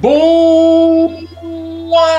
[0.00, 1.10] Boa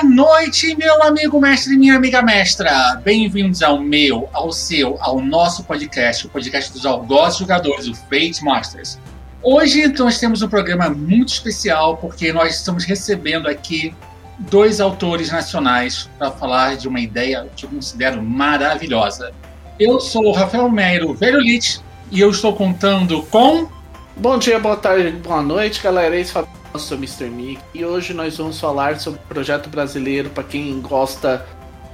[0.04, 3.00] noite, meu amigo mestre e minha amiga mestra.
[3.02, 8.44] Bem-vindos ao meu, ao seu, ao nosso podcast, o podcast dos algozes jogadores, o Fate
[8.44, 8.98] Masters.
[9.42, 13.94] Hoje nós temos um programa muito especial porque nós estamos recebendo aqui
[14.38, 19.32] dois autores nacionais para falar de uma ideia que eu considero maravilhosa.
[19.78, 23.70] Eu sou o Rafael Meiro, velho Lit, e eu estou contando com.
[24.18, 26.14] Bom dia, boa tarde, boa noite, galera.
[26.14, 27.28] Esse é eu sou Mr.
[27.28, 31.44] Mick e hoje nós vamos falar sobre o projeto brasileiro para quem gosta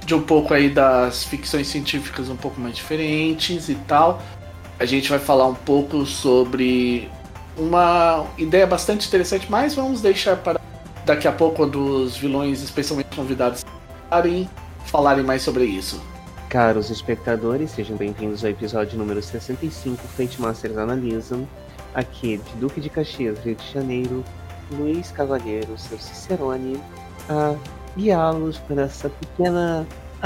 [0.05, 4.21] de um pouco aí das ficções científicas um pouco mais diferentes e tal.
[4.79, 7.09] A gente vai falar um pouco sobre
[7.57, 10.59] uma ideia bastante interessante, mas vamos deixar para
[11.03, 13.65] daqui a pouco quando os vilões, especialmente convidados,
[14.09, 14.47] falarem,
[14.85, 15.99] falarem mais sobre isso.
[16.49, 21.47] Caros espectadores, sejam bem-vindos ao episódio número 65 Fate Masters Analisam,
[21.93, 24.23] aqui de Duque de Caxias, Rio de Janeiro,
[24.71, 26.79] Luiz Cavalheiro, seu Cicerone,
[27.29, 27.55] a
[27.95, 29.85] guiá-los para essa pequena,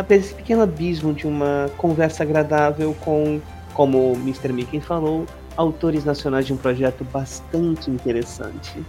[0.09, 3.39] esse pequeno abismo de uma conversa agradável com,
[3.73, 4.51] como o Mr.
[4.51, 5.25] Mickey falou,
[5.55, 8.83] autores nacionais de um projeto bastante interessante.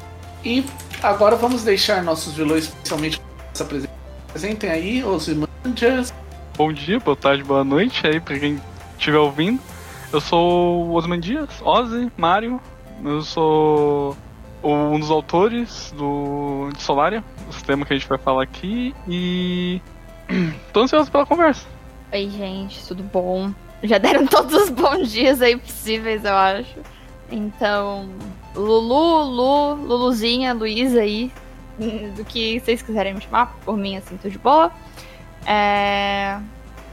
[0.45, 0.65] E
[1.03, 3.21] agora vamos deixar nossos vilões especialmente
[3.55, 5.29] se apresentem aí, os
[5.65, 6.13] Mandias.
[6.57, 8.61] Bom dia, boa tarde, boa noite aí para quem
[8.99, 9.61] estiver ouvindo.
[10.13, 12.61] Eu sou o Osman Dias, Ozzy, Mário.
[13.05, 14.17] Eu sou
[14.63, 19.81] um dos autores do de Solaria, o sistema que a gente vai falar aqui, e
[20.73, 21.67] tô ansioso pela conversa.
[22.13, 23.53] Oi, gente, tudo bom?
[23.83, 26.79] Já deram todos os bons dias aí possíveis, eu acho.
[27.31, 28.09] Então,
[28.55, 31.33] Lulu, Lu, Luluzinha, Luísa aí,
[32.17, 34.71] do que vocês quiserem me chamar, por mim, assim, tô de boa.
[35.47, 36.39] É...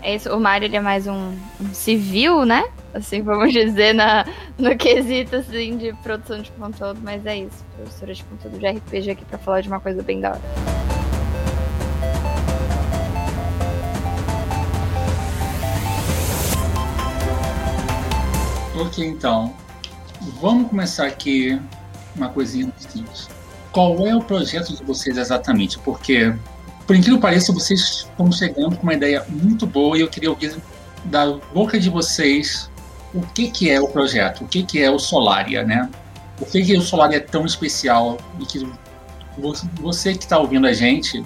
[0.02, 2.64] é isso, o Mario ele é mais um, um civil, né?
[2.94, 4.26] assim, vamos dizer, na,
[4.58, 9.12] no quesito, assim, de produção de conteúdo, mas é isso, professora de conteúdo de RPG
[9.12, 10.42] aqui pra falar de uma coisa bem da hora.
[18.76, 19.54] Ok, então,
[20.40, 21.60] vamos começar aqui
[22.16, 23.28] uma coisinha simples.
[23.72, 25.78] Qual é o projeto de vocês exatamente?
[25.80, 26.34] Porque,
[26.90, 30.32] por incrível que pareça, vocês estão chegando com uma ideia muito boa e eu queria
[30.32, 30.58] ouvir
[31.04, 32.68] da boca de vocês
[33.14, 35.88] o que, que é o projeto, o que, que é o Solaria, né?
[36.42, 38.68] O que, que o Solaria é tão especial e que
[39.80, 41.24] você que está ouvindo a gente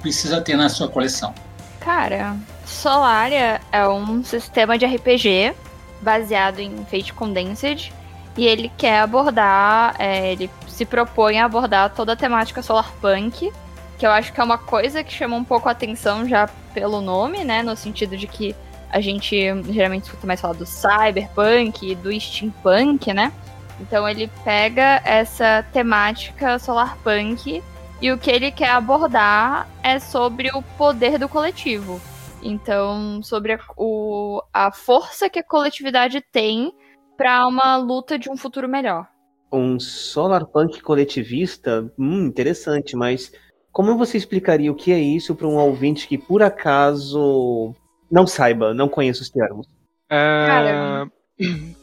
[0.00, 1.34] precisa ter na sua coleção?
[1.80, 2.34] Cara,
[2.64, 5.52] Solaria é um sistema de RPG
[6.00, 7.92] baseado em Fate Condensed
[8.38, 13.52] e ele quer abordar, é, ele se propõe a abordar toda a temática solarpunk,
[13.98, 17.00] que eu acho que é uma coisa que chama um pouco a atenção já pelo
[17.00, 18.54] nome, né, no sentido de que
[18.90, 19.36] a gente
[19.70, 23.32] geralmente escuta mais falar do cyberpunk, do steampunk, né?
[23.80, 27.62] Então ele pega essa temática solarpunk
[28.00, 32.00] e o que ele quer abordar é sobre o poder do coletivo.
[32.40, 36.72] Então, sobre a, o, a força que a coletividade tem
[37.16, 39.08] para uma luta de um futuro melhor.
[39.52, 41.92] Um solarpunk coletivista?
[41.98, 43.32] Hum, interessante, mas
[43.72, 47.74] como você explicaria o que é isso para um ouvinte que por acaso
[48.10, 49.66] não saiba, não conheça os termos.
[50.10, 50.46] É...
[50.46, 51.10] Cara,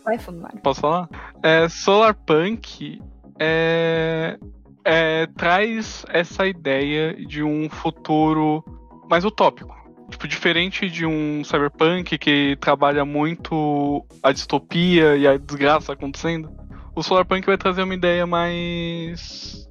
[0.04, 0.54] vai fumar.
[0.62, 1.10] Posso falar?
[1.44, 3.02] É, Solarpunk
[3.40, 4.38] é...
[4.88, 8.64] É, traz essa ideia de um futuro
[9.10, 9.76] mais utópico.
[10.10, 16.52] Tipo, diferente de um cyberpunk que trabalha muito a distopia e a desgraça acontecendo,
[16.96, 19.68] o Solarpunk vai trazer uma ideia mais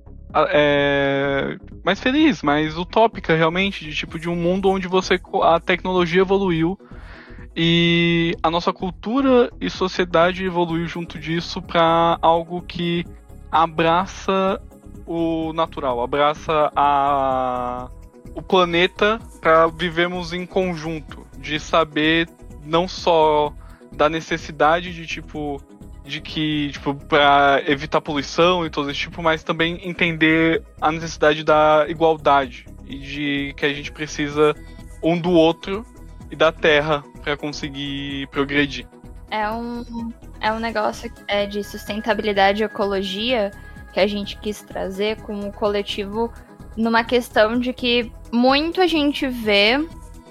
[0.50, 6.22] é, mais feliz, mais utópica realmente, de tipo de um mundo onde você a tecnologia
[6.22, 6.78] evoluiu
[7.56, 13.04] e a nossa cultura e sociedade evoluiu junto disso para algo que
[13.50, 14.60] abraça
[15.06, 17.88] o natural, abraça a
[18.34, 22.28] o planeta para vivermos em conjunto, de saber
[22.64, 23.52] não só
[23.92, 25.62] da necessidade de tipo
[26.04, 31.42] de que, tipo, para evitar poluição e todo esse tipo, mas também entender a necessidade
[31.42, 34.54] da igualdade e de que a gente precisa
[35.02, 35.84] um do outro
[36.30, 38.86] e da terra para conseguir progredir.
[39.30, 43.50] É um, é um negócio é, de sustentabilidade e ecologia
[43.92, 46.30] que a gente quis trazer como coletivo
[46.76, 49.78] numa questão de que muito a gente vê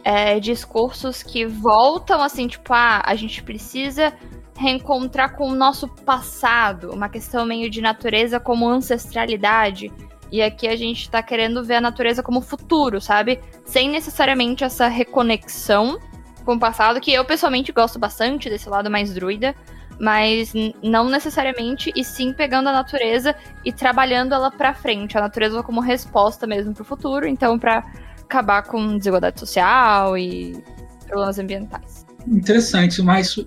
[0.04, 4.14] é, discursos que voltam assim, tipo, ah, a gente precisa
[4.56, 9.92] reencontrar com o nosso passado, uma questão meio de natureza como ancestralidade.
[10.32, 13.40] E aqui a gente tá querendo ver a natureza como futuro, sabe?
[13.66, 16.00] Sem necessariamente essa reconexão
[16.44, 19.56] com o passado, que eu pessoalmente gosto bastante desse lado mais druida,
[20.00, 25.62] mas não necessariamente, e sim pegando a natureza e trabalhando ela para frente, a natureza
[25.64, 27.86] como resposta mesmo para o futuro, então para
[28.22, 30.62] acabar com desigualdade social e
[31.08, 32.06] problemas ambientais.
[32.28, 33.38] Interessante, mas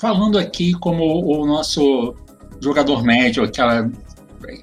[0.00, 2.14] falando aqui como o nosso
[2.58, 3.90] jogador médio, aquela,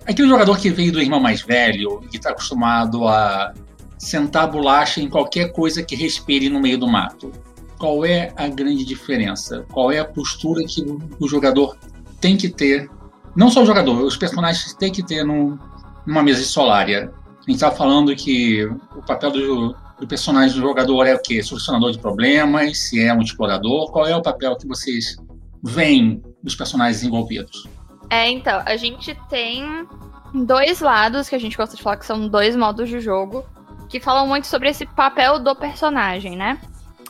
[0.08, 3.54] aquele jogador que veio do irmão mais velho e está acostumado a
[4.00, 7.32] sentar bolacha em qualquer coisa que respire no meio do mato.
[7.78, 9.64] Qual é a grande diferença?
[9.72, 10.84] Qual é a postura que
[11.20, 11.78] o jogador
[12.20, 12.90] tem que ter?
[13.36, 15.56] Não só o jogador, os personagens têm que ter num,
[16.04, 17.14] numa mesa de solária.
[17.30, 21.44] A gente estava falando que o papel do, do personagem do jogador é o quê?
[21.44, 23.92] Solucionador de problemas, se é um explorador.
[23.92, 25.16] Qual é o papel que vocês
[25.64, 27.68] veem dos personagens envolvidos?
[28.10, 29.88] É, então, a gente tem
[30.34, 33.46] dois lados que a gente gosta de falar que são dois modos de jogo
[33.90, 36.60] que falam muito sobre esse papel do personagem, né?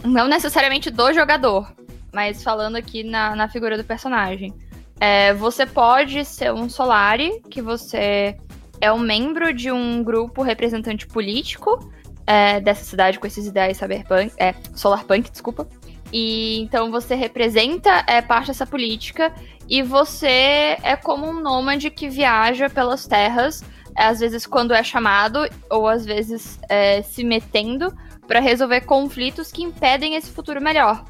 [0.04, 1.72] Não necessariamente do jogador,
[2.14, 4.54] mas falando aqui na, na figura do personagem.
[5.00, 8.38] É, você pode ser um Solari, que você
[8.80, 11.92] é um membro de um grupo representante político
[12.26, 15.68] é, dessa cidade com esses ideais cyberpunk, é, solarpunk, desculpa.
[16.12, 19.34] E então você representa é, parte dessa política
[19.70, 23.64] e você é como um nômade que viaja pelas terras
[23.98, 25.40] às vezes quando é chamado,
[25.72, 27.92] ou às vezes é, se metendo
[28.28, 31.04] para resolver conflitos que impedem esse futuro melhor.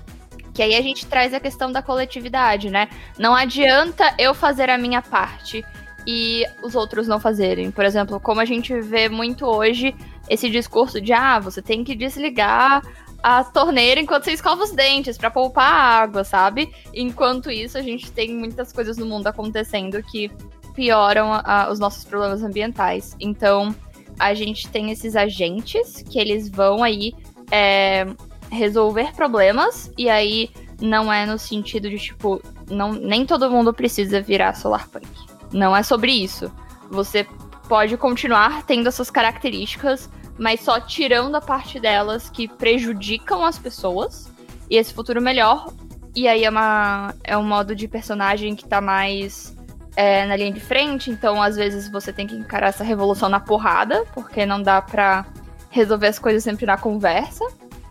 [0.53, 2.87] Que aí a gente traz a questão da coletividade, né?
[3.19, 5.63] Não adianta eu fazer a minha parte
[6.07, 7.69] e os outros não fazerem.
[7.69, 9.93] Por exemplo, como a gente vê muito hoje
[10.29, 12.81] esse discurso de ah, você tem que desligar
[13.21, 16.71] a torneira enquanto você escova os dentes para poupar água, sabe?
[16.93, 20.31] Enquanto isso, a gente tem muitas coisas no mundo acontecendo que
[20.73, 23.15] pioram a, os nossos problemas ambientais.
[23.19, 23.75] Então,
[24.19, 27.13] a gente tem esses agentes que eles vão aí
[27.51, 28.05] é,
[28.51, 30.49] resolver problemas, e aí
[30.79, 35.07] não é no sentido de, tipo, não, nem todo mundo precisa virar solarpunk.
[35.51, 36.51] Não é sobre isso.
[36.89, 37.25] Você
[37.67, 44.31] pode continuar tendo essas características, mas só tirando a parte delas que prejudicam as pessoas
[44.69, 45.71] e esse futuro melhor.
[46.15, 49.55] E aí é, uma, é um modo de personagem que tá mais
[49.95, 53.39] é, na linha de frente, então às vezes você tem que encarar essa revolução na
[53.39, 55.25] porrada, porque não dá pra
[55.69, 57.45] resolver as coisas sempre na conversa.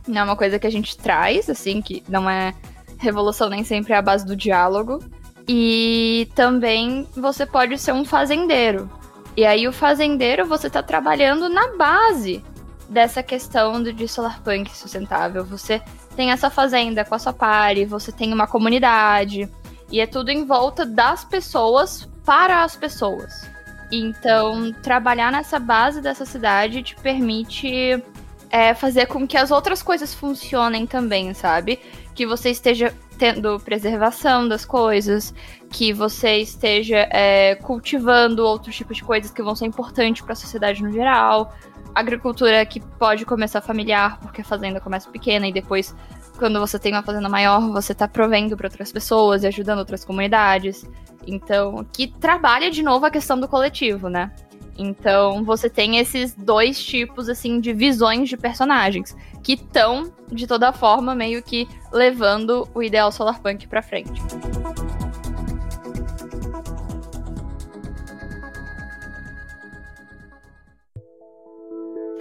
[0.07, 2.55] Não é uma coisa que a gente traz, assim, que não é
[2.99, 5.03] revolução nem sempre é a base do diálogo.
[5.49, 8.91] E também você pode ser um fazendeiro.
[9.37, 12.43] E aí o fazendeiro você tá trabalhando na base
[12.89, 15.45] dessa questão do, de solarpunk sustentável.
[15.45, 15.83] Você
[16.17, 19.49] tem essa fazenda com a sua pare, você tem uma comunidade,
[19.91, 23.49] e é tudo em volta das pessoas para as pessoas.
[23.93, 28.03] Então, trabalhar nessa base dessa cidade te permite
[28.51, 31.79] é, fazer com que as outras coisas funcionem também, sabe?
[32.17, 35.33] Que você esteja tendo preservação das coisas,
[35.71, 40.37] que você esteja é, cultivando outros tipos de coisas que vão ser importantes para a
[40.37, 41.55] sociedade no geral.
[41.95, 45.95] Agricultura que pode começar familiar, porque a fazenda começa pequena e depois
[46.39, 50.05] quando você tem uma fazenda maior, você está provendo para outras pessoas e ajudando outras
[50.05, 50.85] comunidades.
[51.27, 54.31] Então, que trabalha de novo a questão do coletivo, né?
[54.79, 60.73] Então, você tem esses dois tipos assim de visões de personagens que estão de toda
[60.73, 64.21] forma meio que levando o ideal solarpunk para frente.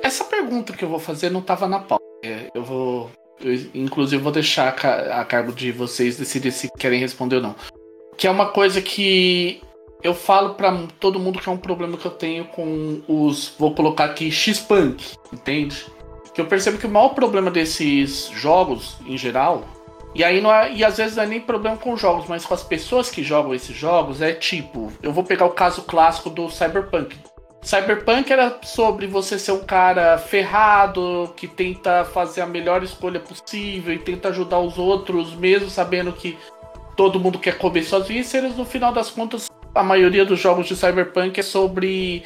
[0.02, 2.04] Essa pergunta que eu vou fazer não estava na pauta.
[2.24, 3.10] É, eu vou
[3.40, 7.56] eu, inclusive, vou deixar a cargo de vocês decidir se querem responder ou não.
[8.18, 9.62] Que é uma coisa que
[10.06, 13.56] eu falo para todo mundo que é um problema que eu tenho com os.
[13.58, 15.84] Vou colocar aqui X-Punk, entende?
[16.32, 19.64] Que eu percebo que o maior problema desses jogos, em geral,
[20.14, 22.54] e aí não é, e às vezes não é nem problema com jogos, mas com
[22.54, 26.50] as pessoas que jogam esses jogos, é tipo, eu vou pegar o caso clássico do
[26.52, 27.18] Cyberpunk.
[27.64, 33.92] Cyberpunk era sobre você ser um cara ferrado, que tenta fazer a melhor escolha possível
[33.92, 36.38] e tenta ajudar os outros, mesmo sabendo que
[36.96, 38.56] todo mundo quer comer suas vísceras.
[38.56, 42.24] No final das contas, a maioria dos jogos de Cyberpunk é sobre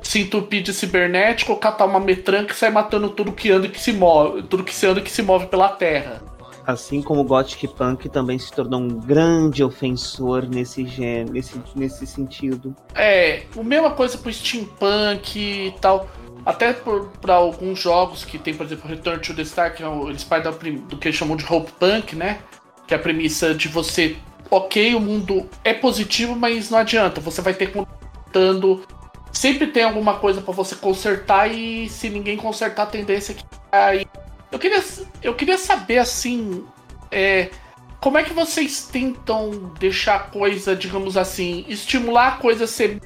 [0.00, 3.92] se entupir de cibernético, catar uma metranca e sair matando tudo que anda que se
[3.92, 6.22] move, tudo que se anda e que se move pela terra.
[6.64, 12.06] Assim como o Gothic Punk também se tornou um grande ofensor nesse, gênero, nesse, nesse
[12.06, 12.74] sentido.
[12.94, 16.08] É, a mesma coisa pro steampunk e tal.
[16.46, 20.24] Até para alguns jogos que tem, por exemplo, Return to the Star, que é eles
[20.24, 22.38] partem do que eles chamam de Hope Punk, né?
[22.86, 24.16] Que é a premissa de você,
[24.52, 28.86] ok, o mundo é positivo, mas não adianta, você vai ter contando.
[29.32, 33.44] Sempre tem alguma coisa para você consertar e se ninguém consertar a tendência é que
[33.72, 34.06] aí
[34.50, 34.84] eu queria,
[35.22, 36.66] eu queria saber, assim,
[37.10, 37.48] é,
[37.98, 43.00] como é que vocês tentam deixar a coisa, digamos assim, estimular a coisa a ser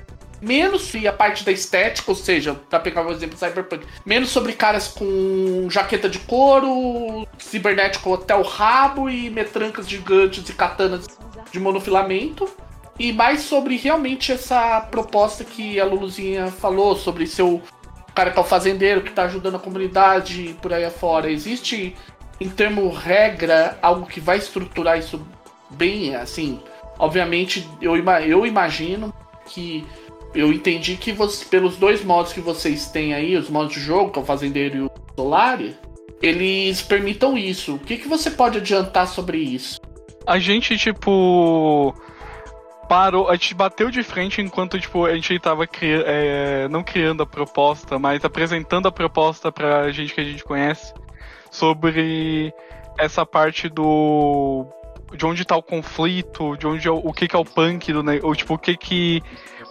[0.46, 4.86] menos a parte da estética, ou seja, pra pegar um exemplo Cyberpunk, menos sobre caras
[4.86, 11.06] com jaqueta de couro, cibernético até o rabo e metrancas gigantes e katanas
[11.50, 12.48] de monofilamento.
[12.98, 17.60] E mais sobre realmente essa proposta que a Luluzinha falou, sobre seu
[18.14, 21.30] cara que é o fazendeiro, que tá ajudando a comunidade por aí afora.
[21.30, 21.94] Existe,
[22.40, 25.20] em termo regra, algo que vai estruturar isso
[25.70, 26.62] bem, assim?
[26.98, 29.12] Obviamente, eu, eu imagino
[29.46, 29.84] que
[30.36, 34.10] eu entendi que você, pelos dois modos que vocês têm aí, os modos de jogo,
[34.10, 35.74] que é o Fazendeiro e o Solari,
[36.22, 37.76] eles permitam isso.
[37.76, 39.80] O que, que você pode adiantar sobre isso?
[40.26, 41.94] A gente, tipo.
[42.88, 47.24] Parou, a gente bateu de frente enquanto tipo, a gente tava cri é, não criando
[47.24, 50.94] a proposta, mas apresentando a proposta pra gente que a gente conhece
[51.50, 52.54] sobre
[52.96, 54.66] essa parte do
[55.16, 57.92] de onde tá o conflito, de onde é o, o que que é o punk
[57.92, 59.22] do ou tipo o que que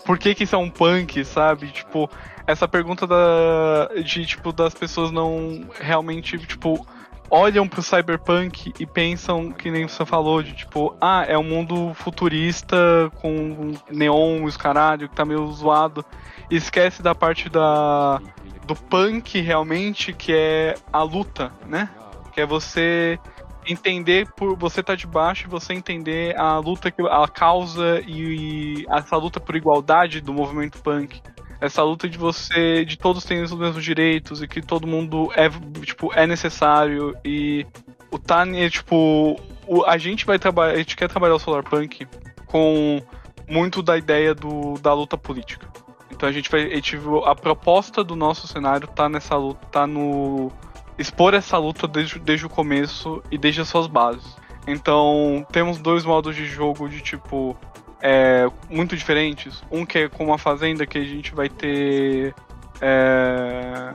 [0.05, 1.67] por que que isso é um punk, sabe?
[1.67, 2.09] Tipo,
[2.45, 6.85] essa pergunta da, de, tipo, das pessoas não realmente, tipo,
[7.29, 11.93] olham pro cyberpunk e pensam, que nem você falou, de tipo, ah, é um mundo
[11.95, 12.77] futurista
[13.15, 16.05] com neon, os caralho, que tá meio zoado.
[16.50, 18.21] E esquece da parte da
[18.65, 21.89] do punk realmente, que é a luta, né?
[22.33, 23.19] Que é você
[23.67, 28.81] entender por você estar tá de baixo e você entender a luta, a causa e,
[28.81, 31.22] e essa luta por igualdade do movimento punk.
[31.60, 35.50] Essa luta de você de todos terem os mesmos direitos e que todo mundo é
[35.84, 37.65] tipo é necessário e
[38.12, 42.05] o Tani tipo o, a gente vai trabalhar a gente quer trabalhar o Solar Punk
[42.45, 43.01] com
[43.48, 45.67] muito da ideia do, da luta política.
[46.12, 49.88] Então a gente vai a, gente, a proposta do nosso cenário tá nessa luta tá
[49.88, 50.51] no
[50.97, 54.35] expor essa luta desde, desde o começo e desde as suas bases.
[54.67, 57.55] Então, temos dois modos de jogo de tipo
[58.01, 59.63] é, muito diferentes.
[59.71, 62.33] Um que é com uma fazenda que a gente vai ter
[62.81, 63.93] é,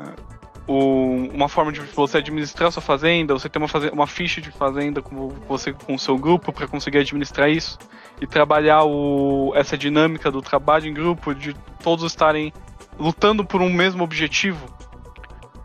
[0.66, 4.50] o, uma forma de você administrar sua fazenda, você ter uma, fazenda, uma ficha de
[4.50, 7.78] fazenda com você com o seu grupo para conseguir administrar isso
[8.20, 12.52] e trabalhar o, essa dinâmica do trabalho em grupo, de todos estarem
[12.98, 14.66] lutando por um mesmo objetivo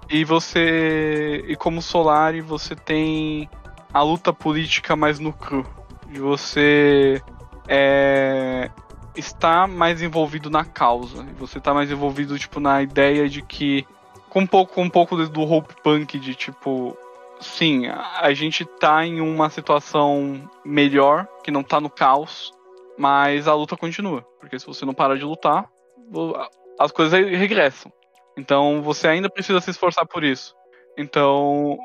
[0.10, 1.44] e você.
[1.48, 3.50] E como Solari, você tem
[3.94, 5.66] a luta política mais no cru.
[6.10, 7.22] E você
[7.68, 8.70] é,
[9.16, 11.24] está mais envolvido na causa.
[11.24, 13.86] E você está mais envolvido, tipo, na ideia de que.
[14.30, 16.98] Com um pouco, um pouco do hope punk de tipo.
[17.40, 22.54] Sim, a gente tá em uma situação melhor, que não tá no caos,
[22.98, 24.26] mas a luta continua.
[24.40, 25.70] Porque se você não parar de lutar,
[26.80, 27.92] as coisas regressam.
[28.38, 30.56] Então você ainda precisa se esforçar por isso.
[30.98, 31.78] Então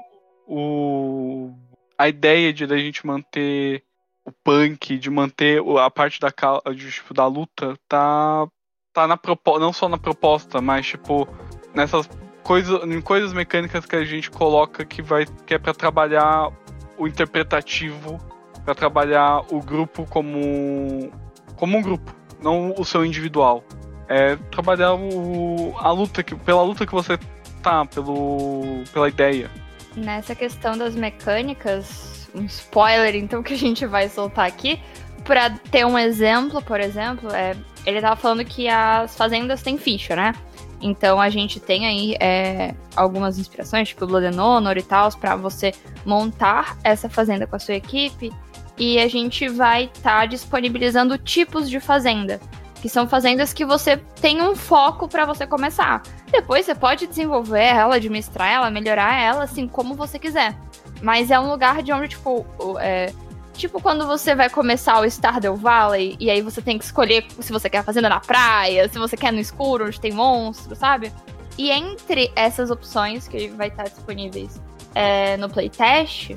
[0.47, 1.53] o
[1.97, 3.85] a ideia de a gente manter
[4.25, 6.33] o punk, de manter a parte da
[6.75, 8.49] de, tipo, da luta tá
[8.93, 9.19] tá na
[9.61, 11.29] não só na proposta, mas tipo
[11.75, 12.09] nessas
[12.43, 16.51] coisas, em coisas mecânicas que a gente coloca que vai que é para trabalhar
[16.99, 18.19] o interpretativo,
[18.65, 21.13] para trabalhar o grupo como
[21.57, 23.63] como um grupo, não o seu individual
[24.11, 27.17] é trabalhar o, a luta que, pela luta que você
[27.63, 29.49] tá, pelo, pela ideia.
[29.95, 34.81] Nessa questão das mecânicas, um spoiler então que a gente vai soltar aqui,
[35.25, 40.17] para ter um exemplo, por exemplo, é, ele tava falando que as fazendas têm ficha,
[40.17, 40.35] né?
[40.81, 45.37] Então a gente tem aí é, algumas inspirações, tipo Blood and Honor e tal, para
[45.37, 45.73] você
[46.05, 48.33] montar essa fazenda com a sua equipe.
[48.79, 52.41] E a gente vai estar tá disponibilizando tipos de fazenda
[52.81, 56.03] que são fazendas que você tem um foco para você começar.
[56.31, 60.57] Depois você pode desenvolver ela, administrar ela, melhorar ela, assim, como você quiser.
[61.03, 62.45] Mas é um lugar de onde, tipo,
[62.81, 63.13] é,
[63.55, 67.53] tipo quando você vai começar o Stardew Valley e aí você tem que escolher se
[67.53, 71.13] você quer fazenda na praia, se você quer no escuro, onde tem monstros, sabe?
[71.59, 74.61] E entre essas opções que vai estar disponíveis
[74.95, 76.37] é, no playtest,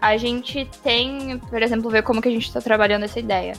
[0.00, 3.54] a gente tem, por exemplo, ver como que a gente está trabalhando essa ideia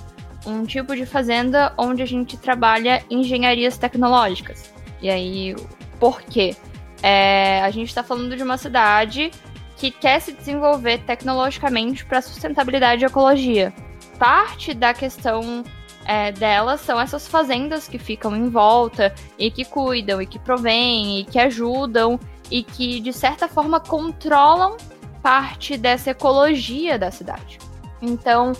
[0.45, 4.73] um tipo de fazenda onde a gente trabalha engenharias tecnológicas.
[5.01, 5.55] E aí,
[5.99, 6.55] por quê?
[7.01, 9.31] É, a gente está falando de uma cidade
[9.77, 13.73] que quer se desenvolver tecnologicamente para sustentabilidade e ecologia.
[14.17, 15.63] Parte da questão
[16.05, 21.19] é, delas são essas fazendas que ficam em volta e que cuidam e que provêm
[21.19, 22.19] e que ajudam
[22.49, 24.77] e que de certa forma controlam
[25.21, 27.57] parte dessa ecologia da cidade.
[28.01, 28.51] Então,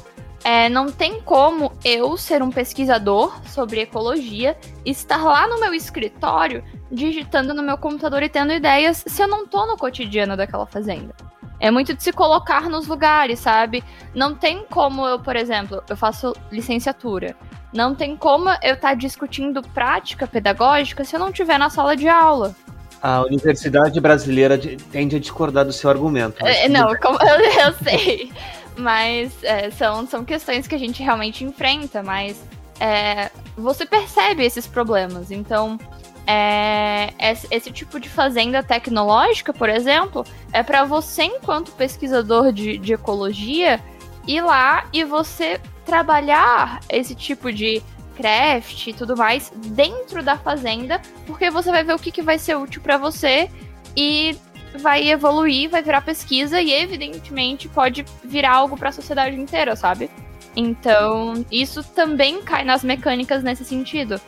[0.44, 6.64] é, não tem como eu ser um pesquisador sobre ecologia estar lá no meu escritório
[6.92, 11.16] digitando no meu computador e tendo ideias se eu não tô no cotidiano daquela fazenda.
[11.60, 13.82] É muito de se colocar nos lugares, sabe?
[14.14, 17.38] Não tem como eu, por exemplo, eu faço licenciatura.
[17.74, 21.96] Não tem como eu estar tá discutindo prática pedagógica se eu não estiver na sala
[21.96, 22.54] de aula.
[23.02, 24.58] A Universidade Brasileira
[24.92, 26.46] tende a discordar do seu argumento.
[26.46, 28.32] É, não, como, eu, sei.
[28.78, 32.42] Mas é, são, são questões que a gente realmente enfrenta, mas
[32.80, 35.32] é, você percebe esses problemas.
[35.32, 35.78] Então,
[36.26, 37.14] é,
[37.52, 43.80] esse tipo de fazenda tecnológica, por exemplo, é para você, enquanto pesquisador de, de ecologia,
[44.28, 47.82] ir lá e você trabalhar esse tipo de
[48.16, 52.38] craft e tudo mais dentro da fazenda, porque você vai ver o que, que vai
[52.38, 53.50] ser útil para você
[53.98, 54.38] e
[54.78, 60.10] vai evoluir, vai virar pesquisa e evidentemente pode virar algo para a sociedade inteira, sabe?
[60.56, 64.20] Então, isso também cai nas mecânicas nesse sentido.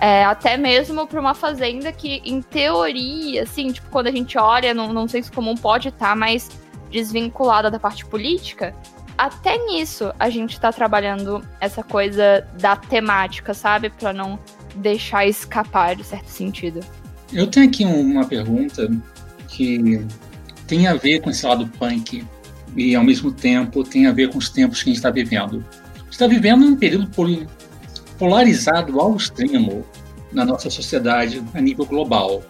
[0.00, 4.74] É, até mesmo para uma fazenda que, em teoria, assim, tipo, quando a gente olha,
[4.74, 6.50] não, não sei se comum pode estar tá mais
[6.90, 8.74] desvinculada da parte política,
[9.16, 13.88] até nisso a gente tá trabalhando essa coisa da temática, sabe?
[13.90, 14.38] Para não
[14.74, 16.80] deixar escapar de certo sentido.
[17.32, 18.88] Eu tenho aqui uma pergunta
[19.54, 20.04] que
[20.66, 22.24] tem a ver com esse lado punk
[22.76, 25.64] e ao mesmo tempo tem a ver com os tempos que a gente está vivendo.
[25.94, 27.08] A gente está vivendo um período
[28.18, 29.84] polarizado ao extremo
[30.32, 32.42] na nossa sociedade a nível global.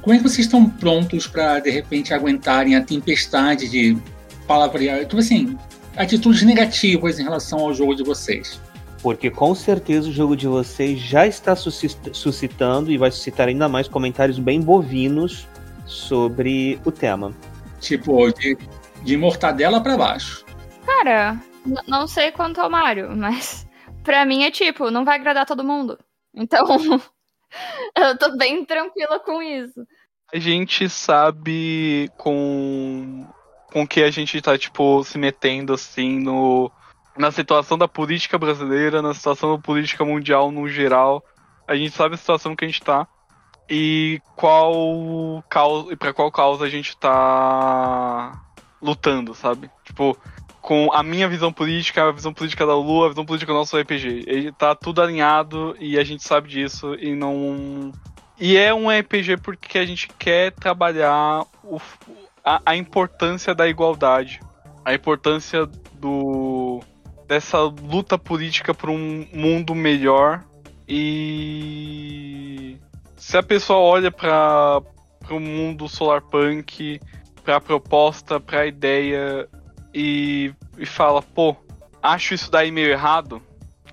[0.00, 3.98] Como é que vocês estão prontos para de repente aguentarem a tempestade de
[4.46, 5.00] palavrear?
[5.02, 5.58] Então assim,
[5.96, 8.58] atitudes negativas em relação ao jogo de vocês.
[9.02, 13.88] Porque com certeza o jogo de vocês já está suscitando e vai suscitar ainda mais
[13.88, 15.46] comentários bem bovinos
[15.90, 17.34] sobre o tema.
[17.80, 18.56] Tipo, de,
[19.02, 20.44] de mortadela para baixo.
[20.86, 21.36] Cara,
[21.86, 23.66] não sei quanto ao Mario, mas
[24.04, 25.98] pra mim é tipo, não vai agradar todo mundo.
[26.34, 26.64] Então,
[27.96, 29.84] eu tô bem tranquila com isso.
[30.32, 33.26] A gente sabe com
[33.72, 36.70] com que a gente tá, tipo, se metendo, assim, no,
[37.16, 41.24] na situação da política brasileira, na situação da política mundial no geral.
[41.68, 43.06] A gente sabe a situação que a gente tá
[43.70, 48.42] e qual causa, e para qual causa a gente tá
[48.82, 49.70] lutando, sabe?
[49.84, 50.18] Tipo,
[50.60, 53.78] com a minha visão política, a visão política da Lua, a visão política do nosso
[53.78, 54.24] RPG.
[54.26, 57.92] Ele tá tudo alinhado e a gente sabe disso e não.
[58.40, 61.80] E é um RPG porque a gente quer trabalhar o,
[62.44, 64.40] a, a importância da igualdade,
[64.84, 66.80] a importância do
[67.28, 70.42] dessa luta política por um mundo melhor
[70.88, 72.76] e
[73.20, 74.80] se a pessoa olha para
[75.30, 76.98] o mundo solar punk,
[77.44, 79.46] para a proposta, para a ideia
[79.94, 81.54] e, e fala, pô,
[82.02, 83.42] acho isso daí meio errado,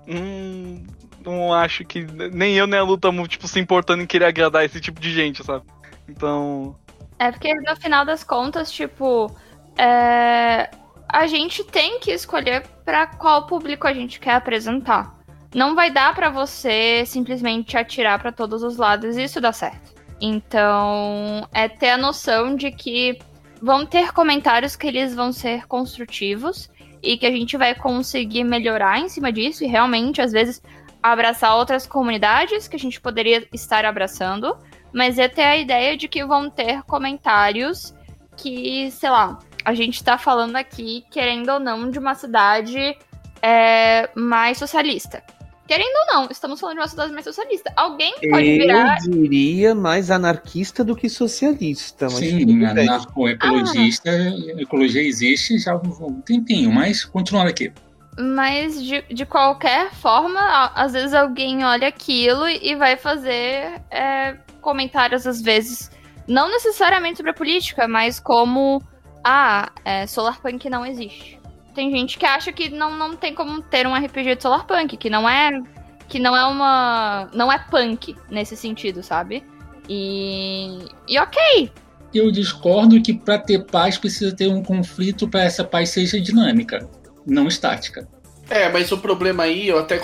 [0.08, 0.82] hum,
[1.26, 4.80] não acho que nem eu nem a luta tipo se importando em querer agradar esse
[4.80, 5.66] tipo de gente, sabe?
[6.08, 6.74] Então,
[7.20, 9.30] é porque no final das contas, tipo,
[9.78, 10.70] é...
[11.10, 15.17] a gente tem que escolher para qual público a gente quer apresentar.
[15.54, 19.96] Não vai dar para você simplesmente atirar para todos os lados e isso dá certo.
[20.20, 23.20] Então, é ter a noção de que
[23.62, 26.70] vão ter comentários que eles vão ser construtivos
[27.02, 30.62] e que a gente vai conseguir melhorar em cima disso e realmente, às vezes,
[31.02, 34.58] abraçar outras comunidades que a gente poderia estar abraçando
[34.98, 37.94] mas é ter a ideia de que vão ter comentários
[38.36, 42.98] que, sei lá, a gente tá falando aqui, querendo ou não, de uma cidade
[43.42, 45.24] é, mais socialista.
[45.68, 47.74] Querendo ou não, estamos falando de uma cidade mais socialista.
[47.76, 48.98] Alguém pode Eu virar.
[49.06, 52.10] Eu diria mais anarquista do que socialista.
[52.10, 54.10] Sim, anarco-ecologista.
[54.10, 54.62] Ah.
[54.62, 57.72] Ecologia existe já há um tempinho, mas continuando aqui.
[58.18, 60.40] Mas de, de qualquer forma,
[60.74, 65.92] às vezes alguém olha aquilo e vai fazer é, comentários, às vezes,
[66.28, 68.82] não necessariamente sobre a política, mas como,
[69.24, 71.37] ah, é, Solarpunk não existe.
[71.78, 75.12] Tem gente que acha que não, não tem como ter um RPG de Solarpunk, que
[75.12, 75.62] não é
[76.10, 79.44] que não é uma não é punk nesse sentido, sabe?
[79.88, 81.72] E e OK.
[82.12, 86.90] Eu discordo que para ter paz precisa ter um conflito para essa paz seja dinâmica,
[87.24, 88.08] não estática.
[88.50, 90.02] É, mas o problema aí, eu até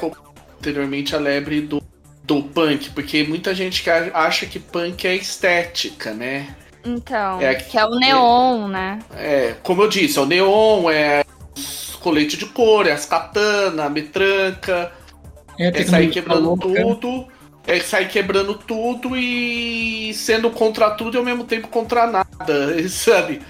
[0.60, 1.82] anteriormente a lebre do
[2.24, 3.84] do punk, porque muita gente
[4.14, 6.56] acha que punk é estética, né?
[6.86, 9.00] Então, é, que é o neon, é, né?
[9.16, 11.24] É, como eu disse, é o neon, é
[12.04, 14.92] colete de cor, é as katana, a metranca,
[15.58, 17.28] é, é sair quebrando tudo,
[17.66, 23.42] é sair quebrando tudo e sendo contra tudo e ao mesmo tempo contra nada, sabe?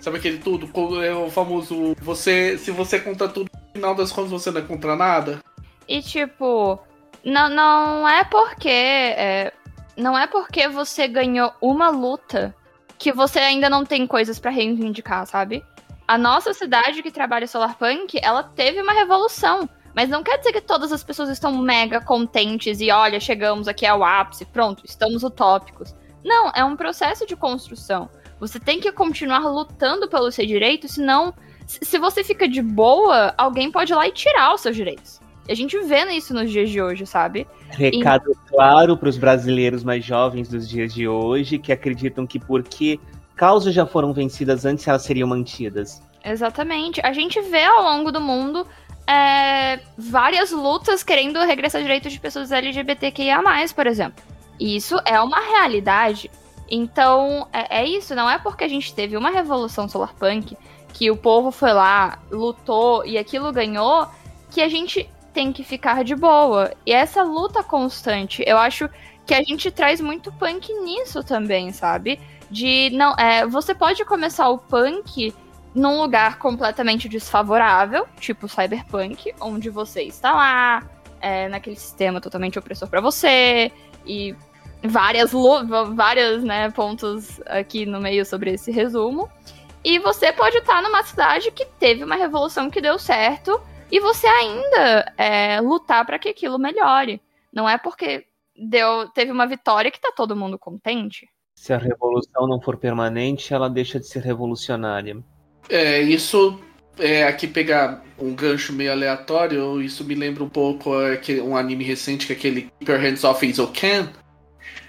[0.00, 1.02] Sabe aquele tudo?
[1.02, 4.60] É o famoso, você, se você é contra tudo, no final das contas você não
[4.60, 5.40] é contra nada.
[5.86, 6.78] E tipo,
[7.24, 8.68] não, não é porque.
[8.68, 9.52] É,
[9.96, 12.54] não é porque você ganhou uma luta
[12.96, 15.64] que você ainda não tem coisas para reivindicar, sabe?
[16.08, 19.68] A nossa cidade que trabalha Solarpunk, ela teve uma revolução.
[19.94, 23.84] Mas não quer dizer que todas as pessoas estão mega contentes e olha, chegamos aqui
[23.84, 25.94] ao ápice, pronto, estamos utópicos.
[26.24, 28.08] Não, é um processo de construção.
[28.40, 31.34] Você tem que continuar lutando pelo seu direito, senão,
[31.66, 35.20] se você fica de boa, alguém pode ir lá e tirar os seus direitos.
[35.48, 37.46] A gente vê isso nos dias de hoje, sabe?
[37.70, 38.48] Recado e...
[38.48, 43.00] claro para os brasileiros mais jovens dos dias de hoje que acreditam que porque
[43.38, 46.02] causas já foram vencidas antes, elas seriam mantidas.
[46.24, 47.00] Exatamente.
[47.04, 48.66] A gente vê ao longo do mundo
[49.06, 53.38] é, várias lutas querendo regressar direitos de pessoas LGBTQIA,
[53.74, 54.22] por exemplo.
[54.58, 56.28] E isso é uma realidade.
[56.68, 58.12] Então, é, é, isso.
[58.14, 60.56] Não é porque a gente teve uma revolução solarpunk,
[60.92, 64.08] que o povo foi lá, lutou e aquilo ganhou,
[64.50, 66.72] que a gente tem que ficar de boa.
[66.84, 68.90] E essa luta constante, eu acho
[69.24, 72.18] que a gente traz muito punk nisso também, sabe?
[72.50, 75.34] De não, é, você pode começar o punk
[75.74, 80.82] num lugar completamente desfavorável, tipo cyberpunk, onde você está lá,
[81.20, 83.70] é, naquele sistema totalmente opressor para você
[84.06, 84.34] e
[84.82, 85.32] várias
[85.94, 89.28] várias né, pontos aqui no meio sobre esse resumo.
[89.84, 94.26] E você pode estar numa cidade que teve uma revolução que deu certo e você
[94.26, 97.22] ainda é, lutar para que aquilo melhore.
[97.52, 101.28] Não é porque deu teve uma vitória que tá todo mundo contente.
[101.58, 105.18] Se a revolução não for permanente, ela deixa de ser revolucionária.
[105.68, 106.58] É, isso
[106.98, 111.84] é aqui pegar um gancho meio aleatório, isso me lembra um pouco é, um anime
[111.84, 114.08] recente que é aquele Keep Your Hands Off Ken.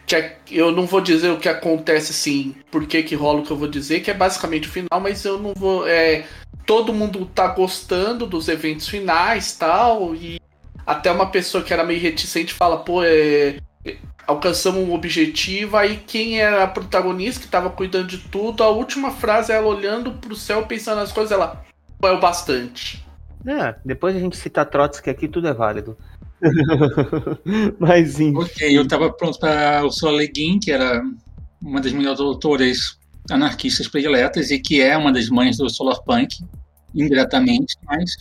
[0.06, 3.44] Que é, eu não vou dizer o que acontece assim, por que que rola o
[3.44, 5.88] que eu vou dizer, que é basicamente o final, mas eu não vou.
[5.88, 6.26] É,
[6.68, 10.40] todo mundo tá gostando dos eventos finais tal, e
[10.86, 13.58] até uma pessoa que era meio reticente fala, pô, é,
[14.28, 19.12] alcançamos um objetivo, aí quem era a protagonista, que estava cuidando de tudo, a última
[19.12, 21.64] frase é ela olhando pro céu, pensando nas coisas, ela
[22.04, 23.06] é o bastante.
[23.46, 25.98] É, depois a gente cita Trotsky aqui, tudo é válido.
[27.80, 28.38] Mas enfim.
[28.38, 30.12] Ok, eu estava pronto para o Sr.
[30.12, 31.02] Leguin, que era
[31.62, 32.98] uma das minhas autoras
[33.30, 36.44] anarquistas prediletas e que é uma das mães do Solar Punk,
[36.96, 38.16] indiretamente, mas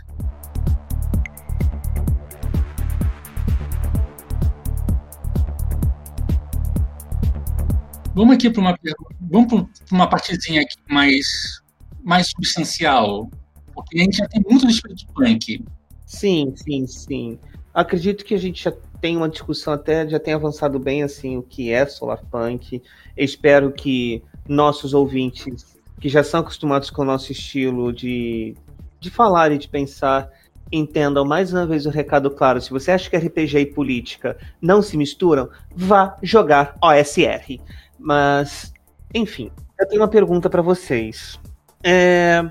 [8.18, 8.78] Vamos aqui para uma
[9.20, 11.62] vamos para uma partezinha aqui mais
[12.02, 13.30] mais substancial,
[13.72, 15.64] porque a gente já tem muito do espírito punk.
[16.04, 17.38] Sim, sim, sim.
[17.72, 21.44] Acredito que a gente já tem uma discussão até já tem avançado bem assim o
[21.44, 22.82] que é solar punk.
[23.16, 28.56] espero que nossos ouvintes que já são acostumados com o nosso estilo de,
[28.98, 30.28] de falar e de pensar
[30.72, 32.60] entendam mais uma vez o recado claro.
[32.60, 37.60] Se você acha que RPG e política não se misturam, vá jogar OSR.
[37.98, 38.72] Mas,
[39.14, 41.38] enfim, eu tenho uma pergunta para vocês.
[41.82, 42.44] É,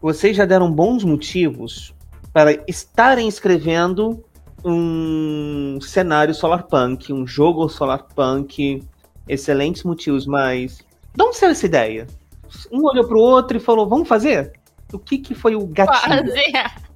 [0.00, 1.94] vocês já deram bons motivos
[2.32, 4.24] para estarem escrevendo
[4.64, 8.82] um cenário solarpunk, um jogo solarpunk,
[9.28, 10.78] excelentes motivos, mas
[11.14, 12.06] de onde saiu essa ideia?
[12.70, 14.52] Um olhou pro outro e falou, vamos fazer?
[14.92, 16.24] O que que foi o gatilho?
[16.24, 16.92] Quase.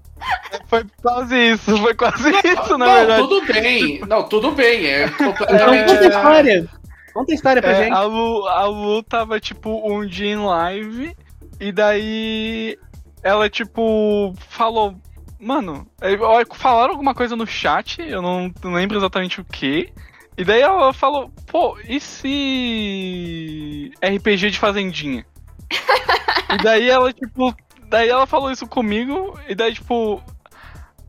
[0.66, 3.22] Foi quase isso, foi quase isso, na não, verdade.
[3.28, 5.92] Tudo bem, não, tudo bem, é completamente...
[5.92, 6.68] É, história.
[7.16, 7.94] Conta a história pra é, gente.
[7.94, 11.16] A Lu, a Lu tava, tipo, um dia em live,
[11.58, 12.78] e daí
[13.22, 14.94] ela, tipo, falou.
[15.40, 16.10] Mano, é,
[16.54, 19.90] falaram alguma coisa no chat, eu não, não lembro exatamente o que.
[20.36, 25.24] E daí ela falou, pô, e se RPG de fazendinha?
[26.52, 27.54] e daí ela, tipo,
[27.88, 30.22] daí ela falou isso comigo, e daí, tipo,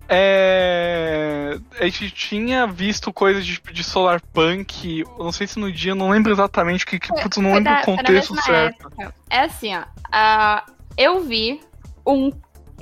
[0.09, 1.57] é...
[1.79, 6.09] A gente tinha visto coisas de, de solar punk, não sei se no dia, não
[6.09, 8.87] lembro exatamente que, que putz, não lembro da, o contexto certo.
[8.87, 9.13] Época.
[9.29, 9.81] É assim, ó.
[9.81, 11.59] Uh, eu vi
[12.05, 12.31] um,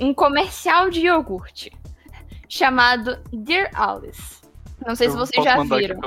[0.00, 1.72] um comercial de iogurte
[2.48, 4.40] chamado Dear Alice.
[4.86, 6.00] Não sei eu se vocês já viram.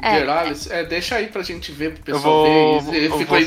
[0.00, 2.98] É, Dear Alice, é, deixa aí pra gente ver pro pessoal eu vou, ver.
[2.98, 3.46] Eu, eu vou aí...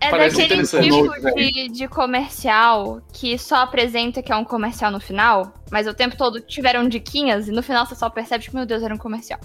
[0.00, 5.00] É Parece daquele tipo de, de, comercial que só apresenta que é um comercial no
[5.00, 8.64] final, mas o tempo todo tiveram diquinhas e no final você só percebe que, meu
[8.64, 9.40] Deus, era um comercial.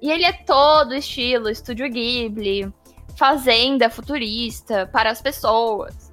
[0.00, 2.72] E ele é todo estilo Estúdio Ghibli,
[3.16, 6.10] fazenda futurista para as pessoas.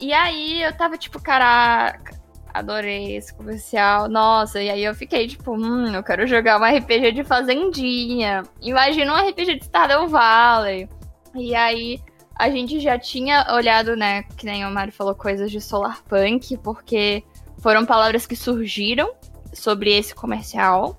[0.00, 2.20] E aí eu tava tipo, caraca,
[2.52, 7.12] adorei esse comercial, nossa, e aí eu fiquei tipo, hum, eu quero jogar um RPG
[7.12, 8.42] de fazendinha.
[8.60, 10.88] Imagina um RPG de Stardew Valley.
[11.34, 12.00] E aí
[12.40, 16.56] a gente já tinha olhado, né, que nem o Mário falou, coisas de solar punk,
[16.58, 17.22] porque
[17.58, 19.12] foram palavras que surgiram
[19.52, 20.98] sobre esse comercial.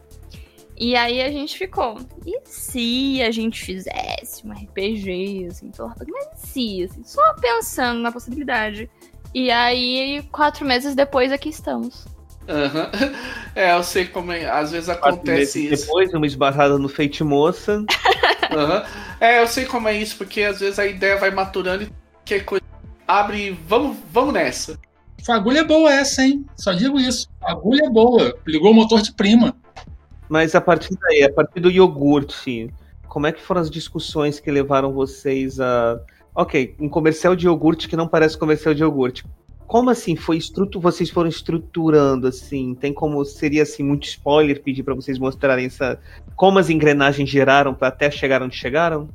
[0.78, 6.12] E aí a gente ficou, e se a gente fizesse um RPG, assim, solar punk?
[6.12, 8.88] Mas se, assim, só pensando na possibilidade.
[9.34, 12.06] E aí, quatro meses depois, aqui estamos.
[12.48, 12.92] Aham.
[13.54, 14.50] É, eu sei como é.
[14.50, 15.86] Às vezes Quatro acontece meses isso.
[15.88, 17.84] depois, uma esbarrada no Fate Moça.
[18.52, 18.84] Aham.
[19.20, 21.92] É, eu sei como é isso, porque às vezes a ideia vai maturando e
[22.26, 22.64] que coisa
[23.08, 24.80] abre e vamos, vamos nessa.
[25.26, 26.46] Fagulha é boa essa, hein?
[26.56, 27.30] Só digo isso.
[27.40, 28.36] Fagulha é boa.
[28.46, 29.56] Ligou o motor de prima.
[30.28, 32.74] Mas a partir daí, a partir do iogurte,
[33.08, 36.00] como é que foram as discussões que levaram vocês a.
[36.34, 39.26] Ok, um comercial de iogurte que não parece comercial de iogurte.
[39.72, 40.82] Como assim foi estrutu...
[40.82, 42.76] vocês foram estruturando assim?
[42.76, 45.98] Tem como seria assim muito spoiler pedir pra vocês mostrarem essa
[46.36, 49.08] como as engrenagens geraram pra até chegar onde chegaram?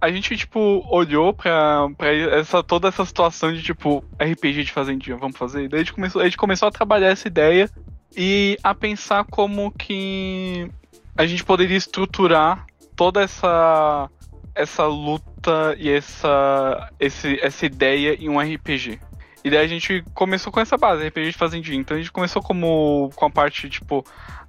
[0.00, 1.88] A gente, tipo, olhou pra
[2.30, 5.68] essa, toda essa situação de, tipo, RPG de fazendinha, vamos fazer?
[5.68, 7.68] Daí a gente, começou, a gente começou a trabalhar essa ideia
[8.16, 10.70] e a pensar como que
[11.16, 12.64] a gente poderia estruturar
[12.94, 14.08] toda essa
[14.54, 19.00] essa luta e essa, esse, essa ideia em um RPG.
[19.46, 21.78] E daí a gente começou com essa base, RPG de fazendinha.
[21.78, 24.04] Então a gente começou como com a parte, tipo,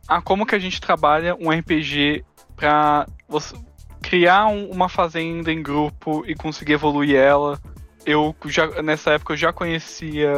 [0.07, 3.55] ah, como que a gente trabalha um RPG pra você
[4.01, 7.59] criar um- uma fazenda em grupo e conseguir evoluir ela.
[8.07, 10.33] Eu já nessa época eu já conhecia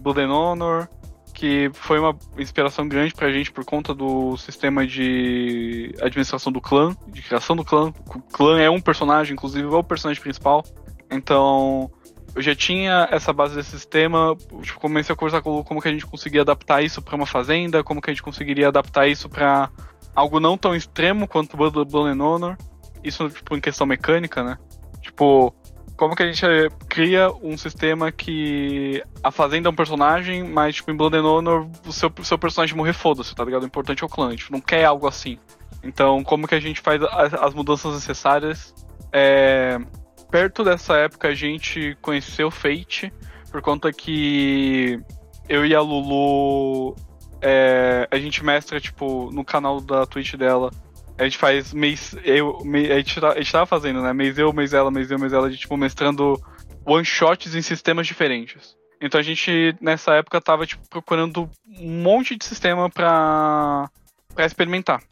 [0.00, 0.88] Blood and Honor,
[1.32, 6.92] que foi uma inspiração grande pra gente por conta do sistema de administração do clã,
[7.06, 7.92] de criação do clã.
[8.16, 10.64] O clã é um personagem, inclusive é o personagem principal.
[11.08, 11.88] Então,
[12.34, 15.88] eu já tinha essa base desse sistema, tipo, comecei a conversar com o como que
[15.88, 19.28] a gente conseguia adaptar isso pra uma fazenda, como que a gente conseguiria adaptar isso
[19.28, 19.70] pra
[20.14, 22.56] algo não tão extremo quanto Blood Blood and Honor.
[23.04, 24.56] Isso, tipo, em questão mecânica, né?
[25.02, 25.54] Tipo,
[25.96, 26.44] como que a gente
[26.88, 31.68] cria um sistema que a fazenda é um personagem, mas, tipo, em Blood and Honor,
[31.86, 33.64] o seu, seu personagem morrer, foda-se, tá ligado?
[33.64, 35.38] O importante é o clã, a gente não quer algo assim.
[35.82, 38.74] Então, como que a gente faz as, as mudanças necessárias?
[39.12, 39.78] É,
[40.32, 43.12] perto dessa época, a gente conheceu Fate,
[43.50, 44.98] por conta que
[45.46, 46.96] eu e a Lulu,
[47.42, 50.70] é, a gente mestra, tipo, no canal da Twitch dela,
[51.18, 52.16] a gente faz mês.
[52.24, 54.14] Eu, mês- a, gente tá- a gente tava fazendo, né?
[54.14, 56.40] Mês eu, mês ela, mês eu, mês ela, de tipo, mestrando
[56.86, 58.74] one shots em sistemas diferentes.
[59.02, 63.90] Então a gente, nessa época, tava, tipo, procurando um monte de sistema pra,
[64.34, 65.02] pra experimentar.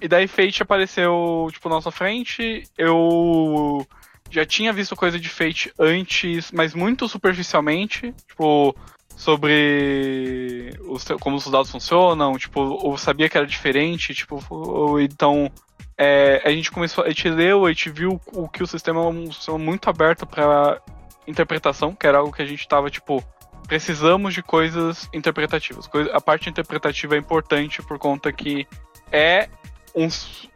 [0.00, 2.64] E daí Fate apareceu, tipo, na nossa frente.
[2.76, 3.86] Eu
[4.34, 8.12] já tinha visto coisa de Fate antes, mas muito superficialmente.
[8.28, 8.74] Tipo,
[9.16, 15.50] sobre os, como os dados funcionam, tipo, eu sabia que era diferente, tipo, ou- então
[15.96, 19.04] é, a gente começou, a gente leu, a gente viu o que o sistema é
[19.06, 20.80] um sistema muito aberto para
[21.26, 23.22] interpretação, que era algo que a gente estava tipo,
[23.68, 25.86] precisamos de coisas interpretativas.
[25.86, 28.66] Coisa- a parte interpretativa é importante por conta que
[29.12, 29.48] é
[29.94, 30.08] um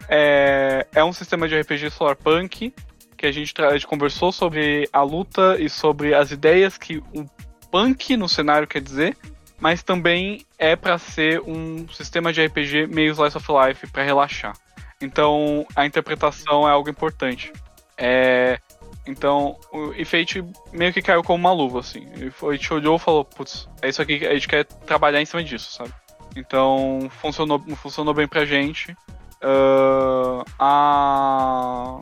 [0.08, 2.72] é, é um sistema de RPG solarpunk
[3.18, 7.26] que a gente, a gente conversou sobre a luta e sobre as ideias que o
[7.70, 9.16] punk no cenário quer dizer,
[9.60, 14.56] mas também é pra ser um sistema de RPG meio slice of life pra relaxar.
[15.00, 17.52] Então a interpretação é algo importante.
[17.96, 18.60] É,
[19.04, 22.06] então o e Fate meio que caiu como uma luva assim.
[22.14, 25.42] A gente olhou e falou, putz, é isso aqui a gente quer trabalhar em cima
[25.42, 25.92] disso, sabe?
[26.36, 28.96] Então funcionou, funcionou bem pra gente.
[29.42, 32.00] Ah, a...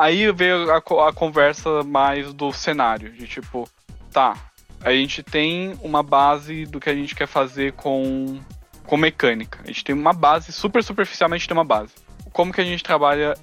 [0.00, 3.68] Aí veio a, a conversa mais do cenário, de tipo,
[4.10, 4.34] tá,
[4.82, 8.40] a gente tem uma base do que a gente quer fazer com,
[8.86, 9.60] com mecânica.
[9.62, 11.92] A gente tem uma base, super superficialmente tem uma base.
[12.32, 13.34] Como que a gente trabalha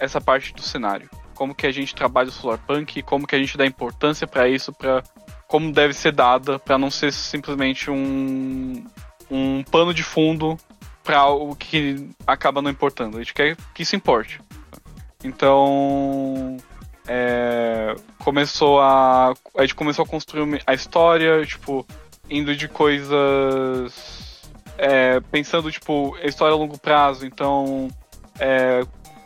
[0.00, 1.10] essa parte do cenário?
[1.34, 3.02] Como que a gente trabalha o Solarpunk?
[3.02, 5.02] Como que a gente dá importância pra isso, para
[5.46, 8.82] como deve ser dada, pra não ser simplesmente um,
[9.30, 10.56] um pano de fundo
[11.04, 13.18] pra algo que acaba não importando.
[13.18, 14.40] A gente quer que isso importe.
[15.24, 16.56] Então,
[17.06, 21.86] é, começou a a gente começou a construir a história, tipo,
[22.28, 24.26] indo de coisas
[24.78, 27.88] é, pensando tipo a história a longo prazo, então
[28.38, 28.82] é,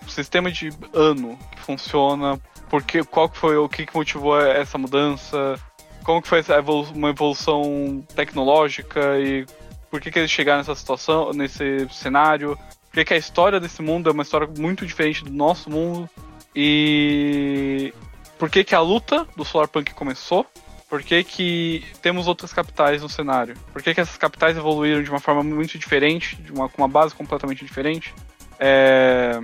[0.08, 5.58] sistema de ano que funciona, porque qual que foi o que, que motivou essa mudança,
[6.04, 9.46] como que foi evolu- uma evolução tecnológica e
[9.90, 12.56] por que, que eles chegaram nessa situação, nesse cenário,
[12.90, 16.10] por que, que a história desse mundo é uma história muito diferente do nosso mundo
[16.54, 17.94] e
[18.38, 20.44] por que, que a luta do Solarpunk começou,
[20.88, 25.10] por que, que temos outras capitais no cenário, por que, que essas capitais evoluíram de
[25.10, 28.12] uma forma muito diferente, de uma, com uma base completamente diferente.
[28.58, 29.40] É,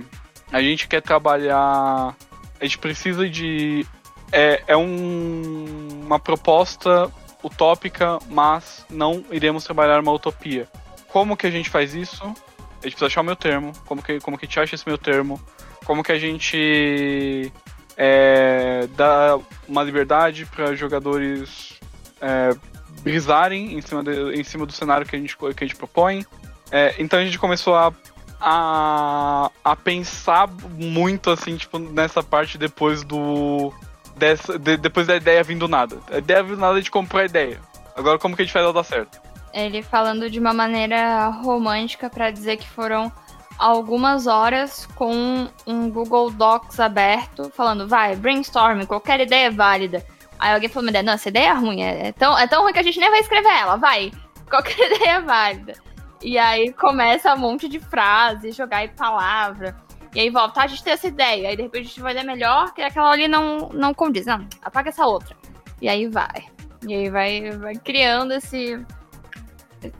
[0.51, 2.15] a gente quer trabalhar.
[2.59, 3.85] A gente precisa de.
[4.31, 7.09] É, é um- uma proposta
[7.43, 10.67] utópica, mas não iremos trabalhar uma utopia.
[11.07, 12.33] Como que a gente faz isso?
[12.79, 13.73] A gente precisa achar o meu termo.
[13.85, 15.41] Como que, como que a gente acha esse meu termo?
[15.85, 17.51] Como que a gente
[17.97, 21.79] é, dá uma liberdade para jogadores
[22.21, 22.55] é,
[23.01, 26.25] brisarem em cima, de, em cima do cenário que a gente, que a gente propõe.
[26.71, 27.93] É, então a gente começou a,
[28.39, 33.73] a, a pensar muito assim, tipo, nessa parte depois do.
[34.15, 35.97] Dessa, de, depois da ideia vindo do nada.
[36.11, 37.59] A ideia vindo do nada, a gente comprou a ideia.
[37.95, 39.19] Agora como que a gente faz ela dar certo?
[39.59, 43.11] Ele falando de uma maneira romântica para dizer que foram
[43.57, 50.05] algumas horas com um Google Docs aberto, falando, vai, brainstorm, qualquer ideia é válida.
[50.39, 52.79] Aí alguém falou, não, essa ideia é ruim, é, é, tão, é tão ruim que
[52.79, 54.11] a gente nem vai escrever ela, vai,
[54.47, 55.73] qualquer ideia é válida.
[56.21, 59.75] E aí começa um monte de frase, jogar em palavra.
[60.15, 61.49] E aí volta, tá, a gente tem essa ideia.
[61.49, 64.25] Aí de repente a gente vai ler melhor, que aquela ali não, não condiz.
[64.25, 65.35] Não, apaga essa outra.
[65.79, 66.45] E aí vai.
[66.87, 68.83] E aí vai, vai criando esse,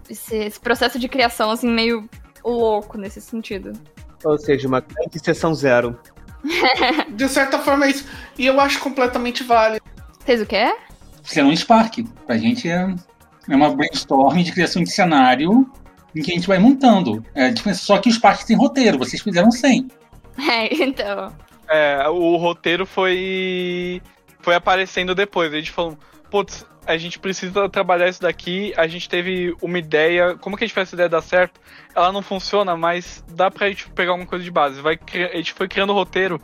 [0.09, 2.09] esse, esse processo de criação, assim, meio
[2.43, 3.73] louco nesse sentido.
[4.23, 5.97] Ou seja, uma grande sessão zero.
[7.09, 8.05] de certa forma é isso.
[8.37, 9.85] E eu acho completamente válido.
[10.25, 10.75] Fez o quê?
[11.23, 12.03] Ser um Spark.
[12.25, 12.93] Pra gente é,
[13.49, 15.69] é uma brainstorm de criação de cenário
[16.15, 17.23] em que a gente vai montando.
[17.35, 19.87] É, só que o Spark tem roteiro, vocês fizeram sem.
[20.39, 21.35] É, então.
[21.67, 23.99] É, o roteiro foi.
[24.39, 25.51] Foi aparecendo depois.
[25.51, 25.97] A gente falou,
[26.29, 28.73] putz, a gente precisa trabalhar isso daqui.
[28.77, 30.37] A gente teve uma ideia.
[30.37, 31.59] Como que a gente faz essa ideia dar certo?
[31.93, 34.79] Ela não funciona, mas dá pra gente pegar alguma coisa de base.
[34.81, 36.39] Vai, a gente foi criando o roteiro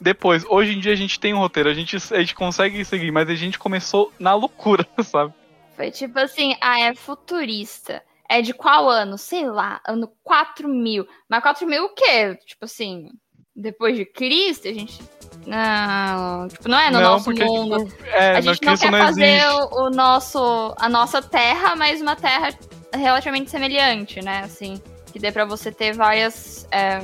[0.00, 0.44] depois.
[0.48, 3.28] Hoje em dia a gente tem um roteiro, a gente, a gente consegue seguir, mas
[3.28, 5.32] a gente começou na loucura, sabe?
[5.76, 8.02] Foi tipo assim, ah, é futurista.
[8.28, 9.16] É de qual ano?
[9.16, 11.06] Sei lá, ano 4000.
[11.28, 12.36] Mas 4000 o quê?
[12.44, 13.10] Tipo assim,
[13.54, 15.00] depois de Cristo, a gente
[15.46, 17.84] não, tipo, não é no não, nosso porque, mundo.
[17.84, 22.00] Tipo, é, a gente não quer não fazer o, o, nosso, a nossa terra, mas
[22.00, 22.48] uma terra
[22.92, 24.40] relativamente semelhante, né?
[24.44, 24.80] Assim,
[25.12, 26.66] que dê para você ter várias.
[26.72, 27.00] É,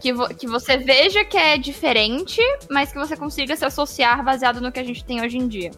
[0.00, 4.60] que, vo, que você veja que é diferente, mas que você consiga se associar baseado
[4.60, 5.70] no que a gente tem hoje em dia.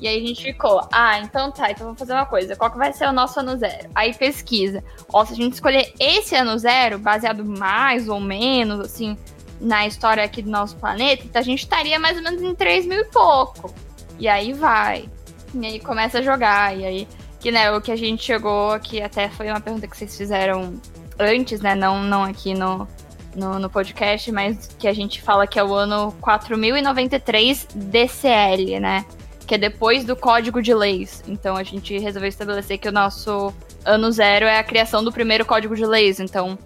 [0.00, 2.54] E aí a gente ficou, ah, então tá, então vamos fazer uma coisa.
[2.54, 3.88] Qual que vai ser o nosso ano zero?
[3.94, 4.84] Aí pesquisa.
[5.12, 9.16] Ó, se a gente escolher esse ano zero, baseado mais ou menos, assim,
[9.60, 13.00] na história aqui do nosso planeta, a gente estaria mais ou menos em 3 mil
[13.00, 13.72] e pouco.
[14.18, 15.08] E aí vai.
[15.54, 16.76] E aí começa a jogar.
[16.76, 17.08] E aí,
[17.40, 20.80] que né, o que a gente chegou aqui até foi uma pergunta que vocês fizeram
[21.18, 21.74] antes, né?
[21.74, 22.86] Não, não aqui no,
[23.34, 29.04] no, no podcast, mas que a gente fala que é o ano 4093 DCL, né?
[29.46, 31.22] Que é depois do código de leis.
[31.26, 35.44] Então a gente resolveu estabelecer que o nosso ano zero é a criação do primeiro
[35.44, 36.18] código de leis.
[36.18, 36.58] Então,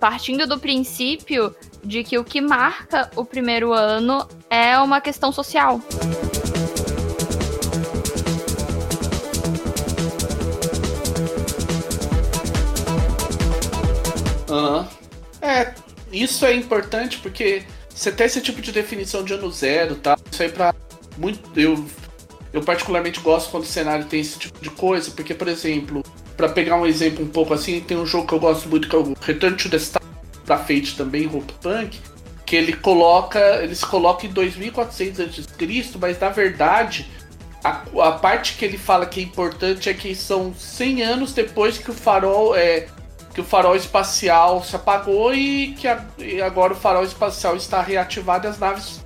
[0.00, 5.80] partindo do princípio de que o que marca o primeiro ano é uma questão social.
[14.48, 14.86] Uhum.
[15.42, 15.74] É,
[16.12, 17.62] isso é importante porque
[17.94, 20.16] você tem esse tipo de definição de ano zero, tá?
[20.30, 20.74] Isso aí pra
[21.16, 21.40] muito.
[21.58, 21.84] Eu,
[22.52, 26.02] eu particularmente gosto quando o cenário tem esse tipo de coisa, porque, por exemplo,
[26.36, 28.96] para pegar um exemplo um pouco assim, tem um jogo que eu gosto muito que
[28.96, 30.02] é o Return to the Star
[30.44, 31.98] pra Fate também, Hope Punk,
[32.44, 37.06] que ele coloca, ele se coloca em 2400 a.C., mas na verdade
[37.64, 41.78] a, a, parte que ele fala que é importante é que são 100 anos depois
[41.78, 42.88] que o farol é
[43.32, 47.80] que o farol espacial se apagou e que a, e agora o farol espacial está
[47.80, 49.00] reativado e as naves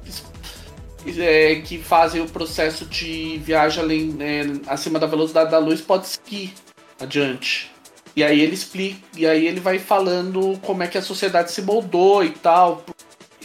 [1.17, 6.09] é, que fazem o processo de viagem além, é, acima da velocidade da luz pode
[6.09, 6.53] seguir
[7.01, 7.71] adiante.
[8.19, 11.63] E aí ele explica, e aí ele vai falando como é que a sociedade se
[11.63, 12.85] moldou e tal.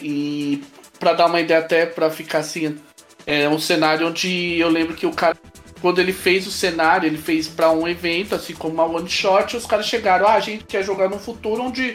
[0.02, 0.64] E
[0.98, 2.76] para dar uma ideia até para ficar assim,
[3.24, 5.38] é um cenário onde eu lembro que o cara
[5.80, 9.56] quando ele fez o cenário, ele fez para um evento, assim como uma one shot,
[9.56, 11.94] os caras chegaram, ah, a gente quer jogar num futuro onde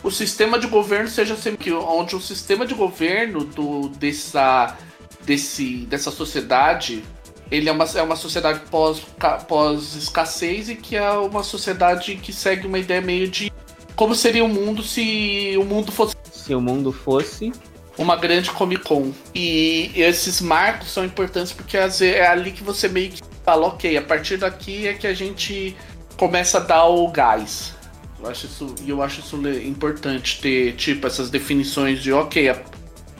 [0.00, 4.76] o sistema de governo seja sempre onde o sistema de governo do dessa
[5.22, 7.02] desse dessa sociedade
[7.50, 9.02] ele é uma, é uma sociedade pós,
[9.48, 13.52] pós escassez e que é uma sociedade que segue uma ideia meio de
[13.96, 17.52] como seria o mundo se o mundo fosse se o mundo fosse
[17.98, 19.12] uma grande Comic Con.
[19.34, 24.02] E esses marcos são importantes porque é ali que você meio que fala, ok, a
[24.02, 25.76] partir daqui é que a gente
[26.16, 27.74] começa a dar o gás.
[28.18, 32.58] Eu acho isso, eu acho isso importante ter tipo essas definições de ok, a,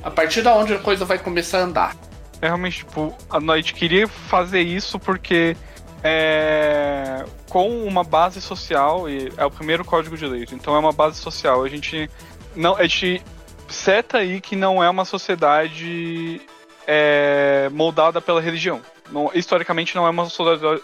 [0.02, 2.09] a partir da onde a coisa vai começar a andar.
[2.42, 5.56] É realmente, tipo, a gente queria fazer isso porque
[6.02, 10.92] é, com uma base social, e é o primeiro código de leite, então é uma
[10.92, 11.62] base social.
[11.62, 12.08] A gente
[12.56, 12.76] não.
[12.76, 13.22] A gente
[13.68, 16.40] seta aí que não é uma sociedade
[16.86, 18.80] é, moldada pela religião.
[19.10, 20.28] Não, historicamente não é uma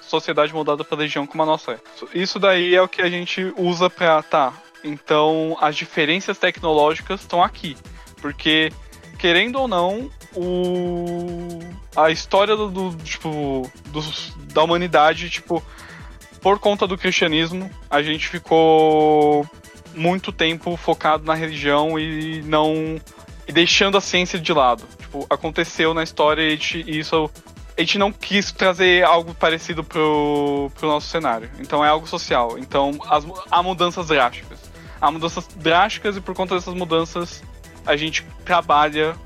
[0.03, 1.79] sociedade moldada pela religião como a nossa é.
[2.13, 4.23] Isso daí é o que a gente usa pra.
[4.23, 4.53] Tá.
[4.85, 7.77] Então as diferenças tecnológicas estão aqui.
[8.21, 8.73] Porque,
[9.19, 11.61] querendo ou não, o
[11.97, 14.01] a história do, do tipo do,
[14.53, 15.63] da humanidade tipo
[16.47, 19.45] por conta do cristianismo, a gente ficou
[19.97, 23.01] muito tempo focado na religião e não.
[23.49, 24.85] e deixando a ciência de lado.
[24.97, 26.57] Tipo, aconteceu na história e,
[26.87, 27.29] e isso.
[27.77, 31.51] A gente não quis trazer algo parecido pro, pro nosso cenário.
[31.59, 32.57] Então é algo social.
[32.59, 34.61] Então as, há mudanças drásticas.
[35.01, 37.43] Há mudanças drásticas e por conta dessas mudanças
[37.85, 39.17] a gente trabalha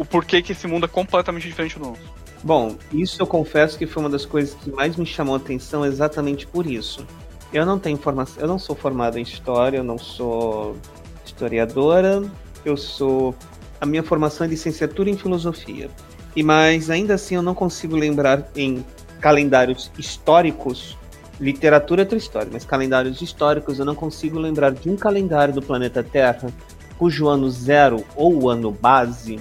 [0.00, 2.00] o porquê que esse mundo é completamente diferente do nosso.
[2.42, 5.84] Bom, isso eu confesso que foi uma das coisas que mais me chamou a atenção
[5.84, 7.06] exatamente por isso.
[7.52, 10.74] Eu não tenho formação, eu não sou formado em história, eu não sou
[11.22, 12.22] historiadora,
[12.64, 13.34] eu sou
[13.78, 15.90] a minha formação é licenciatura em filosofia.
[16.34, 18.82] E mas ainda assim eu não consigo lembrar em
[19.20, 20.96] calendários históricos,
[21.38, 25.60] literatura é outra história, mas calendários históricos eu não consigo lembrar de um calendário do
[25.60, 26.48] planeta Terra
[26.96, 29.38] cujo ano zero ou ano base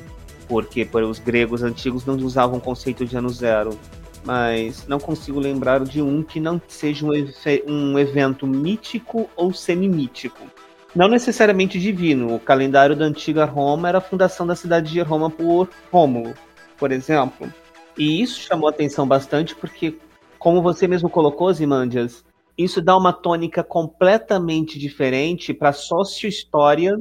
[0.50, 3.80] porque os gregos antigos não usavam o conceito de ano zero.
[4.26, 7.14] Mas não consigo lembrar de um que não seja um,
[7.68, 10.44] um evento mítico ou semimítico.
[10.94, 12.36] Não necessariamente divino.
[12.36, 16.34] O calendário da antiga Roma era a fundação da cidade de Roma por Rômulo,
[16.78, 17.48] por exemplo.
[17.98, 19.98] E isso chamou atenção bastante porque,
[20.40, 22.26] como você mesmo colocou, Zimandias,
[22.58, 26.98] isso dá uma tônica completamente diferente para a sócio-história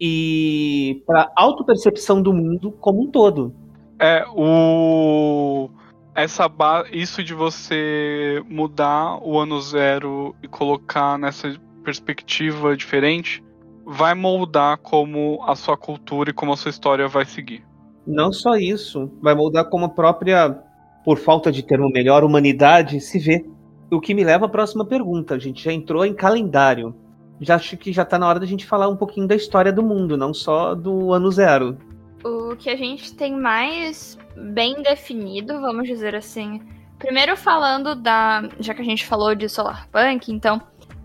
[0.00, 3.54] e para autopercepção do mundo como um todo.
[4.00, 5.68] É, o
[6.14, 6.84] essa ba...
[6.92, 13.42] isso de você mudar o ano zero e colocar nessa perspectiva diferente
[13.86, 17.64] vai moldar como a sua cultura e como a sua história vai seguir.
[18.06, 20.58] Não só isso, vai moldar como a própria,
[21.04, 23.46] por falta de termo melhor, humanidade se vê.
[23.90, 25.34] O que me leva à próxima pergunta.
[25.34, 26.94] A gente já entrou em calendário
[27.40, 29.82] já acho que já tá na hora da gente falar um pouquinho da história do
[29.82, 31.78] mundo, não só do ano zero.
[32.24, 36.60] O que a gente tem mais bem definido, vamos dizer assim.
[36.98, 38.42] Primeiro falando da.
[38.58, 40.60] Já que a gente falou de Solarpunk, então.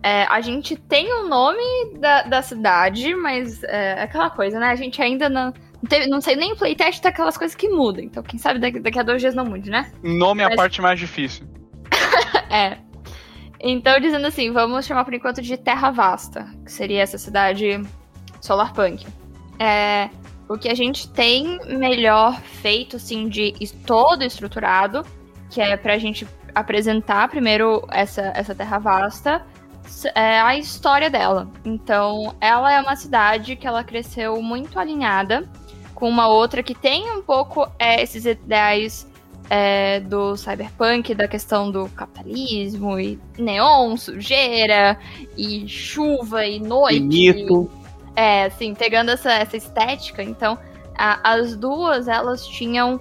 [0.05, 4.59] É, a gente tem o um nome da, da cidade, mas é, é aquela coisa,
[4.59, 4.67] né?
[4.67, 5.53] A gente ainda não.
[5.81, 8.03] Não, teve, não sei nem o playtest daquelas coisas que mudam.
[8.03, 9.91] Então, quem sabe daqui, daqui a dois dias não mude, né?
[10.01, 11.45] Nome é a parte mais difícil.
[12.49, 12.77] é.
[13.65, 17.81] Então, dizendo assim, vamos chamar por enquanto de Terra Vasta, que seria essa cidade
[18.41, 19.07] Solarpunk.
[19.57, 20.09] É,
[20.49, 23.53] o que a gente tem melhor feito, assim, de
[23.87, 25.05] todo estruturado,
[25.49, 29.45] que é pra gente apresentar primeiro essa, essa Terra Vasta,
[30.13, 31.49] é a história dela.
[31.63, 35.49] Então, ela é uma cidade que ela cresceu muito alinhada
[35.95, 39.07] com uma outra que tem um pouco é, esses ideais
[39.49, 44.97] é, do cyberpunk, da questão do capitalismo e neon, sujeira
[45.37, 46.99] e chuva e noite.
[46.99, 47.71] Bonito.
[48.15, 50.21] É, assim, pegando essa, essa estética.
[50.23, 50.57] Então,
[50.97, 52.99] a, as duas, elas tinham.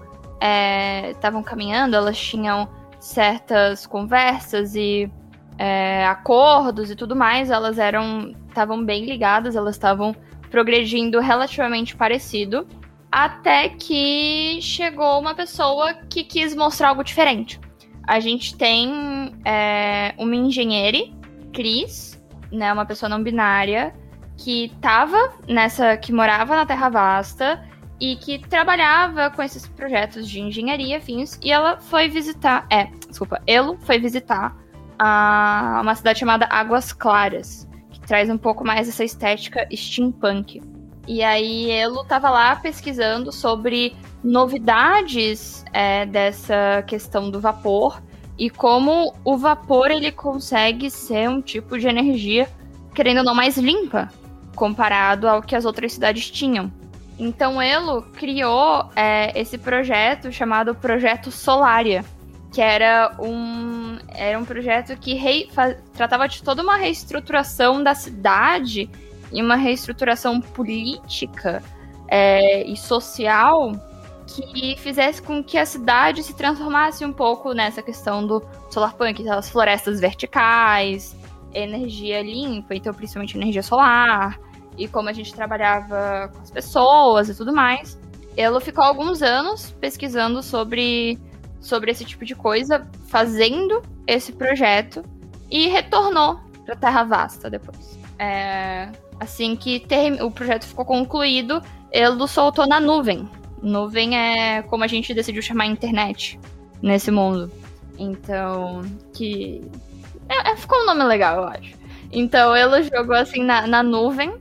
[1.10, 2.68] Estavam é, caminhando, elas tinham
[2.98, 5.08] certas conversas e
[5.56, 7.50] é, acordos e tudo mais.
[7.50, 8.34] Elas eram.
[8.48, 10.14] estavam bem ligadas, elas estavam
[10.50, 12.66] progredindo relativamente parecido
[13.12, 17.60] até que chegou uma pessoa que quis mostrar algo diferente.
[18.08, 21.06] A gente tem é, uma engenheira,
[21.52, 23.94] Cris, né, uma pessoa não binária,
[24.38, 25.96] que tava nessa.
[25.98, 27.62] que morava na Terra Vasta
[28.00, 31.38] e que trabalhava com esses projetos de engenharia fins.
[31.42, 32.66] E ela foi visitar.
[32.70, 34.56] É, desculpa, ele foi visitar
[34.98, 40.71] a, uma cidade chamada Águas Claras, que traz um pouco mais essa estética steampunk.
[41.06, 48.00] E aí Elo tava lá pesquisando sobre novidades é, dessa questão do vapor
[48.38, 52.48] e como o vapor ele consegue ser um tipo de energia,
[52.94, 54.08] querendo ou não, mais limpa
[54.54, 56.72] comparado ao que as outras cidades tinham.
[57.18, 62.04] Então Elo criou é, esse projeto chamado Projeto Solaria,
[62.52, 65.48] que era um, era um projeto que rei,
[65.94, 68.90] tratava de toda uma reestruturação da cidade
[69.32, 71.62] e uma reestruturação política
[72.08, 73.72] é, e social
[74.26, 79.50] que fizesse com que a cidade se transformasse um pouco nessa questão do solarpunk, as
[79.50, 81.16] florestas verticais,
[81.52, 84.38] energia limpa, então principalmente energia solar,
[84.76, 87.98] e como a gente trabalhava com as pessoas e tudo mais.
[88.36, 91.18] Ela ficou alguns anos pesquisando sobre,
[91.60, 95.04] sobre esse tipo de coisa, fazendo esse projeto,
[95.50, 97.98] e retornou para Terra Vasta depois.
[98.18, 98.88] É,
[99.22, 99.80] Assim que
[100.20, 101.62] o projeto ficou concluído,
[101.92, 103.28] ele soltou na nuvem.
[103.62, 106.40] Nuvem é como a gente decidiu chamar a internet
[106.82, 107.48] nesse mundo.
[107.96, 108.82] Então,
[109.14, 109.62] que.
[110.28, 111.72] É, é, ficou um nome legal, eu acho.
[112.10, 114.34] Então, ele jogou assim na, na nuvem.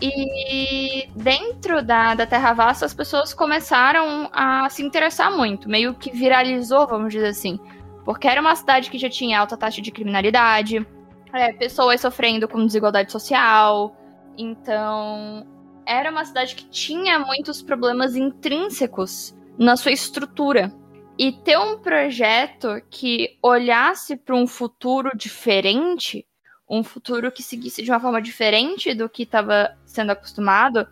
[0.00, 5.68] E dentro da, da Terra Vasta, as pessoas começaram a se interessar muito.
[5.68, 7.58] Meio que viralizou, vamos dizer assim.
[8.04, 10.86] Porque era uma cidade que já tinha alta taxa de criminalidade,
[11.32, 13.96] é, pessoas sofrendo com desigualdade social.
[14.38, 15.44] Então,
[15.84, 20.72] era uma cidade que tinha muitos problemas intrínsecos na sua estrutura.
[21.18, 26.24] E ter um projeto que olhasse para um futuro diferente,
[26.70, 30.86] um futuro que seguisse de uma forma diferente do que estava sendo acostumado,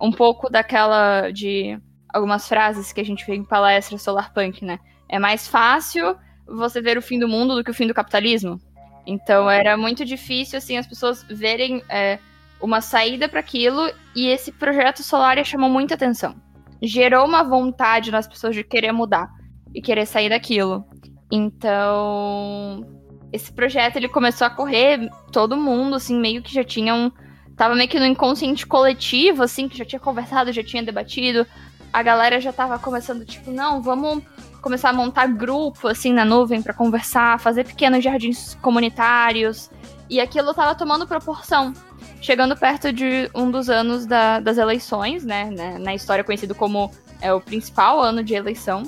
[0.00, 1.78] um pouco daquela de
[2.12, 4.80] algumas frases que a gente vê em palestra solarpunk, né?
[5.08, 8.60] É mais fácil você ver o fim do mundo do que o fim do capitalismo.
[9.06, 12.18] Então era muito difícil assim as pessoas verem é,
[12.60, 16.34] uma saída para aquilo e esse projeto solar chamou muita atenção.
[16.82, 19.28] Gerou uma vontade nas pessoas de querer mudar
[19.74, 20.84] e querer sair daquilo.
[21.30, 22.86] Então,
[23.32, 27.10] esse projeto ele começou a correr, todo mundo assim meio que já tinha um
[27.56, 31.46] tava meio que no inconsciente coletivo assim, que já tinha conversado, já tinha debatido.
[31.92, 34.22] A galera já tava começando tipo, não, vamos
[34.60, 39.70] começar a montar grupo assim na nuvem para conversar, fazer pequenos jardins comunitários.
[40.08, 41.72] E aquilo tava tomando proporção.
[42.20, 46.90] Chegando perto de um dos anos da, das eleições, né, né, Na história conhecido como
[47.20, 48.82] é, o principal ano de eleição.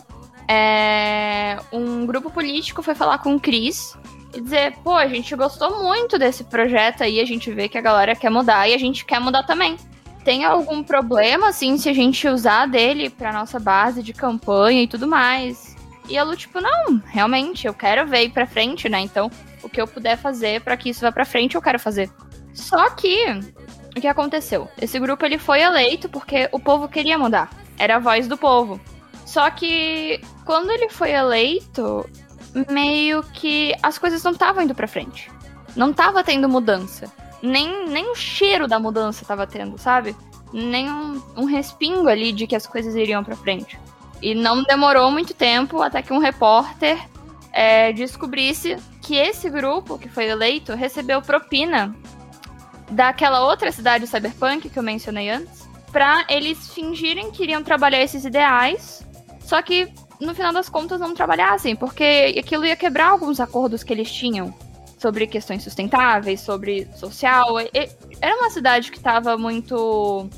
[0.49, 3.97] É, um grupo político foi falar com o Cris
[4.35, 7.81] e dizer: pô, a gente gostou muito desse projeto aí, a gente vê que a
[7.81, 9.77] galera quer mudar e a gente quer mudar também.
[10.25, 14.89] Tem algum problema, assim, se a gente usar dele pra nossa base de campanha e
[14.89, 15.77] tudo mais?
[16.09, 19.01] E a Lu, tipo, não, realmente, eu quero ver ir pra frente, né?
[19.01, 19.31] Então,
[19.63, 22.11] o que eu puder fazer para que isso vá pra frente, eu quero fazer.
[22.53, 23.27] Só que,
[23.97, 24.69] o que aconteceu?
[24.81, 27.51] Esse grupo ele foi eleito porque o povo queria mudar.
[27.79, 28.81] Era a voz do povo.
[29.25, 32.09] Só que, quando ele foi eleito,
[32.71, 35.31] meio que as coisas não estavam indo pra frente.
[35.77, 37.11] Não tava tendo mudança
[37.43, 40.15] nem, nem o cheiro da mudança tava tendo, sabe?
[40.53, 43.79] Nem um, um respingo ali de que as coisas iriam para frente.
[44.23, 46.99] E não demorou muito tempo até que um repórter
[47.53, 51.95] é, descobrisse que esse grupo que foi eleito recebeu propina
[52.91, 58.25] daquela outra cidade cyberpunk que eu mencionei antes, para eles fingirem que iriam trabalhar esses
[58.25, 59.07] ideais,
[59.41, 63.93] só que no final das contas não trabalhassem, porque aquilo ia quebrar alguns acordos que
[63.93, 64.55] eles tinham
[64.99, 67.59] sobre questões sustentáveis, sobre social.
[68.21, 70.29] Era uma cidade que estava muito.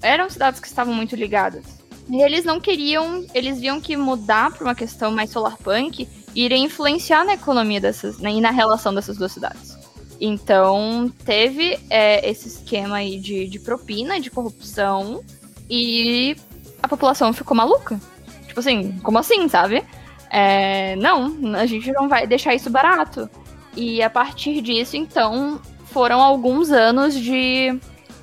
[0.00, 1.64] Eram cidades que estavam muito ligadas.
[2.08, 3.26] E eles não queriam.
[3.34, 8.18] Eles viam que mudar para uma questão mais solarpunk iria influenciar na economia dessas.
[8.18, 9.76] Né, e na relação dessas duas cidades.
[10.20, 15.22] Então, teve é, esse esquema aí de, de propina, de corrupção,
[15.68, 16.36] e
[16.82, 18.00] a população ficou maluca.
[18.46, 19.84] Tipo assim, como assim, sabe?
[20.30, 23.28] É, não, a gente não vai deixar isso barato.
[23.76, 27.78] E a partir disso, então, foram alguns anos de,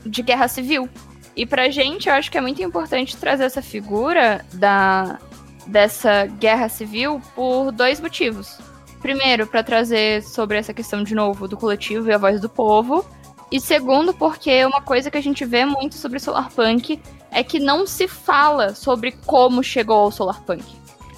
[0.06, 0.90] de guerra civil.
[1.36, 5.20] E pra gente, eu acho que é muito importante trazer essa figura da,
[5.68, 8.58] dessa guerra civil por dois motivos.
[9.02, 13.06] Primeiro, para trazer sobre essa questão de novo do coletivo e a voz do povo.
[13.52, 17.02] E segundo, porque uma coisa que a gente vê muito sobre Solarpunk
[17.32, 20.64] é que não se fala sobre como chegou ao Solarpunk,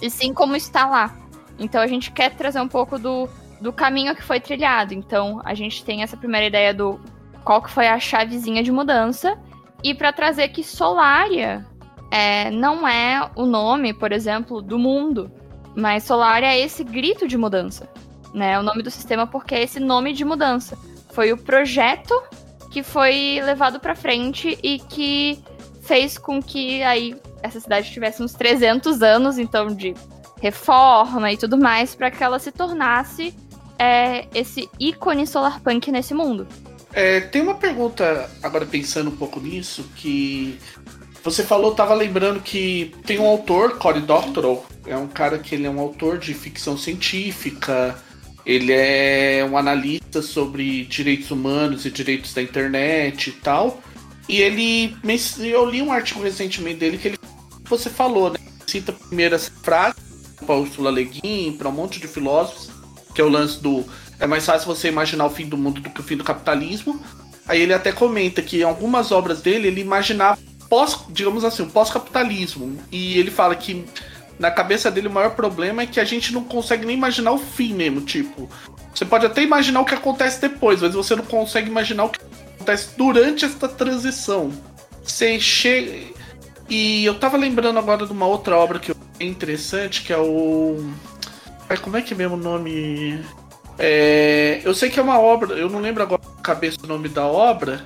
[0.02, 1.16] e sim como está lá.
[1.60, 3.30] Então a gente quer trazer um pouco do
[3.64, 4.94] do caminho que foi trilhado.
[4.94, 7.00] Então, a gente tem essa primeira ideia do
[7.46, 9.40] qual que foi a chavezinha de mudança
[9.82, 11.66] e para trazer que Solária
[12.14, 15.32] é, não é o nome, por exemplo, do mundo,
[15.76, 17.90] mas Solária é esse grito de mudança,
[18.32, 18.52] né?
[18.52, 20.78] É o nome do sistema porque é esse nome de mudança.
[21.12, 22.14] Foi o projeto
[22.70, 25.44] que foi levado para frente e que
[25.82, 29.96] fez com que aí essa cidade tivesse uns 300 anos, então, de
[30.40, 33.36] reforma e tudo mais, para que ela se tornasse
[33.80, 36.48] é esse ícone solarpunk nesse mundo.
[36.94, 40.60] É, tem uma pergunta, agora pensando um pouco nisso, que
[41.24, 45.66] você falou, tava lembrando que tem um autor, Cory Doctorow, é um cara que ele
[45.66, 47.96] é um autor de ficção científica,
[48.46, 53.82] ele é um analista sobre direitos humanos e direitos da internet e tal.
[54.28, 54.96] E ele,
[55.40, 57.20] eu li um artigo recentemente dele que ele,
[57.64, 58.40] você falou, né?
[58.68, 59.96] Cita primeiro essa frase
[60.46, 62.70] para Ursula Le Guin, para um monte de filósofos,
[63.16, 63.86] que é o lance do
[64.20, 67.02] é mais fácil você imaginar o fim do mundo do que o fim do capitalismo.
[67.48, 70.40] Aí ele até comenta que em algumas obras dele ele imaginava
[70.70, 72.78] pós, digamos assim, o pós-capitalismo.
[72.92, 73.86] E ele fala que
[74.40, 77.38] na cabeça dele o maior problema é que a gente não consegue nem imaginar o
[77.38, 78.50] fim mesmo, tipo,
[78.94, 82.20] você pode até imaginar o que acontece depois, mas você não consegue imaginar o que
[82.56, 84.52] acontece durante essa transição.
[85.04, 86.14] Você chega
[86.70, 90.78] e eu tava lembrando agora de uma outra obra que é interessante, que é o
[91.82, 93.20] como é que é mesmo o nome?
[93.80, 97.26] É, eu sei que é uma obra, eu não lembro agora cabeça do nome da
[97.26, 97.84] obra.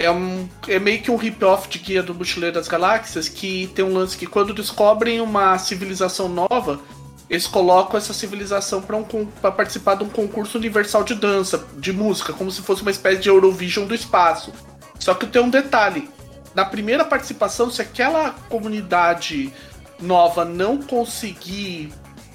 [0.00, 3.84] É, um, é meio que um rip-off de Guia do Mochileiro das Galáxias, que tem
[3.84, 6.80] um lance que quando descobrem uma civilização nova,
[7.28, 12.32] eles colocam essa civilização para um, participar de um concurso universal de dança, de música,
[12.32, 14.54] como se fosse uma espécie de Eurovision do espaço.
[14.98, 16.08] Só que tem um detalhe:
[16.54, 19.52] na primeira participação, se aquela comunidade
[20.00, 21.92] nova não conseguir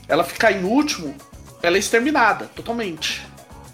[0.07, 1.15] ela ficar em último,
[1.63, 3.25] ela é exterminada totalmente.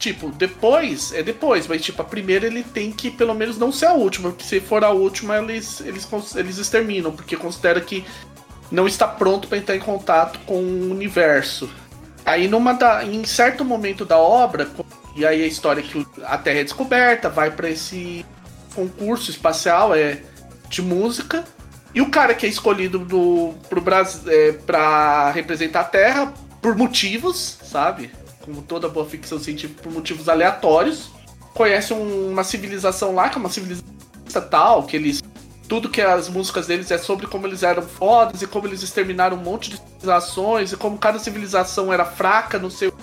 [0.02, 3.86] Tipo, depois, é depois, mas tipo, a primeira ele tem que pelo menos não ser
[3.86, 8.04] a última, porque se for a última, eles, eles, eles exterminam, porque considera que
[8.72, 11.70] não está pronto para entrar em contato com o universo.
[12.26, 14.68] Aí numa da, em certo momento da obra,
[15.16, 18.26] e aí a história que a Terra é descoberta, vai para esse
[18.74, 20.24] concurso espacial é
[20.68, 21.44] de música
[21.94, 26.76] e o cara que é escolhido do, pro Brasil é, para representar a Terra por
[26.76, 28.10] motivos, sabe?
[28.44, 31.12] Como toda boa ficção científica, por motivos aleatórios,
[31.54, 33.92] conhece um, uma civilização lá, que é uma civilização
[34.50, 35.22] tal, que eles.
[35.68, 39.38] Tudo que as músicas deles é sobre como eles eram fodas e como eles exterminaram
[39.38, 42.94] um monte de civilizações e como cada civilização era fraca no seu.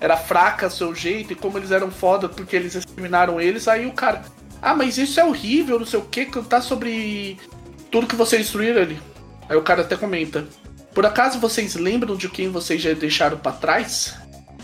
[0.00, 3.68] Era fraca a seu jeito e como eles eram foda porque eles exterminaram eles.
[3.68, 4.22] Aí o cara.
[4.60, 7.38] Ah, mas isso é horrível, não sei o que, cantar sobre
[7.90, 8.98] tudo que vocês destruíram ali.
[9.48, 10.46] Aí o cara até comenta.
[10.94, 14.14] Por acaso vocês lembram de quem vocês já deixaram para trás?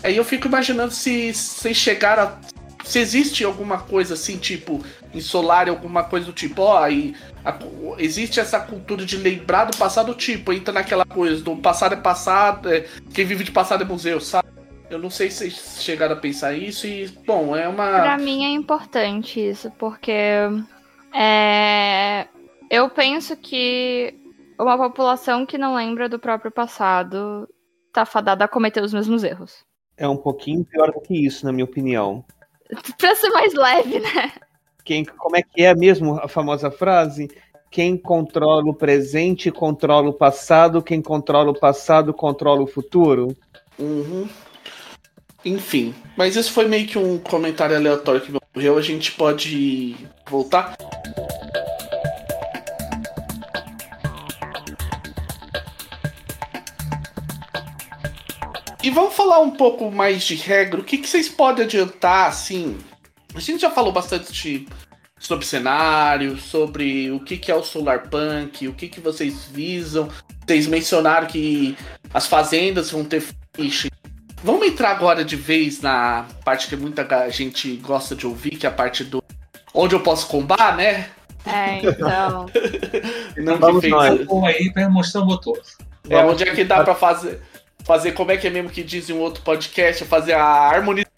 [0.03, 2.51] Aí eu fico imaginando se vocês chegaram a.
[2.83, 4.83] Se existe alguma coisa assim, tipo,
[5.13, 7.55] em Solar, alguma coisa do tipo, ó, aí a,
[7.99, 12.73] existe essa cultura de lembrar do passado, tipo, entra naquela coisa do passado é passado,
[12.73, 14.49] é, quem vive de passado é museu, sabe?
[14.89, 18.01] Eu não sei se vocês chegaram a pensar isso e, bom, é uma.
[18.01, 20.11] Pra mim é importante isso, porque
[21.13, 22.27] é,
[22.69, 24.13] eu penso que
[24.59, 27.47] uma população que não lembra do próprio passado
[27.93, 29.63] tá fadada a cometer os mesmos erros.
[30.01, 32.25] É um pouquinho pior do que isso, na minha opinião.
[32.97, 34.31] pra ser mais leve, né?
[34.83, 37.29] Quem, como é que é mesmo a famosa frase?
[37.69, 43.37] Quem controla o presente controla o passado, quem controla o passado controla o futuro.
[43.77, 44.27] Uhum.
[45.45, 48.79] Enfim, mas isso foi meio que um comentário aleatório que me ocorreu.
[48.79, 49.95] A gente pode
[50.27, 50.75] voltar?
[58.91, 60.79] Vamos falar um pouco mais de regra.
[60.79, 62.77] O que, que vocês podem adiantar, assim?
[63.33, 64.67] A gente já falou bastante de,
[65.19, 70.09] sobre cenário, sobre o que, que é o Solar Punk, o que, que vocês visam.
[70.45, 71.77] Vocês mencionaram que
[72.13, 73.23] as fazendas vão ter
[73.55, 73.89] ficha.
[74.43, 78.69] Vamos entrar agora de vez na parte que muita gente gosta de ouvir, que é
[78.69, 79.23] a parte do
[79.73, 81.09] onde eu posso combar, né?
[81.45, 82.47] É, então.
[83.37, 83.93] Não Vamos fez...
[83.93, 85.59] aí para mostrar o motor.
[86.09, 87.39] É, onde é que dá para fazer
[87.83, 91.11] fazer como é que é mesmo que diz em um outro podcast, fazer a harmonização.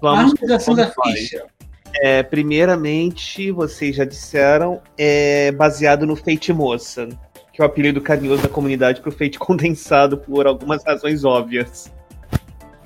[0.00, 1.44] Vamos, harmonização da ficha.
[2.00, 7.08] É, primeiramente, vocês já disseram, é baseado no Fate Moça,
[7.52, 11.92] que é o apelido carinhoso da comunidade para o Fate condensado por algumas razões óbvias.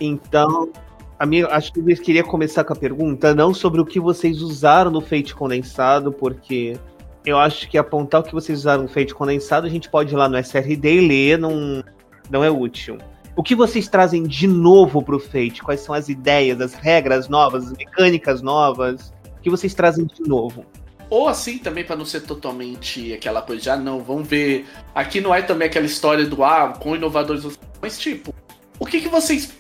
[0.01, 0.71] Então,
[1.19, 4.43] a minha, acho que eu queria começar com a pergunta, não sobre o que vocês
[4.43, 6.77] usaram no Fate condensado, porque
[7.25, 10.17] eu acho que apontar o que vocês usaram no Fate condensado, a gente pode ir
[10.17, 11.83] lá no SRD e ler, não,
[12.31, 12.99] não é útil.
[13.37, 15.63] O que vocês trazem de novo pro Fate?
[15.63, 19.13] Quais são as ideias, as regras novas, as mecânicas novas?
[19.39, 20.65] O que vocês trazem de novo?
[21.11, 24.67] Ou assim também para não ser totalmente aquela coisa já ah, não, vamos ver.
[24.95, 28.35] Aqui não é também aquela história do ah, com inovadores, mas tipo,
[28.79, 29.53] o que que vocês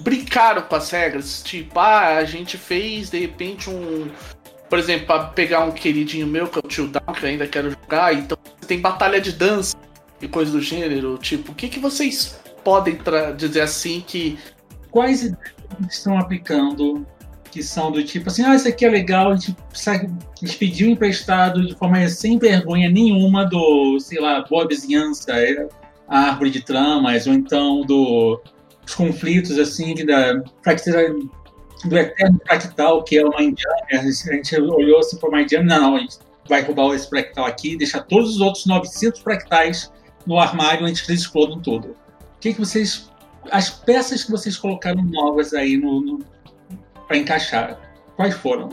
[0.00, 1.42] brincaram com as regras?
[1.42, 4.10] Tipo, ah, a gente fez de repente um,
[4.68, 7.46] por exemplo, para pegar um queridinho meu que é o Tio Down, que eu ainda
[7.46, 9.76] quero jogar, então tem batalha de dança
[10.22, 11.18] e coisas do gênero?
[11.18, 12.98] Tipo, o que, que vocês podem
[13.36, 14.38] dizer assim que.
[14.90, 15.54] Quais ideias
[15.88, 17.06] estão aplicando
[17.52, 19.54] que são do tipo assim, ah, isso aqui é legal, a gente,
[19.86, 25.68] a gente pediu emprestado de forma sem vergonha nenhuma do, sei lá, Boa Vizinhança, é,
[26.08, 28.40] a Árvore de Tramas, ou então do,
[28.82, 30.42] dos conflitos, assim, da
[31.84, 35.96] do Eterno Fractal, que é uma indiana, a gente olhou assim para uma indiana, não,
[35.96, 36.18] a gente
[36.48, 39.91] vai roubar esse fractal aqui, deixar todos os outros 900 fractais
[40.26, 41.88] no armário antes que eles explodam tudo.
[41.88, 43.10] O que, que vocês.
[43.50, 46.18] As peças que vocês colocaram novas aí no, no
[47.06, 47.78] para encaixar,
[48.16, 48.70] quais foram?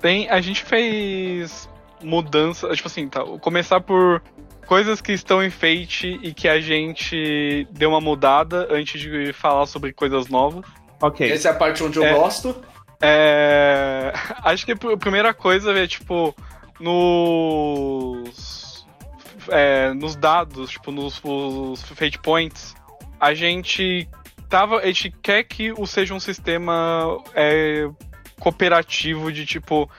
[0.00, 1.68] Tem, a gente fez
[2.02, 4.22] mudança, tipo assim, tá, começar por
[4.66, 9.66] coisas que estão em Fate e que a gente deu uma mudada antes de falar
[9.66, 10.64] sobre coisas novas.
[11.00, 11.30] Ok.
[11.30, 12.54] Essa é a parte onde eu é, gosto.
[13.00, 16.34] É, acho que a primeira coisa é, tipo,
[16.80, 18.61] nos
[19.48, 22.74] é, nos dados, tipo, nos, nos fate points,
[23.20, 24.08] a gente
[24.48, 24.78] tava.
[24.78, 27.88] A gente quer que o seja um sistema é,
[28.38, 29.90] cooperativo de tipo.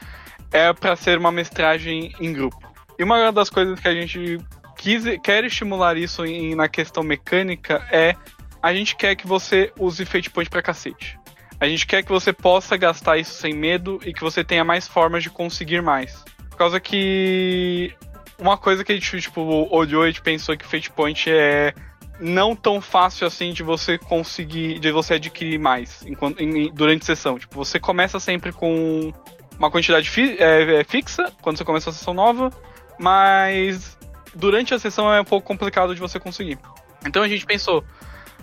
[0.51, 2.61] É para ser uma mestragem em grupo.
[2.99, 4.37] E uma das coisas que a gente
[4.77, 8.15] quis, quer estimular isso em, na questão mecânica é
[8.61, 11.17] a gente quer que você use Fate Point pra cacete.
[11.59, 14.87] A gente quer que você possa gastar isso sem medo e que você tenha mais
[14.87, 16.23] formas de conseguir mais.
[16.49, 17.95] Por causa que
[18.43, 19.41] uma coisa que a gente, tipo,
[19.71, 21.73] olhou e pensou que Fate Point é
[22.19, 27.05] não tão fácil assim de você conseguir, de você adquirir mais enquanto, em, durante a
[27.05, 27.39] sessão.
[27.39, 29.13] Tipo, você começa sempre com
[29.57, 32.51] uma quantidade fi, é, é, fixa quando você começa a sessão nova,
[32.99, 33.97] mas
[34.35, 36.59] durante a sessão é um pouco complicado de você conseguir.
[37.05, 37.81] Então a gente pensou,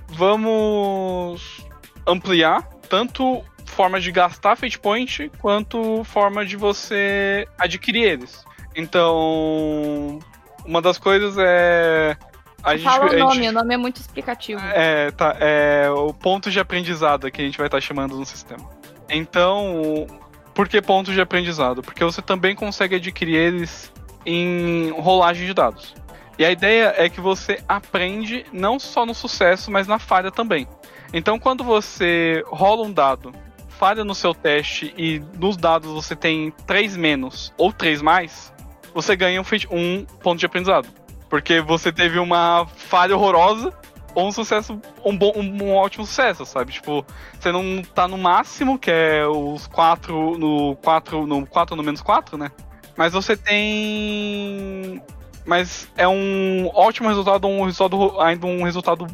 [0.09, 1.63] vamos
[2.07, 8.45] ampliar tanto forma de gastar Fate Point quanto forma de você adquirir eles.
[8.75, 10.19] Então,
[10.65, 12.17] uma das coisas é
[12.63, 14.61] a gente, Fala o nome, gente, o nome é muito explicativo.
[14.75, 15.37] É, tá.
[15.41, 18.69] É o ponto de aprendizado que a gente vai estar chamando no sistema.
[19.09, 20.07] Então,
[20.55, 21.83] por que pontos de aprendizado?
[21.83, 23.93] Porque você também consegue adquirir eles
[24.27, 25.95] em rolagem de dados.
[26.39, 30.67] E a ideia é que você aprende não só no sucesso, mas na falha também.
[31.13, 33.33] Então, quando você rola um dado,
[33.69, 38.53] falha no seu teste e nos dados você tem 3 menos ou 3 mais,
[38.95, 40.89] você ganha um, um ponto de aprendizado.
[41.29, 43.73] Porque você teve uma falha horrorosa
[44.15, 46.73] ou um sucesso, um, bom, um, ótimo sucesso, sabe?
[46.73, 47.05] Tipo,
[47.39, 52.03] você não tá no máximo, que é os 4 no 4 no 4 no menos
[52.03, 52.51] 4, né?
[52.97, 55.01] Mas você tem
[55.47, 59.07] mas é um ótimo resultado, um resultado ainda um resultado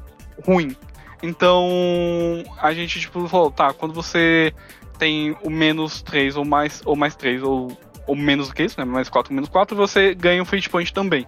[0.44, 0.74] ruim.
[1.22, 1.68] Então,
[2.58, 4.52] a gente tipo falou, tá, quando você
[4.98, 7.68] tem o menos 3 ou mais ou mais 3 ou,
[8.06, 8.84] ou menos do que isso, né?
[8.84, 11.26] Mais 4 menos 4, você ganha um fate point também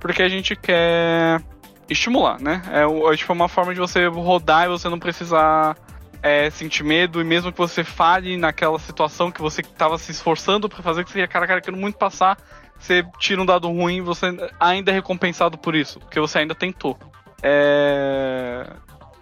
[0.00, 1.40] porque a gente quer
[1.88, 2.62] estimular, né?
[2.70, 5.76] É, é tipo uma forma de você rodar e você não precisar
[6.22, 10.68] é, sentir medo, e mesmo que você falhe naquela situação que você estava se esforçando
[10.68, 12.38] para fazer, que você ia cara, cara, querendo muito passar,
[12.78, 14.26] você tira um dado ruim, você
[14.58, 16.98] ainda é recompensado por isso, porque você ainda tentou.
[17.42, 18.66] É...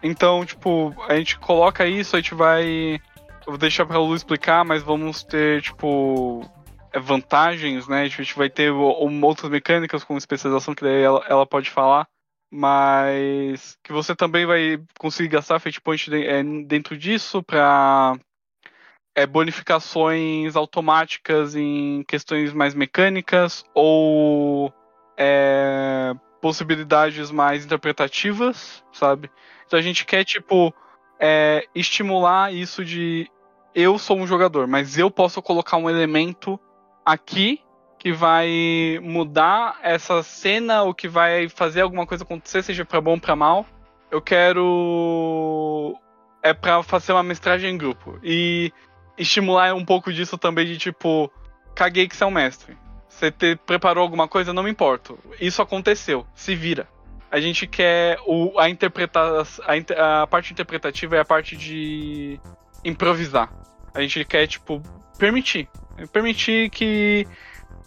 [0.01, 3.01] Então, tipo, a gente coloca isso, a gente vai.
[3.45, 6.49] Eu vou deixar pra Lu explicar, mas vamos ter, tipo,
[6.95, 8.03] vantagens, né?
[8.03, 12.07] A gente vai ter outras mecânicas com especialização que daí ela, ela pode falar,
[12.51, 18.16] mas que você também vai conseguir gastar Fate Point é, dentro disso para
[19.14, 24.72] é, bonificações automáticas em questões mais mecânicas ou
[25.16, 29.30] é, possibilidades mais interpretativas, sabe?
[29.66, 30.72] Então a gente quer, tipo,
[31.20, 33.30] é, estimular isso de
[33.74, 36.59] eu sou um jogador, mas eu posso colocar um elemento
[37.09, 37.62] aqui
[37.98, 43.12] que vai mudar essa cena ou que vai fazer alguma coisa acontecer, seja para bom
[43.12, 43.66] ou para mal.
[44.11, 45.96] Eu quero
[46.42, 48.70] é para fazer uma mestragem em grupo e
[49.16, 51.32] estimular um pouco disso também de tipo,
[51.74, 52.76] caguei que você é um mestre.
[53.09, 55.18] Você te, preparou alguma coisa, não me importo.
[55.40, 56.86] Isso aconteceu, se vira.
[57.30, 62.38] A gente quer o, a interpretar a, a parte interpretativa é a parte de
[62.84, 63.50] improvisar.
[63.92, 64.80] A gente quer tipo
[65.19, 65.69] permitir
[66.07, 67.27] permitir que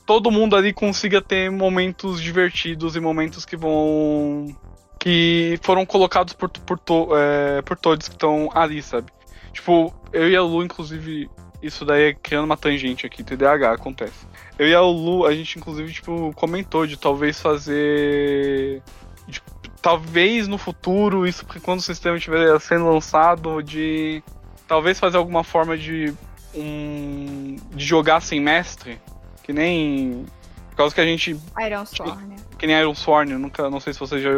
[0.05, 4.55] todo mundo ali consiga ter momentos divertidos e momentos que vão.
[4.99, 9.11] que foram colocados por, por, to, é, por todos que estão ali, sabe?
[9.53, 11.29] Tipo, eu e a Lu, inclusive,
[11.61, 14.25] isso daí é criando uma tangente aqui, TDAH acontece.
[14.57, 18.81] Eu e a Lu, a gente inclusive, tipo, comentou de talvez fazer.
[19.27, 19.41] De,
[19.81, 24.23] talvez no futuro, isso quando o sistema estiver sendo lançado, de
[24.67, 26.13] talvez fazer alguma forma de
[26.55, 27.57] um.
[27.71, 28.99] de jogar sem mestre,
[29.43, 30.25] que nem.
[30.69, 31.37] Por causa que a gente.
[31.65, 32.35] Iron Sworn.
[32.57, 34.29] Que nem Iron Sworn, nunca, não sei se vocês já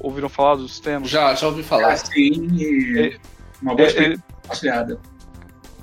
[0.00, 1.06] ouviram falar do sistema.
[1.06, 1.92] Já, já ouvi falar.
[1.92, 3.16] Ah, sim, é,
[3.62, 5.00] uma boa é, compartilhada.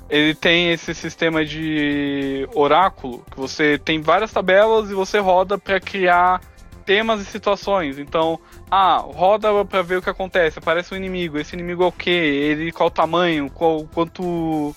[0.08, 5.80] Ele tem esse sistema de oráculo, que você tem várias tabelas e você roda para
[5.80, 6.40] criar
[6.86, 7.98] temas e situações.
[7.98, 8.38] Então,
[8.70, 10.60] ah, roda para ver o que acontece.
[10.60, 11.38] Aparece um inimigo.
[11.38, 12.10] Esse inimigo é o quê?
[12.10, 13.50] Ele qual o tamanho?
[13.50, 14.74] Qual quanto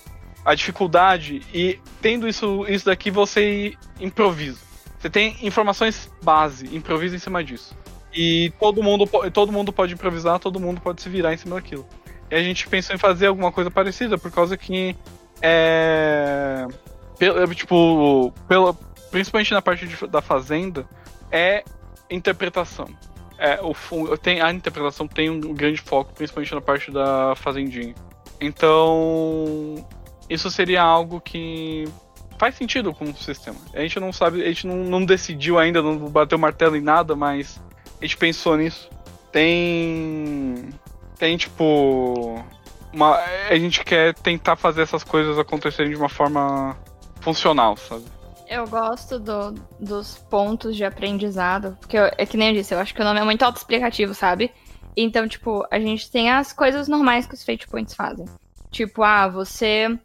[0.50, 4.58] a dificuldade e tendo isso, isso daqui você improvisa.
[4.98, 7.76] Você tem informações base, improvisa em cima disso.
[8.12, 11.86] E todo mundo, todo mundo pode improvisar, todo mundo pode se virar em cima daquilo.
[12.28, 14.96] E a gente pensou em fazer alguma coisa parecida, por causa que
[15.40, 16.66] é.
[17.54, 18.74] Tipo, pela,
[19.12, 20.84] principalmente na parte de, da fazenda,
[21.30, 21.62] é
[22.10, 22.88] interpretação.
[23.38, 27.94] É, o, tem, a interpretação tem um grande foco, principalmente na parte da fazendinha.
[28.40, 29.86] Então,
[30.30, 31.88] isso seria algo que
[32.38, 33.58] faz sentido com o sistema.
[33.74, 37.14] A gente não sabe, a gente não, não decidiu ainda, não bateu martelo em nada,
[37.14, 37.60] mas
[38.00, 38.88] a gente pensou nisso.
[39.32, 40.70] Tem.
[41.18, 42.42] Tem tipo.
[42.92, 46.76] Uma, a gente quer tentar fazer essas coisas acontecerem de uma forma
[47.20, 48.04] funcional, sabe?
[48.48, 52.80] Eu gosto do, dos pontos de aprendizado, porque eu, é que nem eu disse, eu
[52.80, 54.50] acho que o nome é muito autoexplicativo, sabe?
[54.96, 58.26] Então, tipo, a gente tem as coisas normais que os Fate Points fazem.
[58.72, 59.96] Tipo, ah, você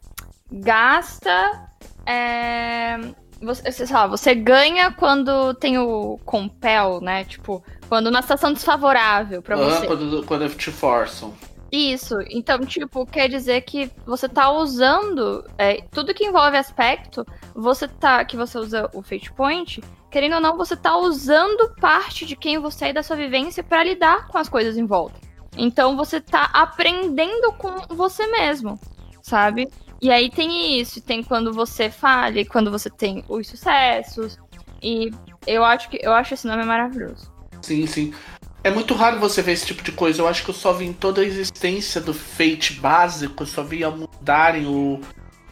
[0.50, 1.68] gasta.
[2.06, 2.98] É,
[3.40, 7.24] você, sei lá, você ganha quando tem o compel, né?
[7.24, 9.86] Tipo, quando uma situação desfavorável para você.
[9.86, 11.34] Quando, quando te forçam.
[11.70, 17.88] Isso, então, tipo, quer dizer que você tá usando é, tudo que envolve aspecto, você
[17.88, 18.24] tá.
[18.24, 22.58] Que você usa o Fate Point, querendo ou não, você tá usando parte de quem
[22.58, 25.20] você é e da sua vivência para lidar com as coisas em volta.
[25.56, 28.78] Então você tá aprendendo com você mesmo,
[29.22, 29.68] sabe?
[30.00, 34.38] E aí tem isso, tem quando você falha, quando você tem os sucessos.
[34.82, 35.10] E
[35.46, 37.32] eu acho que eu acho esse nome maravilhoso.
[37.62, 38.14] Sim, sim.
[38.62, 40.20] É muito raro você ver esse tipo de coisa.
[40.20, 43.62] Eu acho que eu só vi em toda a existência do Fate básico, eu só
[43.62, 45.00] via mudarem o,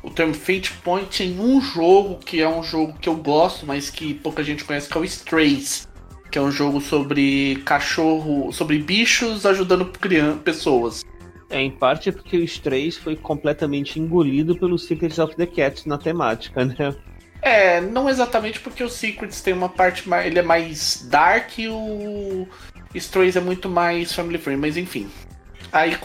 [0.02, 3.88] o termo Fate Point em um jogo, que é um jogo que eu gosto, mas
[3.88, 5.88] que pouca gente conhece, que é o Strays.
[6.30, 9.86] Que é um jogo sobre cachorro, sobre bichos ajudando
[10.42, 11.04] pessoas.
[11.54, 15.96] É, em parte porque o Strays foi completamente engolido pelo Secrets of the Cat na
[15.96, 16.92] temática, né?
[17.40, 20.26] É, não exatamente porque o Secrets tem uma parte mais.
[20.26, 22.48] Ele é mais dark e o
[22.92, 25.08] Strays é muito mais family friendly, mas enfim.
[25.70, 25.96] Aí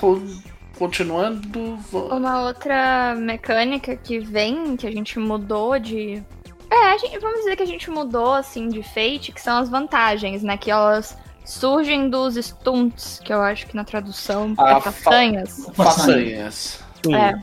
[0.78, 1.80] continuando.
[1.92, 6.24] Uma outra mecânica que vem, que a gente mudou de.
[6.70, 10.44] É, gente, vamos dizer que a gente mudou assim de Fate, que são as vantagens,
[10.44, 10.58] né?
[10.58, 15.66] Que elas surgem dos stunts, que eu acho que na tradução ah, é façanhas.
[15.74, 16.84] Fa façanhas.
[17.08, 17.34] É.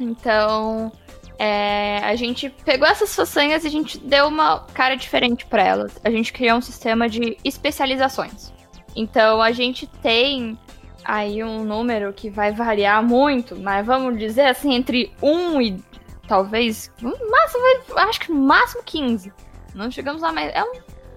[0.00, 0.92] Então.
[1.38, 5.98] É, a gente pegou essas façanhas e a gente deu uma cara diferente para elas.
[6.04, 8.52] A gente criou um sistema de especializações.
[8.94, 10.56] Então a gente tem
[11.04, 15.84] aí um número que vai variar muito, mas vamos dizer assim, entre 1 e
[16.28, 16.92] talvez.
[17.00, 17.64] Máximo,
[17.96, 19.32] acho que máximo 15.
[19.74, 20.74] Não chegamos lá, mas é um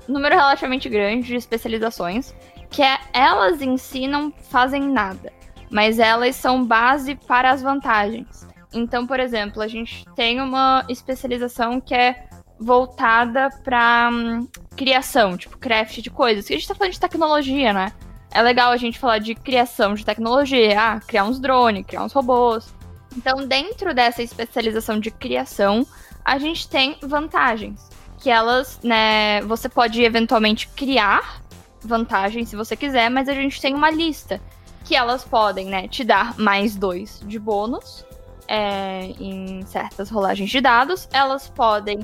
[0.08, 2.34] número relativamente grande de especializações.
[2.70, 5.32] Que é, elas em si não fazem nada.
[5.70, 8.48] Mas elas são base para as vantagens.
[8.74, 12.28] Então, por exemplo, a gente tem uma especialização que é
[12.60, 16.46] voltada para hum, criação, tipo craft de coisas.
[16.46, 17.92] Que a gente tá falando de tecnologia, né?
[18.32, 22.12] É legal a gente falar de criação de tecnologia, ah, criar uns drones, criar uns
[22.12, 22.74] robôs.
[23.16, 25.88] Então, dentro dessa especialização de criação,
[26.24, 27.90] a gente tem vantagens.
[28.26, 31.44] Que elas, né, você pode eventualmente criar
[31.80, 34.42] vantagens se você quiser, mas a gente tem uma lista
[34.84, 38.04] que elas podem, né, te dar mais dois de bônus
[38.48, 41.08] é, em certas rolagens de dados.
[41.14, 42.00] Elas podem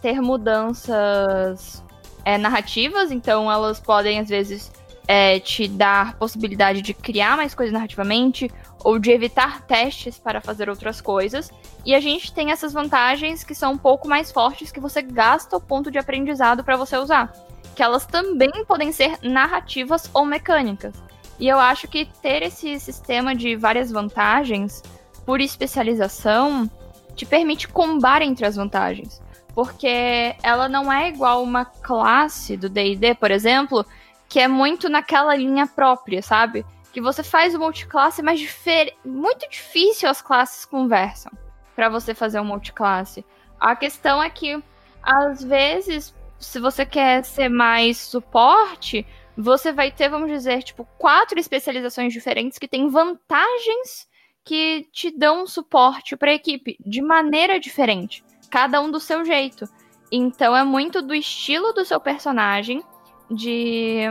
[0.00, 1.82] ter mudanças
[2.24, 4.70] é, narrativas, então elas podem, às vezes,
[5.08, 8.48] é, te dar possibilidade de criar mais coisas narrativamente
[8.88, 11.50] ou de evitar testes para fazer outras coisas.
[11.84, 15.58] E a gente tem essas vantagens que são um pouco mais fortes que você gasta
[15.58, 17.30] o ponto de aprendizado para você usar.
[17.76, 20.94] Que elas também podem ser narrativas ou mecânicas.
[21.38, 24.82] E eu acho que ter esse sistema de várias vantagens
[25.26, 26.66] por especialização
[27.14, 29.20] te permite combar entre as vantagens
[29.54, 33.84] porque ela não é igual uma classe do D&D, por exemplo,
[34.28, 36.64] que é muito naquela linha própria, sabe?
[36.92, 38.94] Que você faz o multiclasse, mas difer...
[39.04, 41.30] muito difícil as classes conversam
[41.74, 43.24] para você fazer um multiclasse.
[43.60, 44.62] A questão é que
[45.02, 51.38] às vezes, se você quer ser mais suporte, você vai ter, vamos dizer, tipo, quatro
[51.38, 54.08] especializações diferentes que têm vantagens
[54.44, 59.66] que te dão suporte para a equipe de maneira diferente cada um do seu jeito.
[60.10, 62.82] Então é muito do estilo do seu personagem,
[63.30, 64.04] de.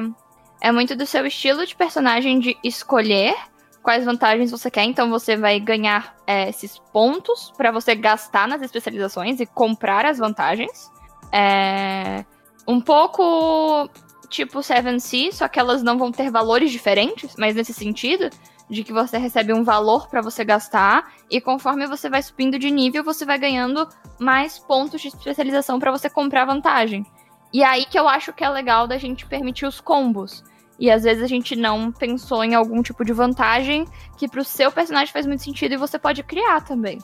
[0.59, 3.35] É muito do seu estilo de personagem de escolher
[3.81, 4.83] quais vantagens você quer.
[4.83, 10.17] Então você vai ganhar é, esses pontos para você gastar nas especializações e comprar as
[10.17, 10.91] vantagens.
[11.31, 12.25] É,
[12.67, 13.89] um pouco
[14.29, 18.29] tipo Seven Sea, só que elas não vão ter valores diferentes, mas nesse sentido,
[18.69, 22.69] de que você recebe um valor para você gastar e conforme você vai subindo de
[22.69, 23.87] nível, você vai ganhando
[24.19, 27.05] mais pontos de especialização para você comprar vantagem.
[27.53, 30.43] E aí que eu acho que é legal da gente permitir os combos.
[30.79, 33.85] E às vezes a gente não pensou em algum tipo de vantagem
[34.17, 36.99] que pro seu personagem faz muito sentido e você pode criar também.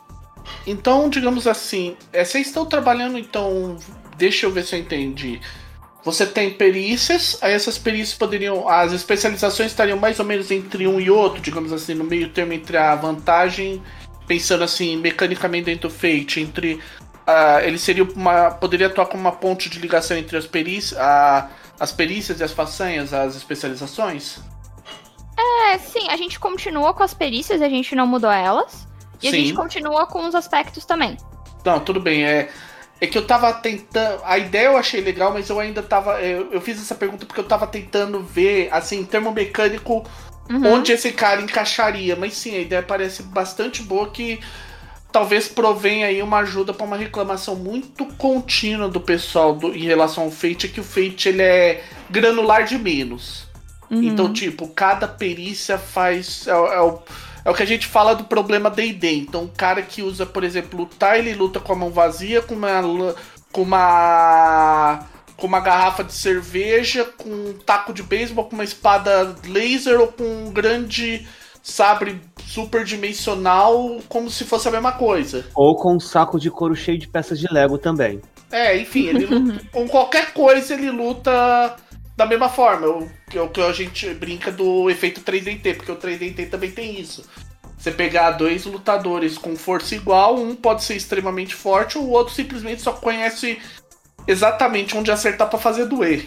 [0.68, 3.78] Então, digamos assim, é, vocês estão trabalhando, então.
[4.18, 5.42] Deixa eu ver se eu entendi.
[6.04, 8.68] Você tem perícias, aí essas perícias poderiam.
[8.68, 12.54] As especializações estariam mais ou menos entre um e outro, digamos assim, no meio termo
[12.54, 13.82] entre a vantagem,
[14.28, 16.80] pensando assim, mecanicamente dentro do Fate, entre.
[17.28, 18.52] Uh, ele seria uma.
[18.52, 21.00] Poderia atuar como uma ponte de ligação entre as perícias.
[21.00, 21.48] Uh,
[21.80, 24.40] as perícias e as façanhas, as especializações?
[25.38, 28.88] É, sim, a gente continua com as perícias, a gente não mudou elas.
[29.22, 29.36] E sim.
[29.36, 31.18] a gente continua com os aspectos também.
[31.66, 32.26] Não, tudo bem.
[32.26, 32.50] É,
[33.00, 34.22] é que eu tava tentando.
[34.24, 36.22] A ideia eu achei legal, mas eu ainda tava.
[36.22, 40.06] Eu, eu fiz essa pergunta porque eu tava tentando ver, assim, em termo mecânico,
[40.50, 40.74] Uhum.
[40.74, 42.16] onde esse cara encaixaria.
[42.16, 44.42] Mas sim, a ideia parece bastante boa que
[45.14, 50.24] talvez provenha aí uma ajuda para uma reclamação muito contínua do pessoal do, em relação
[50.26, 53.48] ao Fate, é que o Fate ele é granular de menos.
[53.90, 54.02] Uhum.
[54.04, 56.48] Então, tipo, cada perícia faz.
[56.48, 57.00] É, o- é o,
[57.46, 59.14] é o que a gente fala do problema DD.
[59.20, 62.56] Então, o cara que usa, por exemplo, lutar, ele luta com a mão vazia, com
[62.56, 62.82] uma.
[63.52, 65.06] com uma.
[65.38, 70.08] com uma garrafa de cerveja, com um taco de beisebol, com uma espada laser ou
[70.08, 71.28] com um grande
[71.64, 75.46] sabre superdimensional, como se fosse a mesma coisa.
[75.56, 78.22] Ou com um saco de couro cheio de peças de Lego também.
[78.52, 79.28] É, enfim, ele
[79.72, 81.76] com qualquer coisa ele luta
[82.18, 82.88] da mesma forma.
[82.88, 87.00] O que o que a gente brinca do efeito 3DT, porque o 3DT também tem
[87.00, 87.24] isso.
[87.78, 92.82] Você pegar dois lutadores com força igual, um pode ser extremamente forte, o outro simplesmente
[92.82, 93.60] só conhece
[94.28, 96.26] exatamente onde acertar pra fazer doer.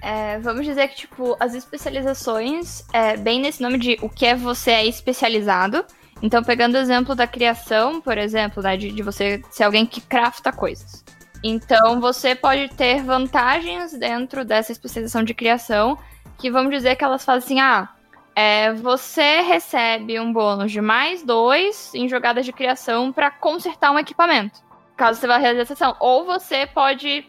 [0.00, 4.34] É, vamos dizer que, tipo, as especializações, é, bem nesse nome de o que é
[4.34, 5.84] você é especializado.
[6.22, 10.00] Então, pegando o exemplo da criação, por exemplo, né, de, de você ser alguém que
[10.00, 11.04] crafta coisas.
[11.42, 15.98] Então, você pode ter vantagens dentro dessa especialização de criação,
[16.36, 17.88] que vamos dizer que elas fazem assim, ah,
[18.34, 23.98] é, você recebe um bônus de mais dois em jogadas de criação para consertar um
[23.98, 24.60] equipamento,
[24.96, 25.96] caso você vá realizar a sessão.
[25.98, 27.28] Ou você pode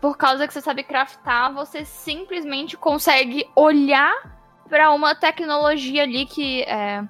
[0.00, 4.14] por causa que você sabe craftar, você simplesmente consegue olhar
[4.68, 7.02] para uma tecnologia ali que é,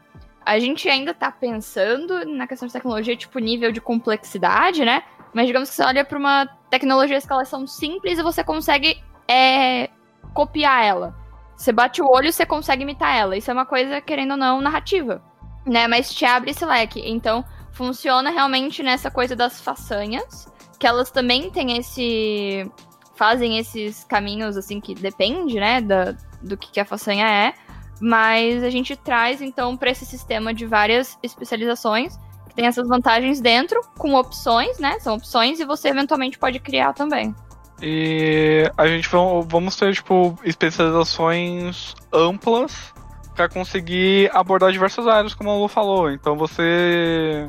[0.44, 5.02] a gente ainda tá pensando na questão de tecnologia, tipo nível de complexidade, né?
[5.34, 9.90] Mas digamos que você olha para uma tecnologia de escalação simples e você consegue é,
[10.32, 11.14] copiar ela.
[11.56, 13.36] Você bate o olho e você consegue imitar ela.
[13.36, 15.22] Isso é uma coisa, querendo ou não, narrativa.
[15.66, 15.86] Né?
[15.88, 17.02] Mas te abre esse leque.
[17.04, 22.70] Então, funciona realmente nessa coisa das façanhas que elas também têm esse.
[23.16, 27.54] fazem esses caminhos, assim, que depende, né, da, do que, que a façanha é.
[28.00, 32.16] Mas a gente traz, então, para esse sistema de várias especializações,
[32.48, 35.00] que tem essas vantagens dentro, com opções, né?
[35.00, 37.34] São opções, e você eventualmente pode criar também.
[37.82, 42.94] E a gente va- vamos ter, tipo, especializações amplas
[43.34, 46.10] para conseguir abordar diversas áreas, como a Lu falou.
[46.10, 47.48] Então você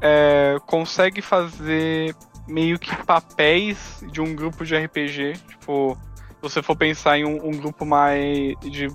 [0.00, 2.14] é, consegue fazer
[2.50, 5.34] meio que papéis de um grupo de RPG.
[5.48, 8.88] Tipo, se você for pensar em um, um grupo mais, de,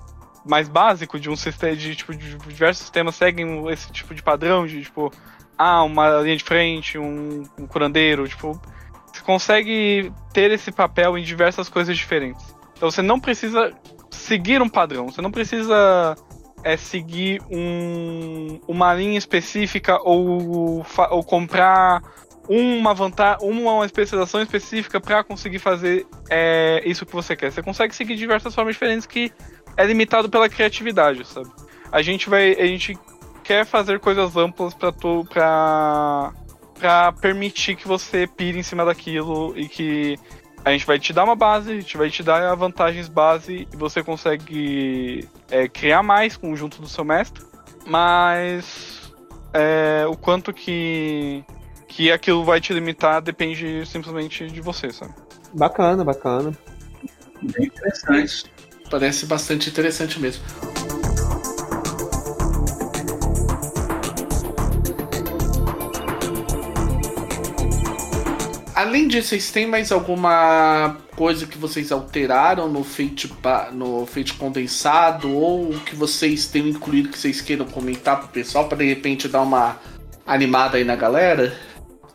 [0.46, 4.68] mais básico, de um sistema, de, tipo, de diversos sistemas seguem esse tipo de padrão,
[4.68, 5.12] de tipo,
[5.58, 8.60] ah, uma linha de frente, um, um curandeiro, tipo,
[9.12, 12.54] você consegue ter esse papel em diversas coisas diferentes.
[12.76, 13.72] Então você não precisa
[14.12, 16.16] seguir um padrão, você não precisa
[16.64, 22.02] é, seguir um, uma linha específica ou, ou comprar
[22.48, 27.52] uma vantagem, uma especialização específica para conseguir fazer é, isso que você quer.
[27.52, 29.32] Você consegue seguir diversas formas diferentes que
[29.78, 31.50] é limitado pela criatividade, sabe?
[31.92, 32.98] A gente vai, a gente
[33.44, 36.34] quer fazer coisas amplas para tu, para
[36.78, 40.20] para permitir que você pire em cima daquilo e que
[40.64, 43.78] a gente vai te dar uma base, a gente vai te dar vantagens base e
[43.78, 47.44] você consegue é, criar mais com o junto do seu mestre,
[47.86, 49.14] mas
[49.54, 51.46] é, o quanto que
[51.96, 55.14] que aquilo vai te limitar depende simplesmente de você, sabe?
[55.54, 56.52] Bacana, bacana.
[57.42, 58.52] Bem interessante.
[58.90, 60.44] Parece bastante interessante mesmo.
[68.76, 74.34] Além disso, vocês têm mais alguma coisa que vocês alteraram no Fate, ba- no Fate
[74.34, 79.30] condensado ou que vocês tenham incluído que vocês queiram comentar pro pessoal para de repente
[79.30, 79.78] dar uma
[80.28, 81.56] animada aí na galera?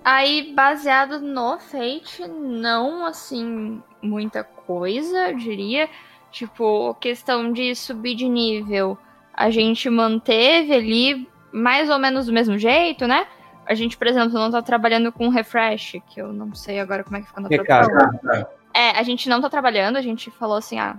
[0.04, 5.88] Aí, baseado no Fate, não assim, muita coisa, eu diria.
[6.30, 8.96] Tipo, questão de subir de nível,
[9.34, 13.26] a gente manteve ali mais ou menos do mesmo jeito, né?
[13.66, 17.16] A gente, por exemplo, não tá trabalhando com refresh, que eu não sei agora como
[17.16, 18.46] é que fica na tradução.
[18.72, 20.96] É, a gente não tá trabalhando, a gente falou assim, ah.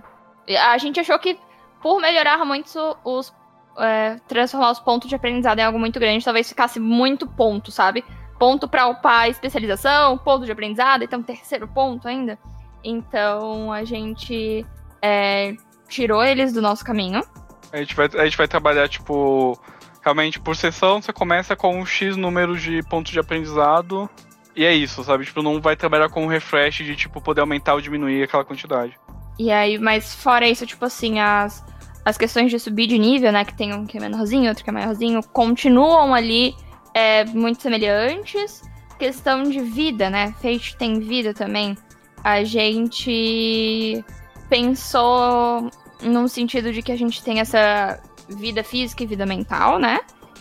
[0.70, 1.38] A gente achou que
[1.80, 3.34] por melhorar muito os.
[3.78, 8.04] é, transformar os pontos de aprendizado em algo muito grande, talvez ficasse muito ponto, sabe?
[8.42, 12.36] Ponto pra upar especialização, ponto de aprendizado, então terceiro ponto ainda.
[12.82, 14.66] Então a gente
[15.00, 15.54] é,
[15.88, 17.22] tirou eles do nosso caminho.
[17.72, 19.56] A gente vai, a gente vai trabalhar, tipo,
[20.02, 24.10] realmente por sessão, você começa com um X número de pontos de aprendizado.
[24.56, 25.24] E é isso, sabe?
[25.24, 28.98] Tipo, não vai trabalhar com um refresh de, tipo, poder aumentar ou diminuir aquela quantidade.
[29.38, 31.64] E aí, mas fora isso, tipo assim, as,
[32.04, 33.44] as questões de subir de nível, né?
[33.44, 36.56] Que tem um que é menorzinho, outro que é maiorzinho, continuam ali
[36.94, 38.62] é, muito semelhantes.
[38.98, 40.32] Questão de vida, né?
[40.40, 41.76] Fate tem vida também.
[42.22, 44.04] A gente
[44.48, 45.70] pensou
[46.00, 50.00] num sentido de que a gente tem essa vida física e vida mental, né?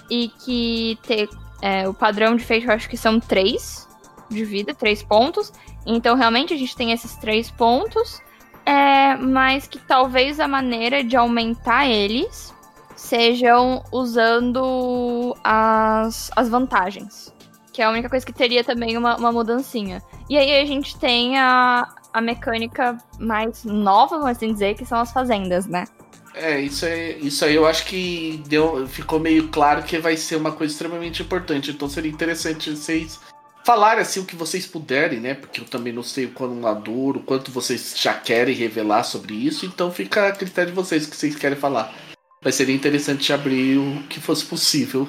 [0.10, 1.30] E que ter
[1.62, 3.88] é, o padrão de feito, eu acho que são três
[4.30, 5.52] de vida, três pontos.
[5.86, 8.22] Então, realmente, a gente tem esses três pontos.
[8.64, 12.54] É, mas que talvez a maneira de aumentar eles
[13.02, 17.34] sejam usando as, as vantagens.
[17.74, 20.02] Que é a única coisa que teria também uma, uma mudancinha.
[20.30, 24.99] E aí a gente tem a, a mecânica mais nova, vamos assim dizer, que são
[24.99, 25.86] as fazendas, né?
[26.34, 30.36] É, isso aí, isso aí eu acho que deu, ficou meio claro que vai ser
[30.36, 31.72] uma coisa extremamente importante.
[31.72, 33.20] Então seria interessante vocês
[33.66, 35.34] falarem assim o que vocês puderem, né?
[35.34, 39.34] Porque eu também não sei o quanto maduro, o quanto vocês já querem revelar sobre
[39.34, 39.66] isso.
[39.66, 41.93] Então fica a critério de vocês o que vocês querem falar.
[42.44, 45.08] Mas seria interessante abrir o que fosse possível.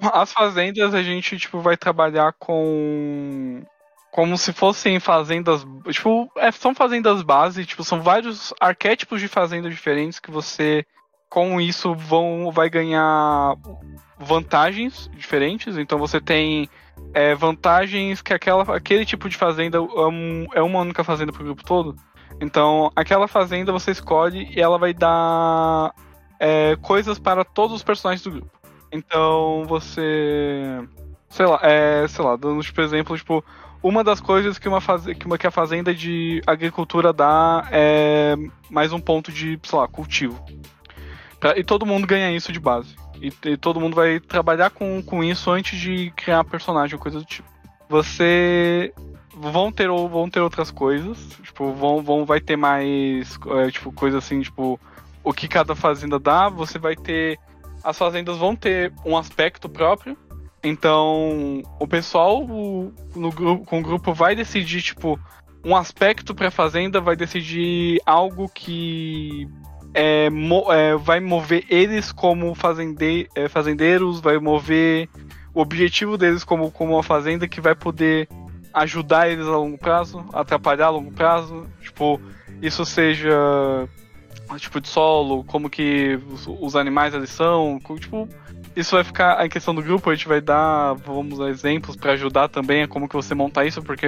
[0.00, 3.62] As fazendas a gente tipo vai trabalhar com
[4.10, 9.74] como se fossem fazendas, tipo, é, são fazendas base, tipo, são vários arquétipos de fazendas
[9.74, 10.86] diferentes que você
[11.28, 13.56] com isso vão vai ganhar
[14.16, 15.76] vantagens diferentes.
[15.76, 16.68] Então você tem
[17.12, 21.42] é, vantagens que aquela, aquele tipo de fazenda é, um, é uma única fazenda para
[21.42, 21.96] o grupo todo.
[22.40, 25.92] Então aquela fazenda você escolhe e ela vai dar
[26.38, 28.50] é, coisas para todos os personagens do grupo.
[28.92, 30.80] Então você.
[31.28, 33.44] Sei lá, é, sei lá, dando tipo exemplo, tipo,
[33.82, 35.04] uma das coisas que uma, faz...
[35.04, 38.36] que, uma que a fazenda de agricultura dá é
[38.70, 40.42] mais um ponto de, sei lá, cultivo.
[41.40, 41.58] Pra...
[41.58, 42.94] E todo mundo ganha isso de base.
[43.20, 47.18] E, e, todo mundo vai trabalhar com, com isso antes de criar personagem ou coisa
[47.18, 47.48] do tipo.
[47.88, 48.92] Você
[49.36, 54.18] vão ter vão ter outras coisas, tipo, vão, vão vai ter mais é, tipo coisa
[54.18, 54.80] assim, tipo,
[55.24, 57.38] o que cada fazenda dá, você vai ter
[57.82, 60.16] as fazendas vão ter um aspecto próprio.
[60.62, 65.20] Então, o pessoal no grupo, com o grupo vai decidir, tipo,
[65.62, 69.46] um aspecto para a fazenda, vai decidir algo que
[69.92, 75.10] é, mo, é, vai mover eles como fazende, é, fazendeiros, vai mover
[75.52, 78.26] o objetivo deles como, como uma fazenda que vai poder
[78.72, 81.66] ajudar eles a longo prazo, atrapalhar a longo prazo.
[81.82, 82.18] Tipo,
[82.62, 83.86] isso seja
[84.58, 88.28] tipo de solo, como que os, os animais ali são, tipo,
[88.76, 92.12] isso vai ficar em questão do grupo, a gente vai dar, vamos dar exemplos para
[92.12, 94.06] ajudar também a como que você montar isso, porque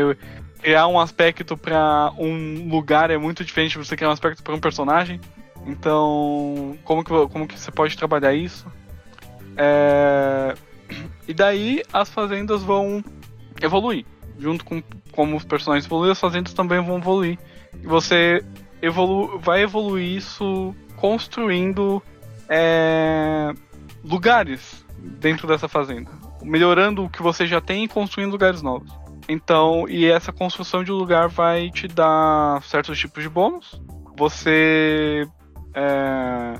[0.61, 4.55] criar um aspecto para um lugar é muito diferente de você criar um aspecto para
[4.55, 5.21] um personagem.
[5.67, 8.67] Então, como que, como que você pode trabalhar isso?
[9.57, 10.55] É...
[11.27, 13.03] E daí as fazendas vão
[13.61, 14.05] evoluir.
[14.39, 17.39] Junto com como os personagens evoluem, as fazendas também vão evoluir.
[17.83, 18.45] E você
[18.81, 22.03] evolu vai evoluir isso construindo
[22.49, 23.53] é,
[24.05, 26.11] lugares dentro dessa fazenda.
[26.43, 28.93] Melhorando o que você já tem e construindo lugares novos.
[29.29, 33.81] Então, e essa construção de lugar vai te dar certos tipos de bônus.
[34.17, 35.27] Você.
[35.75, 36.55] É,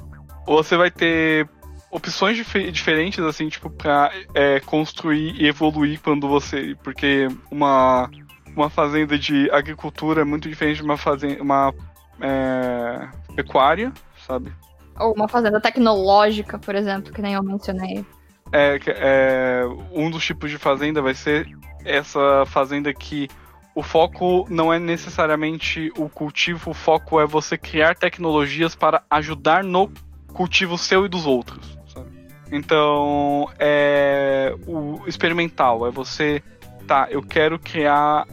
[0.47, 1.49] você vai ter
[1.91, 6.77] opções dif diferentes, assim, tipo, pra é, construir e evoluir quando você.
[6.83, 8.11] Porque uma,
[8.55, 11.73] uma fazenda de agricultura é muito diferente de uma, fazenda, uma
[12.21, 13.93] é, pecuária,
[14.27, 14.53] sabe?
[14.99, 18.05] Ou uma fazenda tecnológica, por exemplo, que nem eu mencionei.
[18.53, 19.63] É, é,
[19.93, 21.49] um dos tipos de fazenda vai ser
[21.85, 23.29] essa fazenda que
[23.75, 29.63] o foco não é necessariamente o cultivo, o foco é você criar tecnologias para ajudar
[29.63, 29.91] no
[30.33, 31.79] cultivo seu e dos outros.
[31.87, 32.09] Sabe?
[32.51, 36.43] Então, é o experimental, é você,
[36.87, 38.27] tá, eu quero criar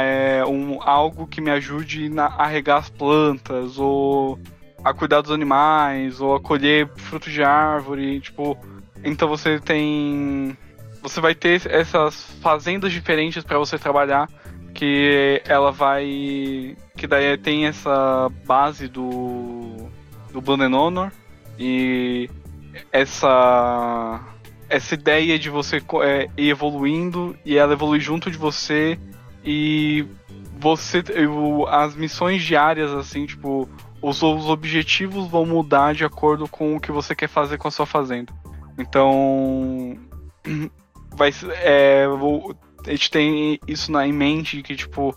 [0.00, 4.38] é, um, algo que me ajude na, a regar as plantas, ou
[4.84, 8.56] a cuidar dos animais, ou a colher frutos de árvore, tipo.
[9.04, 10.56] Então você tem.
[11.02, 14.28] Você vai ter essas fazendas diferentes para você trabalhar,
[14.72, 16.76] que ela vai.
[16.96, 19.88] Que daí tem essa base do.
[20.32, 21.12] do Blood Honor.
[21.58, 22.30] E
[22.90, 24.20] essa.
[24.68, 28.98] Essa ideia de você é, ir evoluindo e ela evoluir junto de você
[29.44, 30.06] e
[30.58, 31.02] você.
[31.68, 33.68] As missões diárias, assim, tipo.
[34.00, 37.70] Os, os objetivos vão mudar de acordo com o que você quer fazer com a
[37.70, 38.32] sua fazenda.
[38.78, 39.96] Então.
[41.14, 42.06] Vai é,
[42.86, 45.14] a gente tem isso na, em mente que, tipo,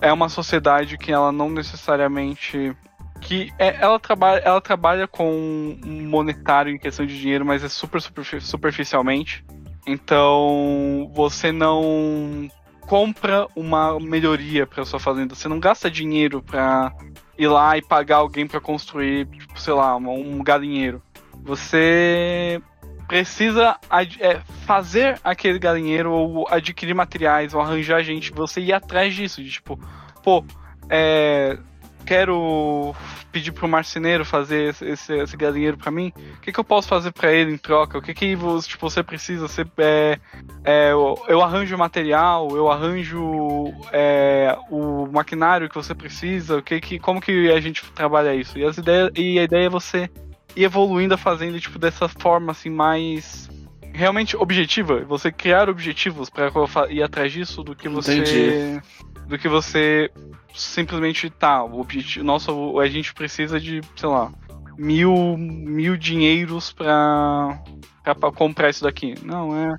[0.00, 2.76] é uma sociedade que ela não necessariamente.
[3.20, 8.00] que é, ela, trabalha, ela trabalha com monetário em questão de dinheiro, mas é super,
[8.00, 9.44] super superficialmente.
[9.86, 12.50] Então você não
[12.86, 15.34] compra uma melhoria para sua fazenda.
[15.34, 16.92] Você não gasta dinheiro para
[17.36, 21.02] ir lá e pagar alguém para construir, tipo, sei lá, um galinheiro.
[21.42, 22.60] Você
[23.06, 23.76] precisa
[24.20, 29.50] é, fazer aquele galinheiro ou adquirir materiais ou arranjar gente, você ir atrás disso, de,
[29.50, 29.78] tipo,
[30.22, 30.44] pô,
[30.88, 31.58] é,
[32.04, 32.94] quero
[33.36, 37.12] pedir pro marceneiro fazer esse, esse galinheiro para mim, o que, que eu posso fazer
[37.12, 37.98] para ele em troca?
[37.98, 38.34] O que, que
[38.66, 39.46] tipo, você precisa?
[39.46, 40.18] Você, é,
[40.64, 46.80] é, eu arranjo o material, eu arranjo é, o maquinário que você precisa, o que,
[46.80, 48.58] que, como que a gente trabalha isso?
[48.58, 50.08] E, as ideias, e a ideia é você
[50.56, 53.50] ir evoluindo a fazenda tipo, dessa forma assim mais
[53.92, 56.50] realmente objetiva, você criar objetivos para
[56.88, 58.80] ir atrás disso do que você Entendi.
[59.26, 60.10] Do que você
[60.54, 62.50] simplesmente tá, o objetivo, nossa,
[62.80, 64.32] a gente precisa de, sei lá,
[64.78, 67.62] mil, mil dinheiros pra,
[68.02, 69.14] pra, pra comprar isso daqui.
[69.22, 69.78] Não, é.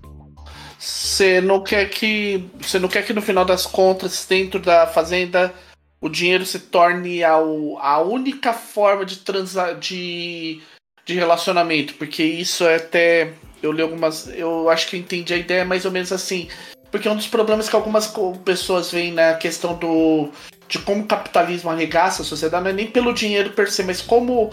[0.78, 2.48] Você não quer que.
[2.60, 5.54] Você não quer que no final das contas, dentro da fazenda,
[6.00, 10.62] o dinheiro se torne a, a única forma de transar de,
[11.04, 11.96] de relacionamento.
[11.96, 13.34] Porque isso é até.
[13.62, 14.28] Eu li algumas.
[14.28, 16.48] Eu acho que eu entendi a ideia mais ou menos assim.
[16.92, 18.14] Porque um dos problemas que algumas
[18.46, 20.30] pessoas veem na questão do
[20.68, 24.02] de como o capitalismo arregaça a sociedade não é nem pelo dinheiro per se, mas
[24.02, 24.52] como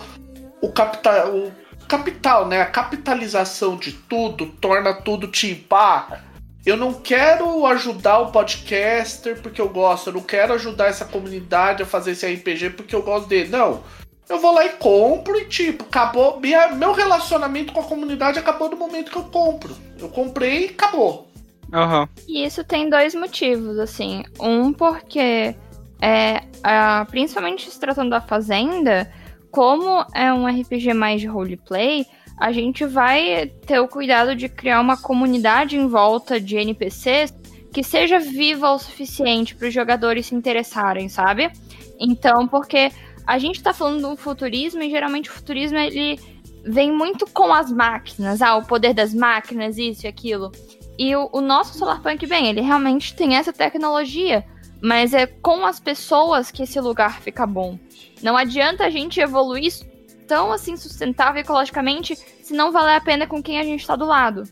[0.61, 1.53] o capital, o
[1.89, 6.21] capital, né, a capitalização de tudo torna tudo tipo, ah,
[6.65, 11.83] eu não quero ajudar o podcaster porque eu gosto, eu não quero ajudar essa comunidade
[11.83, 13.51] a fazer esse RPG porque eu gosto dele.
[13.51, 13.83] Não.
[14.27, 16.41] Eu vou lá e compro e tipo, acabou.
[16.41, 19.77] Minha, meu relacionamento com a comunidade acabou no momento que eu compro.
[19.99, 21.29] Eu comprei e acabou.
[21.75, 22.09] Uhum.
[22.29, 24.23] E isso tem dois motivos, assim.
[24.41, 25.57] Um, porque
[26.01, 26.41] é,
[27.11, 29.11] principalmente se tratando da Fazenda,
[29.51, 32.07] como é um RPG mais de roleplay,
[32.39, 37.35] a gente vai ter o cuidado de criar uma comunidade em volta de NPCs
[37.73, 41.51] que seja viva o suficiente para os jogadores se interessarem, sabe?
[41.99, 42.93] Então, porque
[43.27, 46.21] a gente está falando de um futurismo e geralmente o futurismo ele
[46.65, 50.53] vem muito com as máquinas, ah, o poder das máquinas, isso e aquilo.
[50.99, 54.45] E o, o nosso Solarpunk, bem, ele realmente tem essa tecnologia,
[54.81, 57.79] mas é com as pessoas que esse lugar fica bom.
[58.23, 59.73] Não adianta a gente evoluir
[60.27, 64.05] tão assim sustentável ecologicamente se não valer a pena com quem a gente está do
[64.05, 64.45] lado.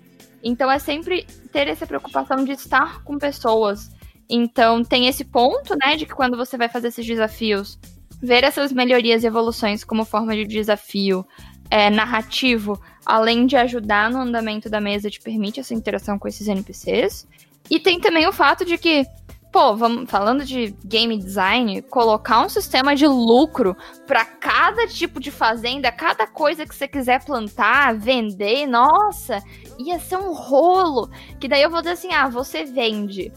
[0.42, 3.90] Então é sempre ter essa preocupação de estar com pessoas.
[4.28, 7.78] Então tem esse ponto, né, de que quando você vai fazer esses desafios,
[8.20, 11.26] ver essas melhorias e evoluções como forma de desafio
[11.72, 16.46] é, narrativo, além de ajudar no andamento da mesa, te permite essa interação com esses
[16.46, 17.26] NPCs.
[17.70, 19.06] E tem também o fato de que
[19.50, 23.74] pô, vamos falando de game design, colocar um sistema de lucro
[24.06, 29.42] para cada tipo de fazenda, cada coisa que você quiser plantar, vender, nossa,
[29.78, 31.10] ia ser um rolo.
[31.40, 33.32] Que daí eu vou dizer assim: ah, você vende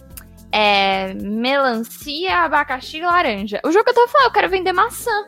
[0.52, 3.62] é, melancia, abacaxi e laranja.
[3.64, 5.26] O jogo eu tô falando, eu quero vender maçã.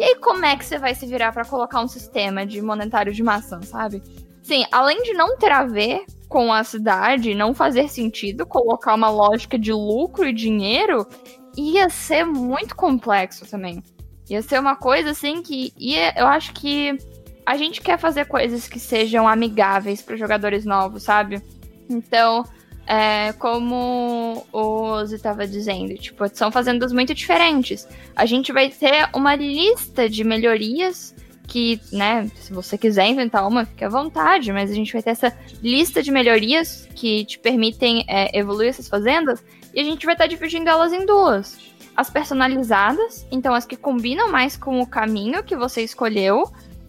[0.00, 3.12] E aí, como é que você vai se virar para colocar um sistema de monetário
[3.12, 4.02] de maçã, sabe?
[4.42, 9.10] Sim, além de não ter a ver com a cidade, não fazer sentido colocar uma
[9.10, 11.06] lógica de lucro e dinheiro,
[11.54, 13.84] ia ser muito complexo também.
[14.30, 16.96] Ia ser uma coisa assim que ia, eu acho que
[17.44, 21.42] a gente quer fazer coisas que sejam amigáveis para jogadores novos, sabe?
[21.90, 22.42] Então,
[22.90, 27.86] é, como o Ozzy estava dizendo, tipo, são fazendas muito diferentes.
[28.16, 31.14] A gente vai ter uma lista de melhorias
[31.46, 35.10] que, né, se você quiser inventar uma, fique à vontade, mas a gente vai ter
[35.10, 39.40] essa lista de melhorias que te permitem é, evoluir essas fazendas
[39.72, 41.58] e a gente vai estar tá dividindo elas em duas.
[41.96, 46.42] As personalizadas, então as que combinam mais com o caminho que você escolheu,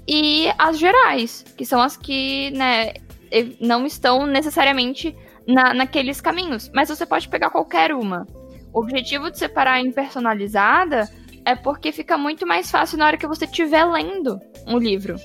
[0.07, 2.93] e as gerais, que são as que, né,
[3.59, 5.15] não estão necessariamente
[5.51, 8.25] na, naqueles caminhos, mas você pode pegar qualquer uma.
[8.73, 11.09] O objetivo de separar em personalizada
[11.45, 15.15] é porque fica muito mais fácil na hora que você estiver lendo um livro.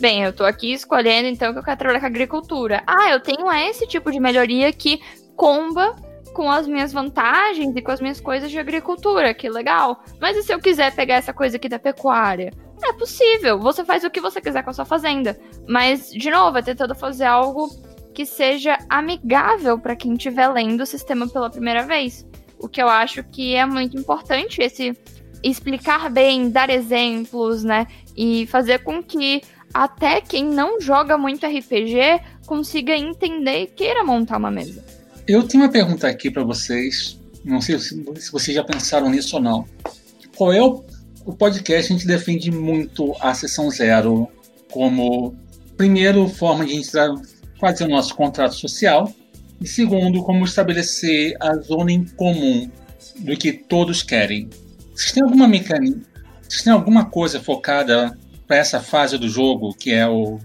[0.00, 2.82] Bem, eu tô aqui escolhendo então que eu quero trabalhar com agricultura.
[2.86, 5.00] Ah, eu tenho esse tipo de melhoria que
[5.36, 5.94] comba
[6.32, 10.02] com as minhas vantagens e com as minhas coisas de agricultura, que legal.
[10.20, 12.52] Mas e se eu quiser pegar essa coisa aqui da pecuária?
[12.82, 15.38] É possível, você faz o que você quiser com a sua fazenda.
[15.68, 17.70] Mas, de novo, é tentando fazer algo
[18.14, 22.24] que seja amigável para quem estiver lendo o sistema pela primeira vez.
[22.58, 24.96] O que eu acho que é muito importante, esse
[25.42, 27.86] explicar bem, dar exemplos, né?
[28.16, 29.42] E fazer com que
[29.74, 34.82] até quem não joga muito RPG consiga entender e queira montar uma mesa.
[35.26, 37.18] Eu tenho uma pergunta aqui para vocês.
[37.44, 39.66] Não sei se, vocês já pensaram nisso ou não.
[40.36, 40.82] Qual é o,
[41.26, 41.92] o podcast?
[41.92, 44.28] A gente defende muito a sessão zero
[44.70, 45.34] como
[45.76, 46.90] primeiro forma de gente
[47.60, 49.12] fazer o nosso contrato social
[49.60, 52.70] e segundo como estabelecer a zona em comum
[53.18, 54.48] do que todos querem.
[54.94, 56.00] Vocês têm alguma mecânica?
[56.42, 58.16] Vocês têm alguma coisa focada
[58.46, 60.38] para essa fase do jogo, que é o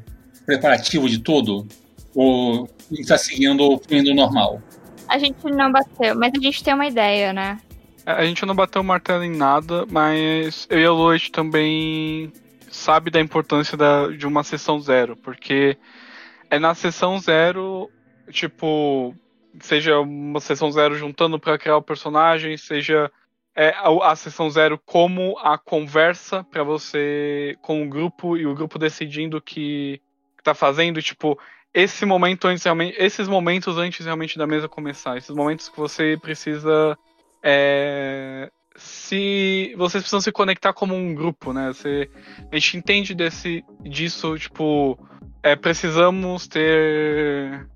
[0.45, 1.67] preparativo de tudo?
[2.15, 4.61] Ou está seguindo o fluindo normal?
[5.07, 7.57] A gente não bateu, mas a gente tem uma ideia, né?
[8.05, 12.31] A gente não bateu o martelo em nada, mas eu e a Loit também
[12.71, 15.77] sabe da importância da, de uma sessão zero, porque
[16.49, 17.89] é na sessão zero,
[18.31, 19.15] tipo,
[19.61, 23.11] seja uma sessão zero juntando para criar o personagem, seja
[23.55, 28.55] é, a, a sessão zero como a conversa para você com o grupo e o
[28.55, 30.01] grupo decidindo o que,
[30.37, 31.37] que tá fazendo, tipo,
[31.73, 36.17] esse momento antes realmente, esses momentos antes realmente da mesa começar, esses momentos que você
[36.21, 36.97] precisa
[37.43, 41.71] é, se vocês precisam se conectar como um grupo, né?
[42.51, 44.97] A gente entende desse disso, tipo,
[45.43, 47.67] é, precisamos ter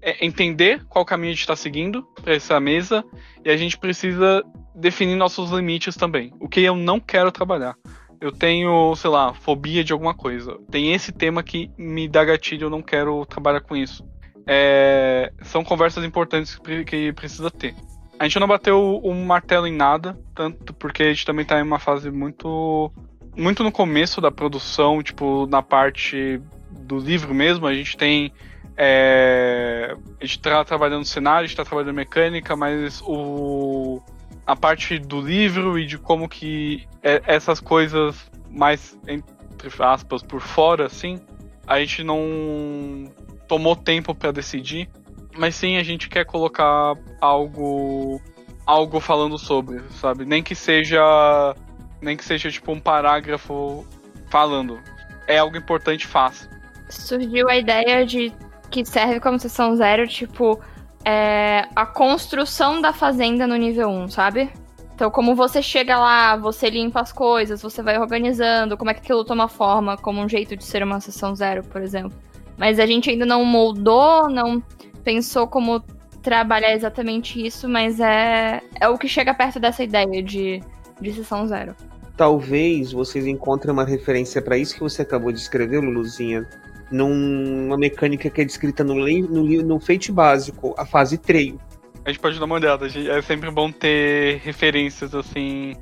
[0.00, 3.04] é, entender qual caminho a gente está seguindo para essa mesa
[3.44, 4.42] e a gente precisa
[4.74, 6.32] definir nossos limites também.
[6.40, 7.76] O que eu não quero trabalhar.
[8.20, 10.58] Eu tenho, sei lá, fobia de alguma coisa.
[10.70, 14.06] Tem esse tema que me dá gatilho, eu não quero trabalhar com isso.
[14.46, 17.74] É, são conversas importantes que precisa ter.
[18.18, 21.62] A gente não bateu um martelo em nada, tanto porque a gente também tá em
[21.62, 22.90] uma fase muito
[23.36, 26.40] muito no começo da produção, tipo, na parte
[26.70, 28.32] do livro mesmo, a gente tem
[28.76, 34.02] é, a gente tá trabalhando cenário, a gente tá trabalhando mecânica, mas o
[34.46, 40.40] a parte do livro e de como que é, essas coisas mais entre aspas por
[40.40, 41.20] fora assim,
[41.66, 43.10] a gente não
[43.48, 44.88] tomou tempo para decidir.
[45.36, 48.20] Mas sim, a gente quer colocar algo
[48.66, 50.24] algo falando sobre, sabe?
[50.24, 51.54] Nem que seja
[52.00, 53.86] nem que seja tipo um parágrafo
[54.28, 54.80] falando.
[55.26, 56.48] É algo importante, fácil.
[56.88, 58.32] Surgiu a ideia de
[58.70, 60.60] que serve como sessão zero, tipo,
[61.04, 64.50] é, a construção da fazenda no nível 1, sabe?
[64.94, 69.00] Então, como você chega lá, você limpa as coisas, você vai organizando, como é que
[69.00, 72.16] aquilo toma forma, como um jeito de ser uma sessão zero, por exemplo.
[72.56, 74.62] Mas a gente ainda não moldou, não
[75.06, 75.80] pensou como
[76.20, 80.60] trabalhar exatamente isso, mas é, é o que chega perto dessa ideia de,
[81.00, 81.76] de sessão zero.
[82.16, 86.44] Talvez vocês encontrem uma referência para isso que você acabou de escrever, Luluzinha,
[86.90, 91.60] numa mecânica que é descrita no, no, no Fate básico, a fase treio.
[92.04, 95.74] A gente pode dar uma olhada, é sempre bom ter referências assim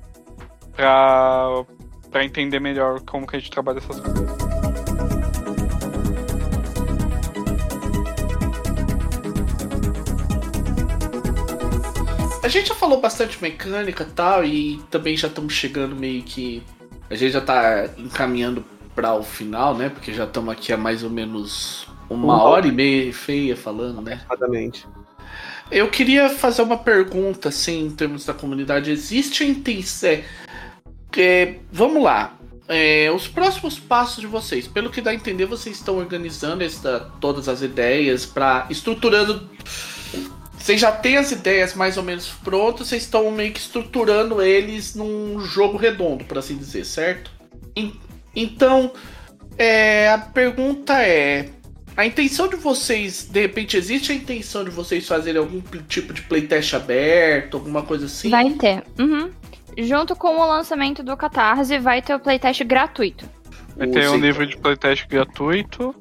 [0.77, 1.65] pra
[2.23, 4.54] entender melhor como que a gente trabalha essas coisas.
[12.45, 16.62] A gente já falou bastante mecânica e tal, e também já estamos chegando meio que.
[17.09, 18.62] A gente já está encaminhando
[18.95, 19.89] para o final, né?
[19.89, 24.21] Porque já estamos aqui há mais ou menos uma hora e meia feia falando, né?
[24.27, 24.87] Exatamente.
[25.71, 28.91] Eu queria fazer uma pergunta, assim, em termos da comunidade.
[28.91, 30.11] Existe a intenção.
[30.11, 30.25] É,
[31.16, 32.37] é, vamos lá.
[32.69, 37.11] É, os próximos passos de vocês, pelo que dá a entender, vocês estão organizando esta,
[37.23, 39.49] todas as ideias para estruturando
[40.59, 44.95] vocês já têm as ideias mais ou menos prontas, vocês estão meio que estruturando eles
[44.95, 47.31] num jogo redondo, por assim dizer, certo?
[48.35, 48.93] Então,
[49.59, 51.51] é, a pergunta é:
[51.97, 56.23] a intenção de vocês, de repente, existe a intenção de vocês fazerem algum tipo de
[56.23, 58.31] playtest aberto, alguma coisa assim?
[58.31, 58.83] Vai ter.
[58.99, 59.31] Uhum.
[59.79, 63.29] Junto com o lançamento do Catarse, vai ter o playtest gratuito.
[63.77, 65.95] Vai ter um livro de playtest gratuito.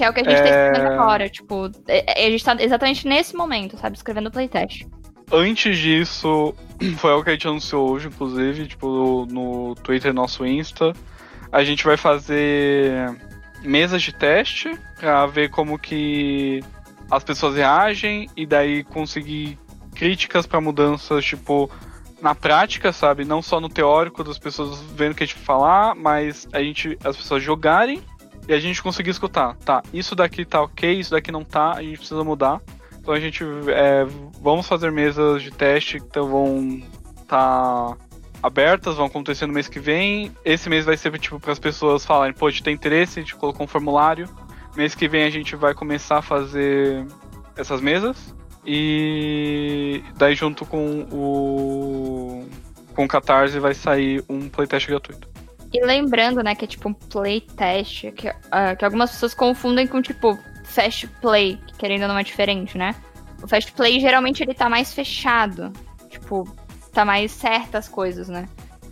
[0.00, 0.42] Que é o que a gente é...
[0.42, 1.28] tá escrevendo agora.
[1.28, 3.98] Tipo, é, é, a gente tá exatamente nesse momento, sabe?
[3.98, 4.86] Escrevendo o playtest.
[5.30, 6.54] Antes disso,
[6.96, 10.94] foi algo que a gente anunciou hoje, inclusive, tipo, no Twitter nosso Insta.
[11.52, 13.14] A gente vai fazer
[13.60, 16.64] mesas de teste pra ver como que
[17.10, 19.58] as pessoas reagem e daí conseguir
[19.94, 21.70] críticas para mudanças, tipo,
[22.22, 23.26] na prática, sabe?
[23.26, 26.96] Não só no teórico das pessoas vendo o que a gente falar, mas a gente,
[27.04, 28.02] as pessoas jogarem
[28.50, 31.82] e a gente conseguir escutar, tá, isso daqui tá ok, isso daqui não tá, a
[31.84, 32.60] gente precisa mudar.
[32.98, 34.04] Então a gente é,
[34.42, 36.82] vamos fazer mesas de teste que vão
[37.22, 37.96] estar tá
[38.42, 40.32] abertas, vão acontecer no mês que vem.
[40.44, 43.22] Esse mês vai ser tipo para as pessoas falarem, pô, a gente tem interesse, a
[43.22, 44.28] gente colocou um formulário.
[44.74, 47.06] Mês que vem a gente vai começar a fazer
[47.56, 48.34] essas mesas.
[48.66, 52.48] E daí junto com o
[52.96, 55.28] com o Catarse vai sair um playtest gratuito.
[55.72, 60.02] E lembrando, né, que é tipo um playtest, que, uh, que algumas pessoas confundem com,
[60.02, 62.94] tipo, fast play, que querendo ou não é diferente, né?
[63.42, 65.72] O fast play geralmente ele tá mais fechado.
[66.08, 66.48] Tipo,
[66.92, 68.48] tá mais certas coisas, né?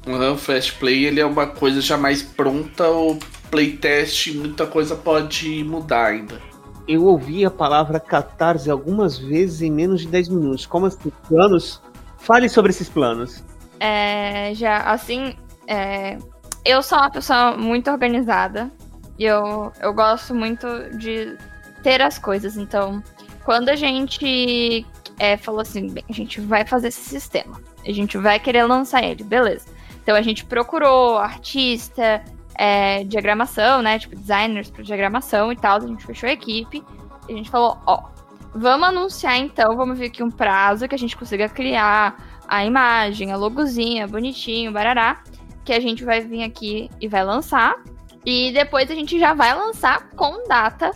[0.07, 3.19] Uhum, o fast play ele é uma coisa já mais pronta, o
[3.51, 6.41] playtest muita coisa pode mudar ainda.
[6.87, 10.65] Eu ouvi a palavra catarse algumas vezes em menos de 10 minutos.
[10.65, 11.13] Como assim?
[11.29, 11.83] Planos?
[12.17, 13.45] Fale sobre esses planos.
[13.79, 15.35] É, já, assim,
[15.67, 16.17] é,
[16.65, 18.71] eu sou uma pessoa muito organizada.
[19.19, 20.67] E eu, eu gosto muito
[20.97, 21.37] de
[21.83, 22.57] ter as coisas.
[22.57, 23.03] Então,
[23.45, 24.87] quando a gente
[25.19, 27.61] é, falou assim, bem, a gente vai fazer esse sistema.
[27.87, 29.67] A gente vai querer lançar ele, beleza.
[30.03, 32.23] Então a gente procurou artista,
[32.55, 33.99] é, diagramação, né?
[33.99, 35.79] Tipo, designers para diagramação e tal.
[35.79, 36.83] A gente fechou a equipe.
[37.29, 38.05] E a gente falou, ó,
[38.55, 42.17] vamos anunciar então, vamos ver aqui um prazo que a gente consiga criar
[42.47, 45.23] a imagem, a logozinha, bonitinho, barará.
[45.69, 47.77] Que a gente vai vir aqui e vai lançar.
[48.25, 50.91] E depois a gente já vai lançar com data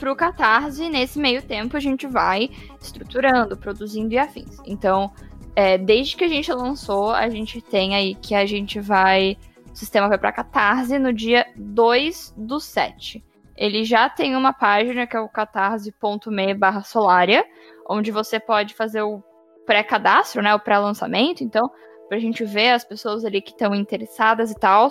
[0.00, 0.88] para o Catarse.
[0.88, 2.50] Nesse meio tempo a gente vai
[2.82, 4.58] estruturando, produzindo e afins.
[4.66, 5.12] Então,
[5.54, 9.38] é, desde que a gente lançou, a gente tem aí que a gente vai.
[9.72, 13.24] O sistema vai para Catarse no dia 2 do 7.
[13.56, 17.44] Ele já tem uma página que é o catarse.me barra Solaria,
[17.88, 19.22] onde você pode fazer o
[19.64, 20.52] pré-cadastro, né?
[20.52, 21.70] O pré-lançamento, então,
[22.08, 24.88] pra gente ver as pessoas ali que estão interessadas e tal.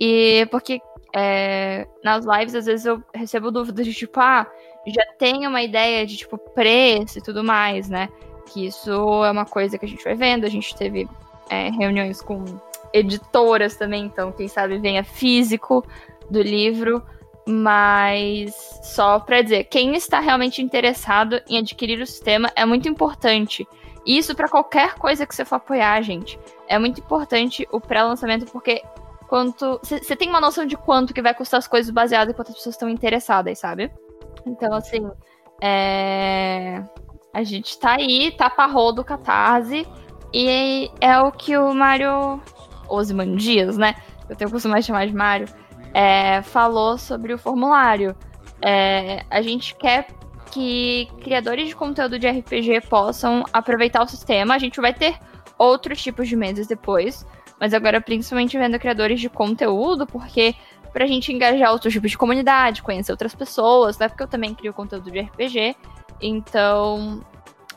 [0.00, 0.80] E porque
[1.14, 4.46] é, nas lives, às vezes, eu recebo dúvidas de tipo, ah,
[4.86, 8.08] já tem uma ideia de tipo preço e tudo mais, né?
[8.52, 8.90] Que isso
[9.24, 10.44] é uma coisa que a gente vai vendo.
[10.44, 11.08] A gente teve
[11.50, 12.44] é, reuniões com
[12.92, 15.84] editoras também, então quem sabe venha físico
[16.30, 17.02] do livro.
[17.48, 23.66] Mas só para dizer, quem está realmente interessado em adquirir o sistema é muito importante.
[24.06, 26.38] Isso para qualquer coisa que você for apoiar, gente.
[26.68, 28.82] É muito importante o pré-lançamento porque
[29.26, 32.54] quanto você tem uma noção de quanto que vai custar as coisas baseado em quantas
[32.54, 33.90] pessoas estão interessadas, sabe?
[34.46, 35.10] Então, assim,
[35.60, 36.82] é...
[37.34, 39.86] a gente tá aí, tapa rodo, catarse,
[40.32, 42.40] e é o que o Mário
[42.88, 43.96] Osman Dias, né?
[44.28, 45.48] Eu tenho costumado chamar de Mário,
[45.92, 48.14] é, falou sobre o formulário.
[48.62, 50.08] É, a gente quer
[50.56, 54.54] que criadores de conteúdo de RPG possam aproveitar o sistema.
[54.54, 55.18] A gente vai ter
[55.58, 57.26] outros tipos de mesas depois,
[57.60, 60.54] mas agora principalmente vendo criadores de conteúdo, porque
[60.94, 64.08] pra gente engajar outros tipos de comunidade, conhecer outras pessoas, né?
[64.08, 65.76] Porque eu também crio conteúdo de RPG.
[66.22, 67.20] Então,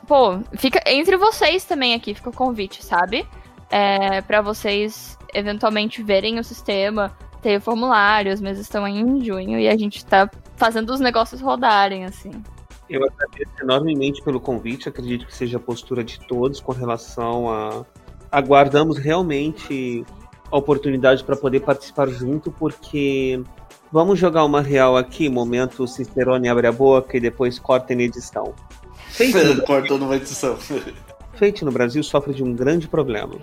[0.08, 3.28] pô, fica entre vocês também aqui, fica o convite, sabe?
[3.68, 9.60] É, para vocês eventualmente verem o sistema, ter o formulário, as mesas estão em junho
[9.60, 12.32] e a gente tá fazendo os negócios rodarem, assim.
[12.90, 17.86] Eu agradeço enormemente pelo convite, acredito que seja a postura de todos com relação a
[18.32, 20.04] aguardamos realmente
[20.50, 23.40] a oportunidade para poder participar junto, porque
[23.92, 28.54] vamos jogar uma real aqui, momento Cicerone abre a boca e depois corta em edição.
[29.10, 30.56] Feito cortou numa edição.
[31.34, 33.36] Feito no Brasil sofre de um grande problema.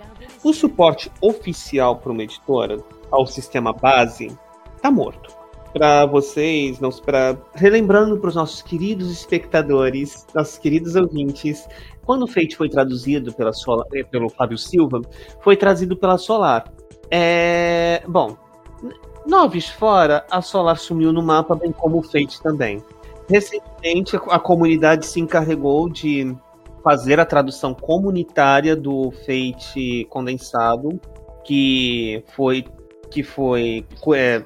[0.44, 2.78] O suporte oficial para uma editora
[3.10, 4.30] ao sistema base
[4.76, 5.37] está morto.
[5.72, 11.68] Para vocês, não para relembrando para os nossos queridos espectadores, nossos queridos ouvintes,
[12.04, 13.52] quando o Fate foi traduzido pela
[13.94, 15.02] eh, pelo Fábio Silva,
[15.42, 16.72] foi trazido pela Solar.
[17.10, 18.02] É...
[18.08, 18.36] Bom,
[19.26, 22.82] noves fora, a Solar sumiu no mapa, bem como o Fate também.
[23.28, 26.34] Recentemente, a comunidade se encarregou de
[26.82, 30.98] fazer a tradução comunitária do Fate condensado,
[31.44, 32.64] que foi
[33.10, 34.42] que foi é,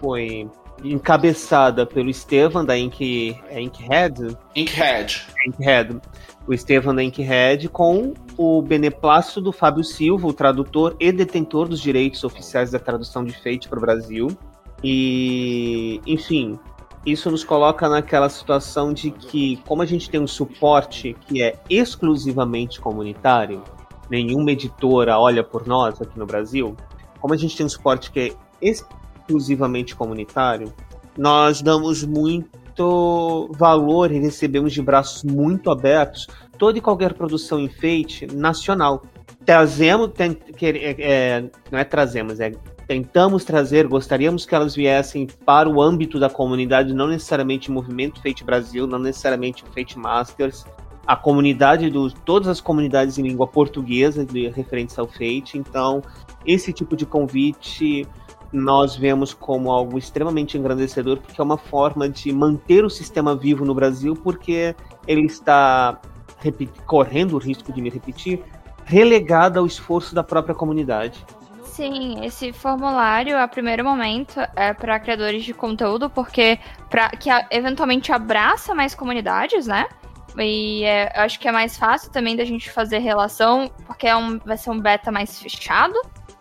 [0.00, 0.48] foi
[0.84, 4.36] encabeçada pelo Estevan da Ink, é Inkhead.
[4.54, 5.26] Inkhead.
[5.46, 6.00] Inkhead
[6.48, 12.24] o Estevam Denkhead, com o beneplácito do Fábio Silva, o tradutor e detentor dos direitos
[12.24, 14.28] oficiais da tradução de Fate para o Brasil.
[14.82, 16.58] E, enfim,
[17.04, 21.54] isso nos coloca naquela situação de que, como a gente tem um suporte que é
[21.68, 23.62] exclusivamente comunitário,
[24.08, 26.74] nenhuma editora olha por nós aqui no Brasil,
[27.20, 28.32] como a gente tem um suporte que é
[29.28, 30.72] exclusivamente comunitário,
[31.16, 36.26] nós damos muito valor e recebemos de braços muito abertos
[36.56, 39.02] toda e qualquer produção em Fate nacional.
[39.44, 42.52] Trazemos, tem, é, é, não é trazemos, é
[42.86, 48.42] tentamos trazer, gostaríamos que elas viessem para o âmbito da comunidade, não necessariamente movimento Fate
[48.42, 50.64] Brasil, não necessariamente Fate Masters,
[51.06, 55.56] a comunidade dos todas as comunidades em língua portuguesa de referentes ao Fate.
[55.56, 56.02] Então,
[56.46, 58.06] esse tipo de convite
[58.52, 63.64] nós vemos como algo extremamente engrandecedor, porque é uma forma de manter o sistema vivo
[63.64, 64.74] no Brasil, porque
[65.06, 66.00] ele está
[66.86, 68.42] correndo o risco de me repetir,
[68.84, 71.24] relegado ao esforço da própria comunidade.
[71.64, 76.58] Sim, esse formulário, a primeiro momento, é para criadores de conteúdo, porque
[76.90, 79.86] para que eventualmente abraça mais comunidades, né?
[80.36, 84.38] E é, acho que é mais fácil também da gente fazer relação, porque é um,
[84.38, 85.94] vai ser um beta mais fechado,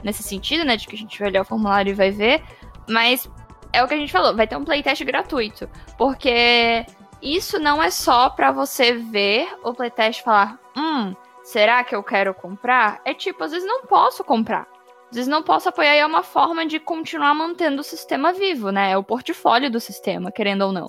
[0.08, 0.78] nesse sentido, né?
[0.78, 2.42] De que a gente vai olhar o formulário e vai ver.
[2.88, 3.30] Mas
[3.74, 5.70] é o que a gente falou, vai ter um playtest gratuito.
[5.98, 6.86] Porque
[7.22, 11.14] isso não é só para você ver o playtest e falar, hum,
[11.44, 13.02] será que eu quero comprar?
[13.04, 14.66] É tipo, às vezes não posso comprar.
[15.10, 18.72] Às vezes não posso apoiar e é uma forma de continuar mantendo o sistema vivo,
[18.72, 18.92] né?
[18.92, 20.88] É o portfólio do sistema, querendo ou não.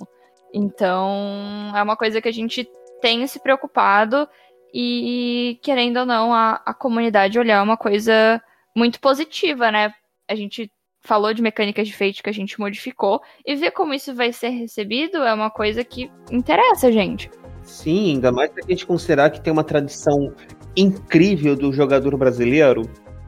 [0.53, 2.67] Então, é uma coisa que a gente
[3.01, 4.27] tem se preocupado
[4.73, 8.41] E, querendo ou não, a, a comunidade olhar uma coisa
[8.79, 9.93] muito positiva, né?
[10.29, 14.15] A gente falou de mecânicas de feito que a gente modificou e ver como isso
[14.15, 17.29] vai ser recebido é uma coisa que interessa a gente.
[17.63, 20.33] Sim, ainda mais se a gente considerar que tem uma tradição
[20.75, 22.83] incrível do jogador brasileiro,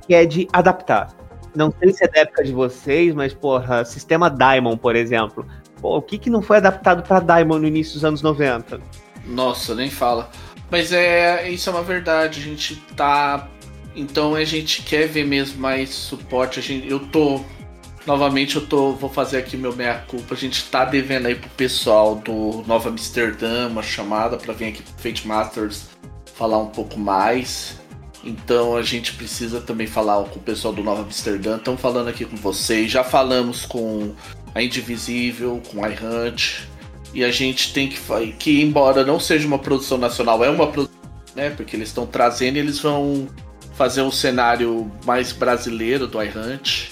[0.06, 1.16] que é de adaptar.
[1.54, 5.46] Não sei se é da época de vocês, mas, porra, sistema Diamond, por exemplo.
[5.82, 8.80] Pô, o que, que não foi adaptado para Diamond no início dos anos 90?
[9.26, 10.30] Nossa, nem fala.
[10.70, 13.50] Mas é, isso é uma verdade, a gente tá.
[13.96, 16.60] Então a gente quer ver mesmo mais suporte.
[16.60, 17.42] A gente, eu tô.
[18.06, 18.94] Novamente eu tô.
[18.94, 20.34] Vou fazer aqui meu meia-culpa.
[20.34, 24.82] A gente tá devendo aí pro pessoal do Nova Amsterdã uma chamada para vir aqui
[24.82, 25.90] pro Fate Masters
[26.34, 27.80] falar um pouco mais.
[28.24, 31.58] Então a gente precisa também falar com o pessoal do Nova Amsterdã.
[31.58, 32.90] Estamos falando aqui com vocês.
[32.90, 34.16] Já falamos com
[34.56, 36.68] a Indivisível, com a iHunt.
[37.14, 38.00] E a gente tem que
[38.40, 40.98] que embora não seja uma produção nacional, é uma produção,
[41.36, 41.50] né?
[41.50, 43.28] Porque eles estão trazendo, eles vão
[43.82, 46.92] fazer um cenário mais brasileiro do iHunt.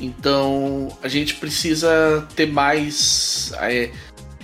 [0.00, 3.52] Então a gente precisa ter mais.
[3.60, 3.90] É,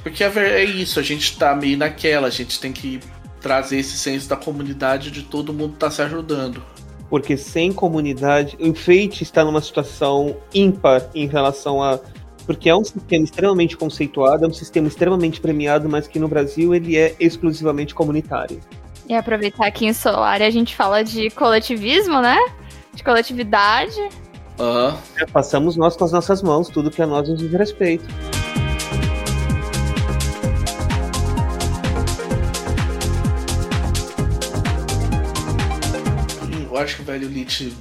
[0.02, 3.00] porque é isso, a gente tá meio naquela, a gente tem que
[3.40, 6.62] trazer esse senso da comunidade de todo mundo tá se ajudando.
[7.08, 11.98] Porque sem comunidade, o Fate está numa situação ímpar em relação a
[12.44, 16.74] porque é um sistema extremamente conceituado, é um sistema extremamente premiado, mas que no Brasil
[16.74, 18.60] ele é exclusivamente comunitário.
[19.08, 22.38] E aproveitar aqui em Solar a gente fala de coletivismo, né?
[22.92, 24.00] De coletividade.
[24.58, 24.98] Uhum.
[25.16, 28.04] É, passamos nós com as nossas mãos tudo que a nós nos diz respeito.
[36.68, 37.74] Eu acho que o velho Lich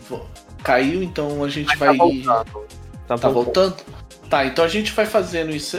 [0.63, 1.97] caiu, então a gente vai.
[1.97, 2.65] Tá voltando.
[3.07, 3.75] Tá, tá voltando?
[4.29, 5.77] Tá, então a gente vai fazendo isso.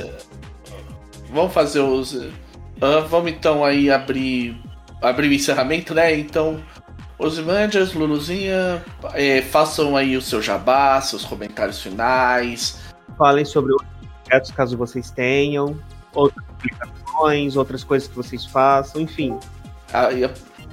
[1.31, 2.15] Vamos fazer os.
[2.15, 4.57] Uh, vamos então aí abrir.
[5.01, 6.15] Abrir o encerramento, né?
[6.17, 6.61] Então.
[7.19, 12.79] Osimandias, Luluzinha, é, façam aí o seu jabá, seus comentários finais.
[13.17, 13.91] Falem sobre outros
[14.23, 15.81] projetos caso vocês tenham,
[16.13, 19.39] outras aplicações, outras coisas que vocês façam, enfim.
[19.95, 20.09] Ah,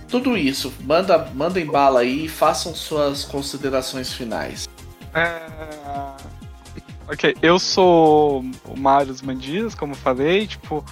[0.09, 4.67] tudo isso, manda, em bala aí e façam suas considerações finais.
[5.13, 5.41] É...
[7.07, 10.85] Ok, eu sou o Marius Mandias, como falei, tipo,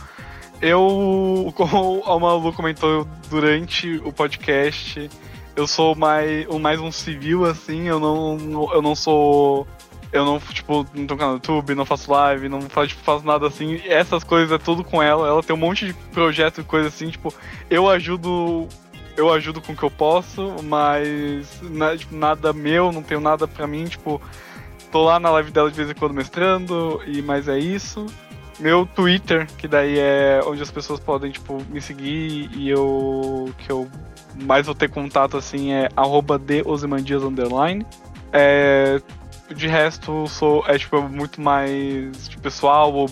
[0.61, 5.09] eu, como o Malu comentou durante o podcast,
[5.55, 9.67] eu sou mais, mais um civil, assim, eu não, eu não sou.
[10.11, 13.47] Eu não, tipo, não tô no YouTube, não faço live, não faço, tipo, faço nada
[13.47, 13.81] assim.
[13.85, 15.25] Essas coisas é tudo com ela.
[15.25, 17.33] Ela tem um monte de projeto e coisa assim, tipo,
[17.69, 18.67] eu ajudo.
[19.15, 23.47] Eu ajudo com o que eu posso, mas na, tipo, nada meu, não tenho nada
[23.47, 24.21] pra mim, tipo
[24.91, 28.05] Tô lá na live dela de vez em quando mestrando, e mais é isso.
[28.61, 33.51] Meu Twitter, que daí é onde as pessoas podem, tipo, me seguir e eu.
[33.57, 33.89] que eu
[34.35, 36.39] mais vou ter contato assim é arroba
[37.25, 37.85] underline.
[38.31, 39.01] É,
[39.53, 43.09] de resto, sou, é tipo, muito mais tipo, pessoal, ou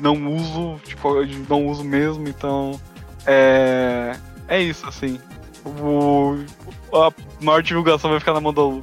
[0.00, 2.78] não uso, tipo, não uso mesmo, então.
[3.24, 4.16] É.
[4.48, 5.20] É isso, assim.
[5.64, 6.38] O,
[6.92, 8.80] a maior divulgação vai ficar na mão da Lu.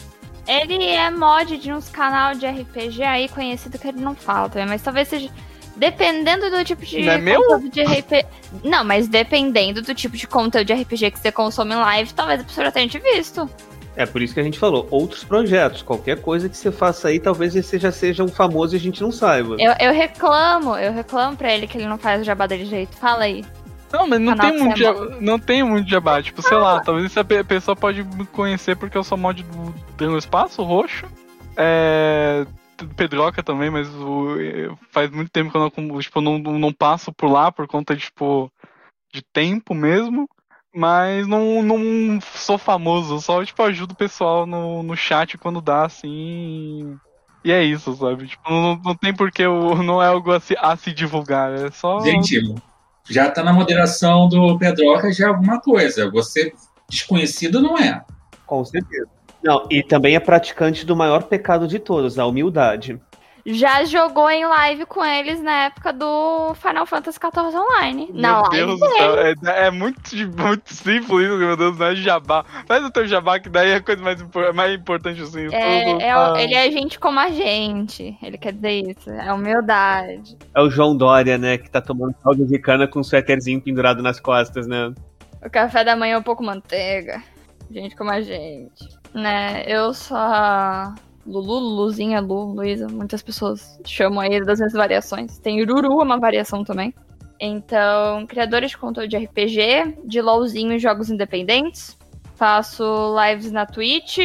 [0.47, 4.67] Ele é mod de uns canal de RPG aí conhecido que ele não fala também,
[4.67, 5.29] mas talvez seja.
[5.76, 7.60] Dependendo do tipo de não é meu?
[7.69, 8.26] de RPG.
[8.64, 12.41] Não, mas dependendo do tipo de conteúdo de RPG que você consome em live, talvez
[12.41, 13.49] a pessoa já tenha te visto.
[13.95, 17.19] É por isso que a gente falou, outros projetos, qualquer coisa que você faça aí,
[17.19, 19.56] talvez esse já seja um famoso e a gente não saiba.
[19.57, 22.95] Eu, eu reclamo, eu reclamo pra ele que ele não faz o jabá dele direito.
[22.97, 23.45] Fala aí.
[23.93, 26.22] Não, mas não tem, muito jabá, não tem muito jabá.
[26.22, 30.18] Tipo, sei lá, talvez a pessoa pode me conhecer porque eu sou mod do Dragão
[30.18, 31.06] Espaço Roxo.
[31.56, 32.45] É.
[32.95, 34.35] Pedroca também, mas o,
[34.91, 38.03] faz muito tempo que eu não, tipo, não, não passo por lá por conta de,
[38.03, 38.52] tipo,
[39.14, 40.27] de tempo mesmo.
[40.77, 45.85] Mas não, não sou famoso, só tipo, ajudo o pessoal no, no chat quando dá,
[45.85, 46.99] assim.
[47.45, 48.27] E é isso, sabe?
[48.27, 51.72] Tipo, não, não tem porque eu, não é algo a se, a se divulgar, é
[51.72, 52.02] só.
[52.02, 52.41] Gente,
[53.10, 56.11] já está na moderação do Pedroca, já é alguma coisa.
[56.11, 56.53] Você
[56.89, 58.03] desconhecido não é.
[58.45, 59.14] Com certeza.
[59.45, 62.99] Não, e também é praticante do maior pecado de todos, a humildade.
[63.45, 68.09] Já jogou em live com eles na época do Final Fantasy XIV Online.
[68.11, 69.35] Meu na Deus do céu, é,
[69.67, 70.01] é, muito,
[70.35, 72.43] muito simples isso, meu Deus, não é jabá.
[72.65, 74.19] Faz o teu jabá, que daí é a coisa mais,
[74.55, 75.45] mais importante assim.
[75.53, 76.34] É, tudo, é, ah.
[76.39, 78.17] Ele é gente como a gente.
[78.23, 79.11] Ele quer dizer isso.
[79.11, 80.35] É humildade.
[80.55, 84.01] É o João Dória, né, que tá tomando caldo de cana com um suéterzinho pendurado
[84.01, 84.91] nas costas, né?
[85.45, 87.22] O café da manhã é um pouco manteiga.
[87.69, 89.05] Gente como a gente.
[89.15, 90.93] Né, eu só
[91.25, 95.39] Lulu, Luluzinha, Lu, Luísa, muitas pessoas chamam ele das minhas variações.
[95.39, 96.93] Tem Ururu, uma variação também.
[97.39, 101.97] Então, criadores de conteúdo de RPG, de LOLzinho e jogos independentes.
[102.35, 102.83] Faço
[103.17, 104.17] lives na Twitch,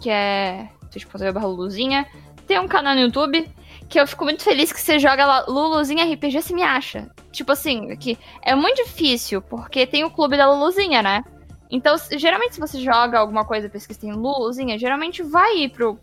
[0.00, 2.06] que é twitch.tv.
[2.46, 3.48] Tem um canal no YouTube
[3.88, 7.08] que eu fico muito feliz que você joga lá Luluzinha RPG, você me acha.
[7.30, 11.22] Tipo assim, que é muito difícil, porque tem o clube da Luluzinha, né?
[11.70, 15.98] Então, geralmente, se você joga alguma coisa, pesquisa em Luluzinha, geralmente vai ir pro,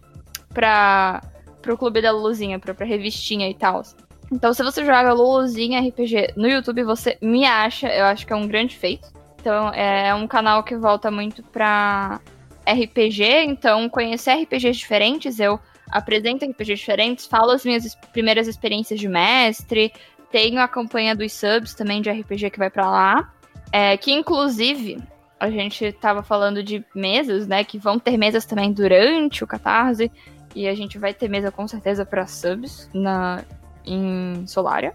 [0.54, 1.22] pra,
[1.62, 3.82] pro clube da Luluzinha, pra, pra revistinha e tal.
[4.32, 7.88] Então, se você joga Luluzinha RPG no YouTube, você me acha.
[7.88, 9.12] Eu acho que é um grande feito.
[9.40, 12.22] Então, é um canal que volta muito pra
[12.66, 13.24] RPG.
[13.46, 15.60] Então, conhecer RPGs diferentes, eu
[15.90, 19.92] apresento RPGs diferentes, falo as minhas primeiras experiências de mestre.
[20.32, 23.34] Tenho a campanha dos subs também de RPG que vai para lá.
[23.74, 24.98] É, que inclusive
[25.42, 27.64] a gente tava falando de mesas, né?
[27.64, 30.12] Que vão ter mesas também durante o Catarse.
[30.54, 33.44] E a gente vai ter mesa com certeza para subs na,
[33.84, 34.94] em Solaria.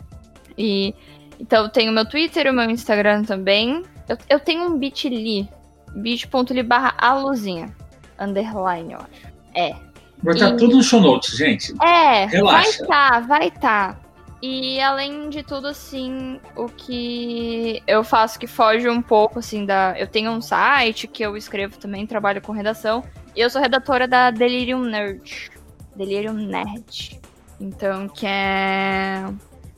[0.57, 0.95] E
[1.41, 3.83] então tenho meu Twitter, o meu Instagram também.
[4.09, 5.49] Eu, eu tenho um bit.ly,
[5.97, 7.75] bit.ly barra aluzinha,
[8.17, 9.27] underline, eu acho.
[9.53, 9.75] É.
[10.23, 11.75] Vai estar tá tudo no show notes, gente.
[11.83, 12.53] É, Relaxa.
[12.53, 13.95] vai estar, tá, vai estar.
[13.95, 14.06] Tá.
[14.43, 19.99] E além de tudo, assim, o que eu faço que foge um pouco, assim, da.
[19.99, 23.03] Eu tenho um site que eu escrevo também, trabalho com redação.
[23.35, 25.51] E eu sou redatora da Delirium Nerd.
[25.95, 27.21] Delirium Nerd.
[27.59, 29.25] Então, que é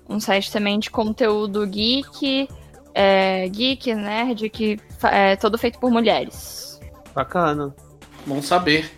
[0.09, 2.49] um site também de conteúdo geek,
[2.95, 6.81] é, geek, nerd, que é todo feito por mulheres.
[7.15, 7.75] Bacana.
[8.27, 8.91] Bom saber.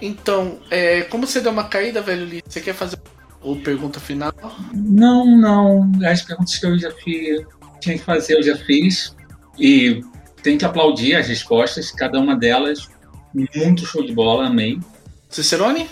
[0.00, 2.98] Então, é, como você deu uma caída, velho Lee, você quer fazer
[3.42, 4.32] ou pergunta final?
[4.72, 5.90] Não, não.
[6.04, 7.44] As perguntas que eu já fiz,
[7.80, 9.16] tinha que fazer, eu já fiz.
[9.58, 10.02] E
[10.42, 12.88] tem que aplaudir as respostas, cada uma delas.
[13.34, 14.78] Muito show de bola, amei.
[15.28, 15.88] Cicerone?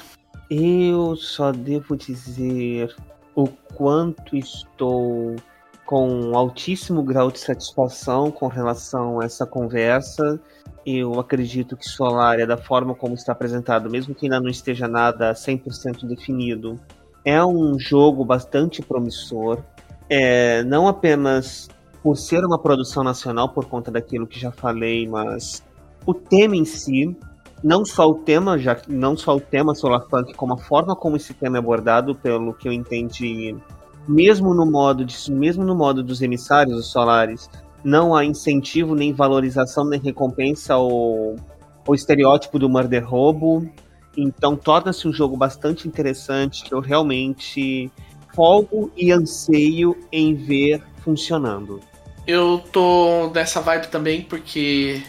[0.51, 2.95] Eu só devo dizer
[3.35, 5.37] o quanto estou
[5.87, 10.41] com um altíssimo grau de satisfação com relação a essa conversa.
[10.85, 15.33] Eu acredito que Solaria, da forma como está apresentado, mesmo que ainda não esteja nada
[15.33, 16.81] 100% definido,
[17.25, 19.59] é um jogo bastante promissor.
[20.09, 21.69] É, não apenas
[22.03, 25.63] por ser uma produção nacional, por conta daquilo que já falei, mas
[26.07, 27.17] o tema em si,
[27.63, 31.35] não só o tema, já não só o tema Solarpunk, como a forma como esse
[31.35, 33.55] tema é abordado, pelo que eu entendi,
[34.09, 37.51] mesmo no modo de, mesmo no modo dos emissários dos solares,
[37.85, 41.37] não há incentivo nem valorização nem recompensa ao,
[41.87, 43.69] ao estereótipo do murder roubo.
[44.23, 47.91] Então torna-se um jogo bastante interessante que eu realmente
[48.35, 51.81] folgo e anseio em ver funcionando.
[52.27, 55.03] Eu tô nessa vibe também porque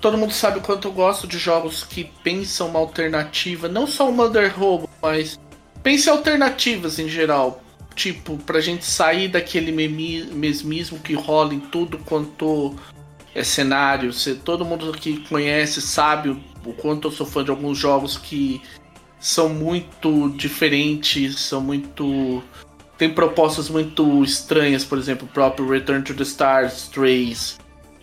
[0.00, 4.08] todo mundo sabe o quanto eu gosto de jogos que pensam uma alternativa, não só
[4.08, 5.38] o Mother Robo, mas
[5.82, 7.62] pense alternativas em geral.
[7.94, 12.74] Tipo, pra gente sair daquele mesmismo que rola em tudo quanto
[13.36, 14.12] é cenário.
[14.12, 16.30] Se todo mundo que conhece sabe
[16.64, 18.62] o quanto eu sou fã de alguns jogos que
[19.20, 22.42] são muito diferentes, são muito.
[22.96, 27.58] tem propostas muito estranhas, por exemplo, o próprio Return to the Stars 3,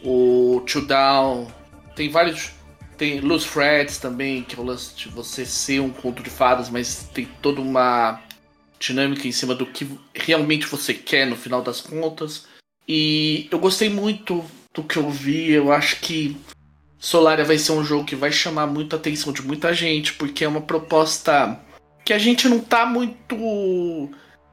[0.06, 1.48] o Two Down,
[1.96, 2.52] tem vários.
[2.96, 6.70] Tem Loose Threads também, que é o lance de você ser um conto de fadas,
[6.70, 8.22] mas tem toda uma
[8.80, 12.46] dinâmica em cima do que realmente você quer no final das contas.
[12.88, 16.36] E eu gostei muito do que eu vi, eu acho que
[16.98, 20.44] Solaria vai ser um jogo que vai chamar muito a atenção de muita gente, porque
[20.44, 21.60] é uma proposta
[22.04, 24.10] que a gente não tá muito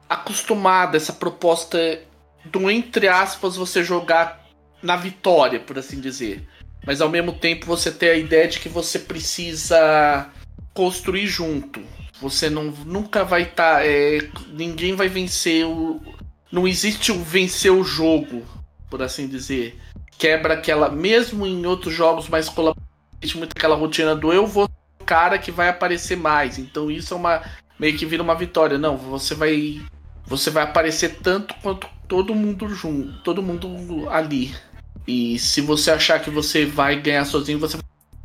[0.08, 2.02] acostumado, essa proposta
[2.44, 4.46] do entre aspas você jogar
[4.82, 6.46] na vitória, por assim dizer.
[6.86, 10.28] Mas ao mesmo tempo você ter a ideia de que você precisa
[10.74, 11.82] construir junto.
[12.20, 13.76] Você não, nunca vai estar.
[13.76, 14.18] Tá, é,
[14.52, 16.00] ninguém vai vencer o.
[16.50, 18.44] Não existe o vencer o jogo,
[18.90, 19.78] por assim dizer
[20.20, 24.68] quebra aquela, mesmo em outros jogos mais colaborativos, muito aquela rotina do eu vou
[25.00, 26.58] o cara que vai aparecer mais.
[26.58, 27.42] Então isso é uma
[27.78, 28.76] meio que vira uma vitória.
[28.76, 29.80] Não, você vai
[30.26, 34.54] você vai aparecer tanto quanto todo mundo junto, todo mundo ali.
[35.08, 37.78] E se você achar que você vai ganhar sozinho, você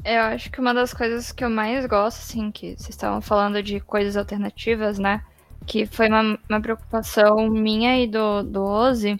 [0.03, 3.63] eu acho que uma das coisas que eu mais gosto, assim, que vocês estavam falando
[3.63, 5.23] de coisas alternativas, né?
[5.65, 9.19] Que foi uma, uma preocupação minha e do, do Ozzy,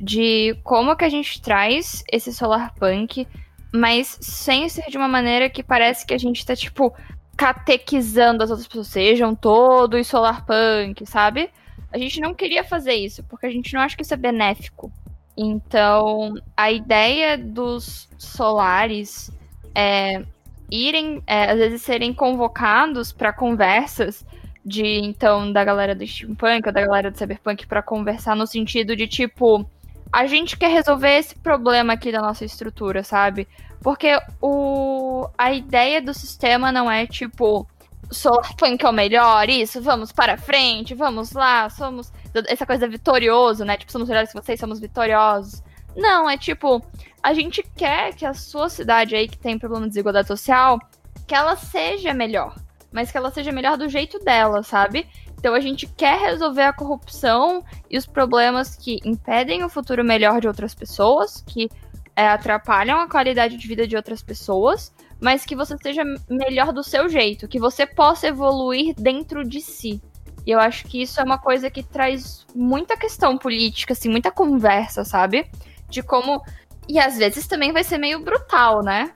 [0.00, 3.26] de como que a gente traz esse solar punk,
[3.72, 6.94] mas sem ser de uma maneira que parece que a gente tá, tipo,
[7.36, 11.50] catequizando as outras pessoas, sejam todos solar punk, sabe?
[11.92, 14.92] A gente não queria fazer isso, porque a gente não acha que isso é benéfico.
[15.36, 19.30] Então, a ideia dos solares
[19.74, 20.24] é
[20.70, 24.26] irem, é, às vezes, serem convocados para conversas
[24.64, 28.94] de, então, da galera do steampunk ou da galera do cyberpunk para conversar no sentido
[28.96, 29.64] de, tipo,
[30.12, 33.46] a gente quer resolver esse problema aqui da nossa estrutura, sabe?
[33.82, 37.66] Porque o, a ideia do sistema não é tipo
[38.10, 42.10] Solarpunk é o melhor, isso, vamos para frente, vamos lá, somos.
[42.46, 43.76] Essa coisa vitorioso, né?
[43.76, 45.62] Tipo, somos melhores que vocês, somos vitoriosos.
[45.94, 46.82] Não, é tipo,
[47.22, 50.78] a gente quer que a sua cidade aí que tem problema de desigualdade social,
[51.26, 52.54] que ela seja melhor.
[52.90, 55.06] Mas que ela seja melhor do jeito dela, sabe?
[55.38, 60.40] Então a gente quer resolver a corrupção e os problemas que impedem o futuro melhor
[60.40, 61.70] de outras pessoas, que
[62.16, 66.82] é, atrapalham a qualidade de vida de outras pessoas, mas que você seja melhor do
[66.82, 70.02] seu jeito, que você possa evoluir dentro de si.
[70.44, 74.30] E eu acho que isso é uma coisa que traz muita questão política, assim, muita
[74.30, 75.48] conversa, sabe?
[75.88, 76.42] De como.
[76.88, 79.12] E às vezes também vai ser meio brutal, né?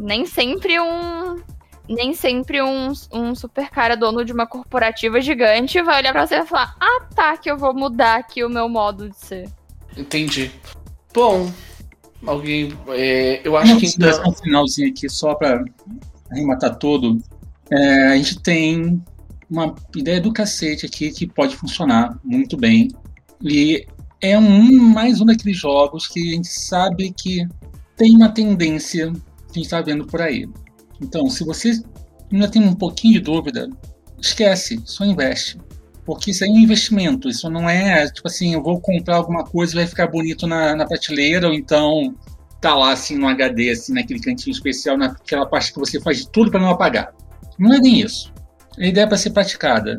[0.00, 1.40] Nem sempre um.
[1.88, 6.36] Nem sempre um, um super cara dono de uma corporativa gigante vai olhar pra você
[6.36, 9.50] e falar: Ah, tá, que eu vou mudar aqui o meu modo de ser.
[9.96, 10.50] Entendi.
[11.12, 11.50] Bom,
[12.26, 12.72] Alguém.
[12.88, 14.30] É, eu acho Não, que então.
[14.30, 15.64] Um finalzinho aqui, só para
[16.30, 17.18] arrematar tudo.
[17.70, 19.02] É, a gente tem
[19.50, 22.88] uma ideia do cacete aqui que pode funcionar muito bem.
[23.42, 23.86] E
[24.20, 27.46] é um mais um daqueles jogos que a gente sabe que
[27.96, 29.18] tem uma tendência que
[29.50, 30.48] a gente está vendo por aí.
[31.04, 31.80] Então, se você
[32.32, 33.68] ainda tem um pouquinho de dúvida,
[34.18, 35.58] esquece, só investe.
[36.04, 39.72] Porque isso é um investimento, isso não é tipo assim, eu vou comprar alguma coisa
[39.72, 42.14] e vai ficar bonito na, na prateleira, ou então
[42.60, 46.30] tá lá assim no HD, assim, naquele cantinho especial, naquela parte que você faz de
[46.30, 47.14] tudo para não apagar.
[47.58, 48.32] Não é nem isso.
[48.78, 49.98] A ideia é para ser praticada.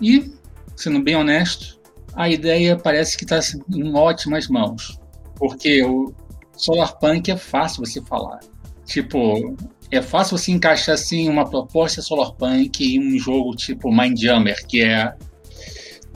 [0.00, 0.32] E,
[0.76, 1.80] sendo bem honesto,
[2.14, 3.40] a ideia parece que está
[3.72, 4.98] em ótimas mãos.
[5.36, 6.14] Porque o
[6.56, 8.40] Solarpunk é fácil você falar.
[8.84, 9.56] Tipo,
[9.96, 15.12] é fácil você encaixar assim uma proposta Solarpunk em um jogo tipo Mindjammer, que é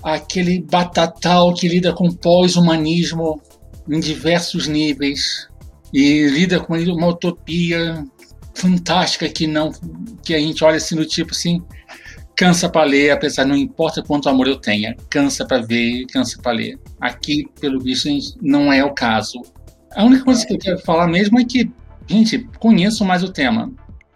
[0.03, 3.41] aquele batatal que lida com pós-humanismo
[3.89, 5.49] em diversos níveis
[5.93, 8.05] e lida com uma utopia
[8.55, 9.73] fantástica que não
[10.23, 11.63] que a gente olha assim no tipo assim
[12.37, 16.53] cansa para ler apesar não importa quanto amor eu tenha cansa para ver cansa para
[16.53, 16.79] ler.
[17.01, 18.09] Aqui pelo visto
[18.43, 19.41] não é o caso.
[19.95, 21.71] A única coisa que eu quero falar mesmo é que
[22.13, 23.71] gente conheço mais o tema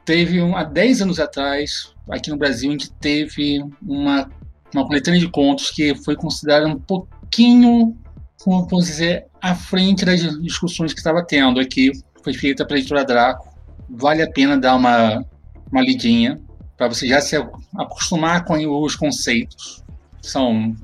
[0.05, 4.29] teve um, há 10 anos atrás aqui no Brasil a gente teve uma
[4.75, 7.97] uma coletânea de contos que foi considerada um pouquinho,
[8.43, 11.93] como posso dizer, à frente das discussões que estava tendo aqui.
[12.23, 13.49] Foi feita pela editora Draco.
[13.89, 15.25] Vale a pena dar uma,
[15.71, 16.41] uma lidinha
[16.77, 17.37] para você já se
[17.77, 19.83] acostumar com os conceitos.
[20.21, 20.75] São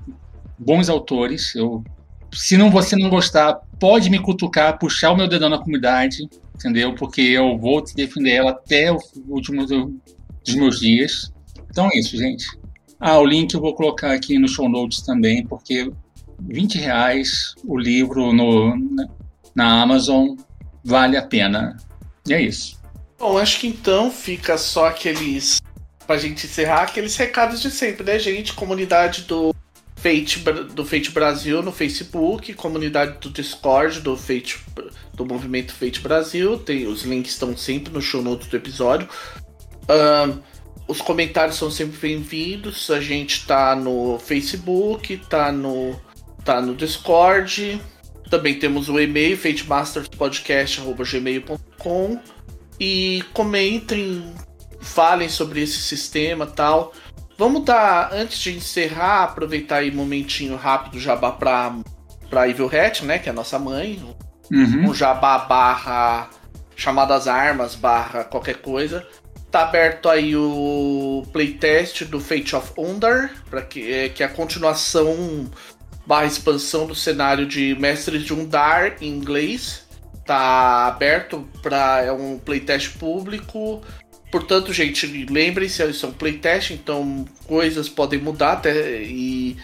[0.59, 1.55] bons autores.
[1.55, 1.83] Eu,
[2.33, 6.29] se não você não gostar, pode me cutucar, puxar o meu dedão na comunidade,
[6.59, 6.95] entendeu?
[6.95, 8.99] Porque eu vou te defender ela até o
[9.29, 11.33] último dos meus dias.
[11.71, 12.47] Então é isso, gente.
[12.99, 15.91] Ah, o link eu vou colocar aqui no show notes também, porque
[16.41, 18.77] 20 reais o livro no,
[19.55, 20.35] na Amazon
[20.85, 21.77] vale a pena.
[22.27, 22.77] E é isso.
[23.17, 25.63] Bom, acho que então fica só aqueles.
[26.07, 28.55] Pra gente encerrar, aqueles recados de sempre, né, gente?
[28.55, 29.55] Comunidade do
[30.01, 30.39] Fate,
[30.75, 34.61] do Fate Brasil no Facebook, comunidade do Discord do Fate,
[35.12, 36.57] do movimento Fate Brasil.
[36.59, 39.09] Tem, os links estão sempre no show notes do episódio.
[40.87, 42.91] Os comentários são sempre bem-vindos.
[42.91, 45.99] A gente tá no Facebook, tá no,
[46.45, 47.81] tá no Discord.
[48.31, 52.20] Também temos o e-mail, fatemasterspodcast.gmail.com.
[52.81, 54.33] E comentem,
[54.81, 56.93] falem sobre esse sistema tal.
[57.39, 61.73] Vamos dar, antes de encerrar, aproveitar aí um momentinho rápido jabá pra,
[62.28, 63.20] pra Evil Hat, né?
[63.20, 64.02] Que é a nossa mãe.
[64.51, 64.90] Uhum.
[64.90, 66.28] Um jabá barra
[66.74, 69.06] chamadas armas, barra qualquer coisa.
[69.52, 74.28] Tá aberto aí o playtest do Fate of Undar, para que, é, que é a
[74.28, 75.48] continuação
[76.05, 79.86] barra expansão do cenário de Mestres de Undar em inglês.
[80.27, 83.81] Tá aberto para é um playtest público.
[84.31, 89.57] Portanto, gente, lembrem-se, é um playtest, então coisas podem mudar até e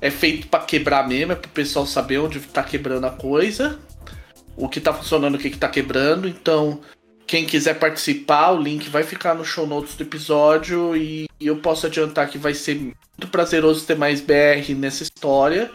[0.00, 3.78] é feito para quebrar mesmo, é pro pessoal saber onde tá quebrando a coisa,
[4.56, 6.28] o que tá funcionando, o que, que tá quebrando.
[6.28, 6.80] Então,
[7.26, 11.86] quem quiser participar, o link vai ficar no show notes do episódio e eu posso
[11.86, 15.70] adiantar que vai ser muito prazeroso ter mais BR nessa história,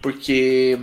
[0.00, 0.78] porque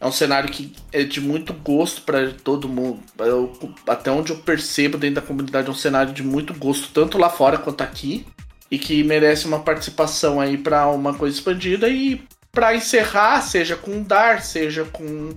[0.00, 3.00] é um cenário que é de muito gosto para todo mundo.
[3.18, 3.52] Eu,
[3.86, 7.30] até onde eu percebo dentro da comunidade, é um cenário de muito gosto, tanto lá
[7.30, 8.26] fora quanto aqui,
[8.70, 11.88] e que merece uma participação aí para uma coisa expandida.
[11.88, 12.22] E
[12.52, 15.34] para encerrar, seja com Dar, seja com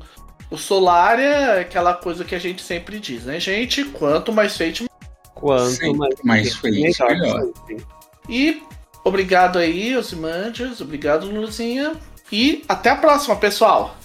[0.50, 3.84] o Solar é aquela coisa que a gente sempre diz, né, gente?
[3.84, 4.86] Quanto mais feito,
[5.34, 7.52] quanto sempre mais, mais feito, melhor.
[8.30, 8.62] E
[9.04, 11.96] obrigado aí, Osimandias, obrigado, Luzinha.
[12.32, 13.98] E até a próxima, pessoal!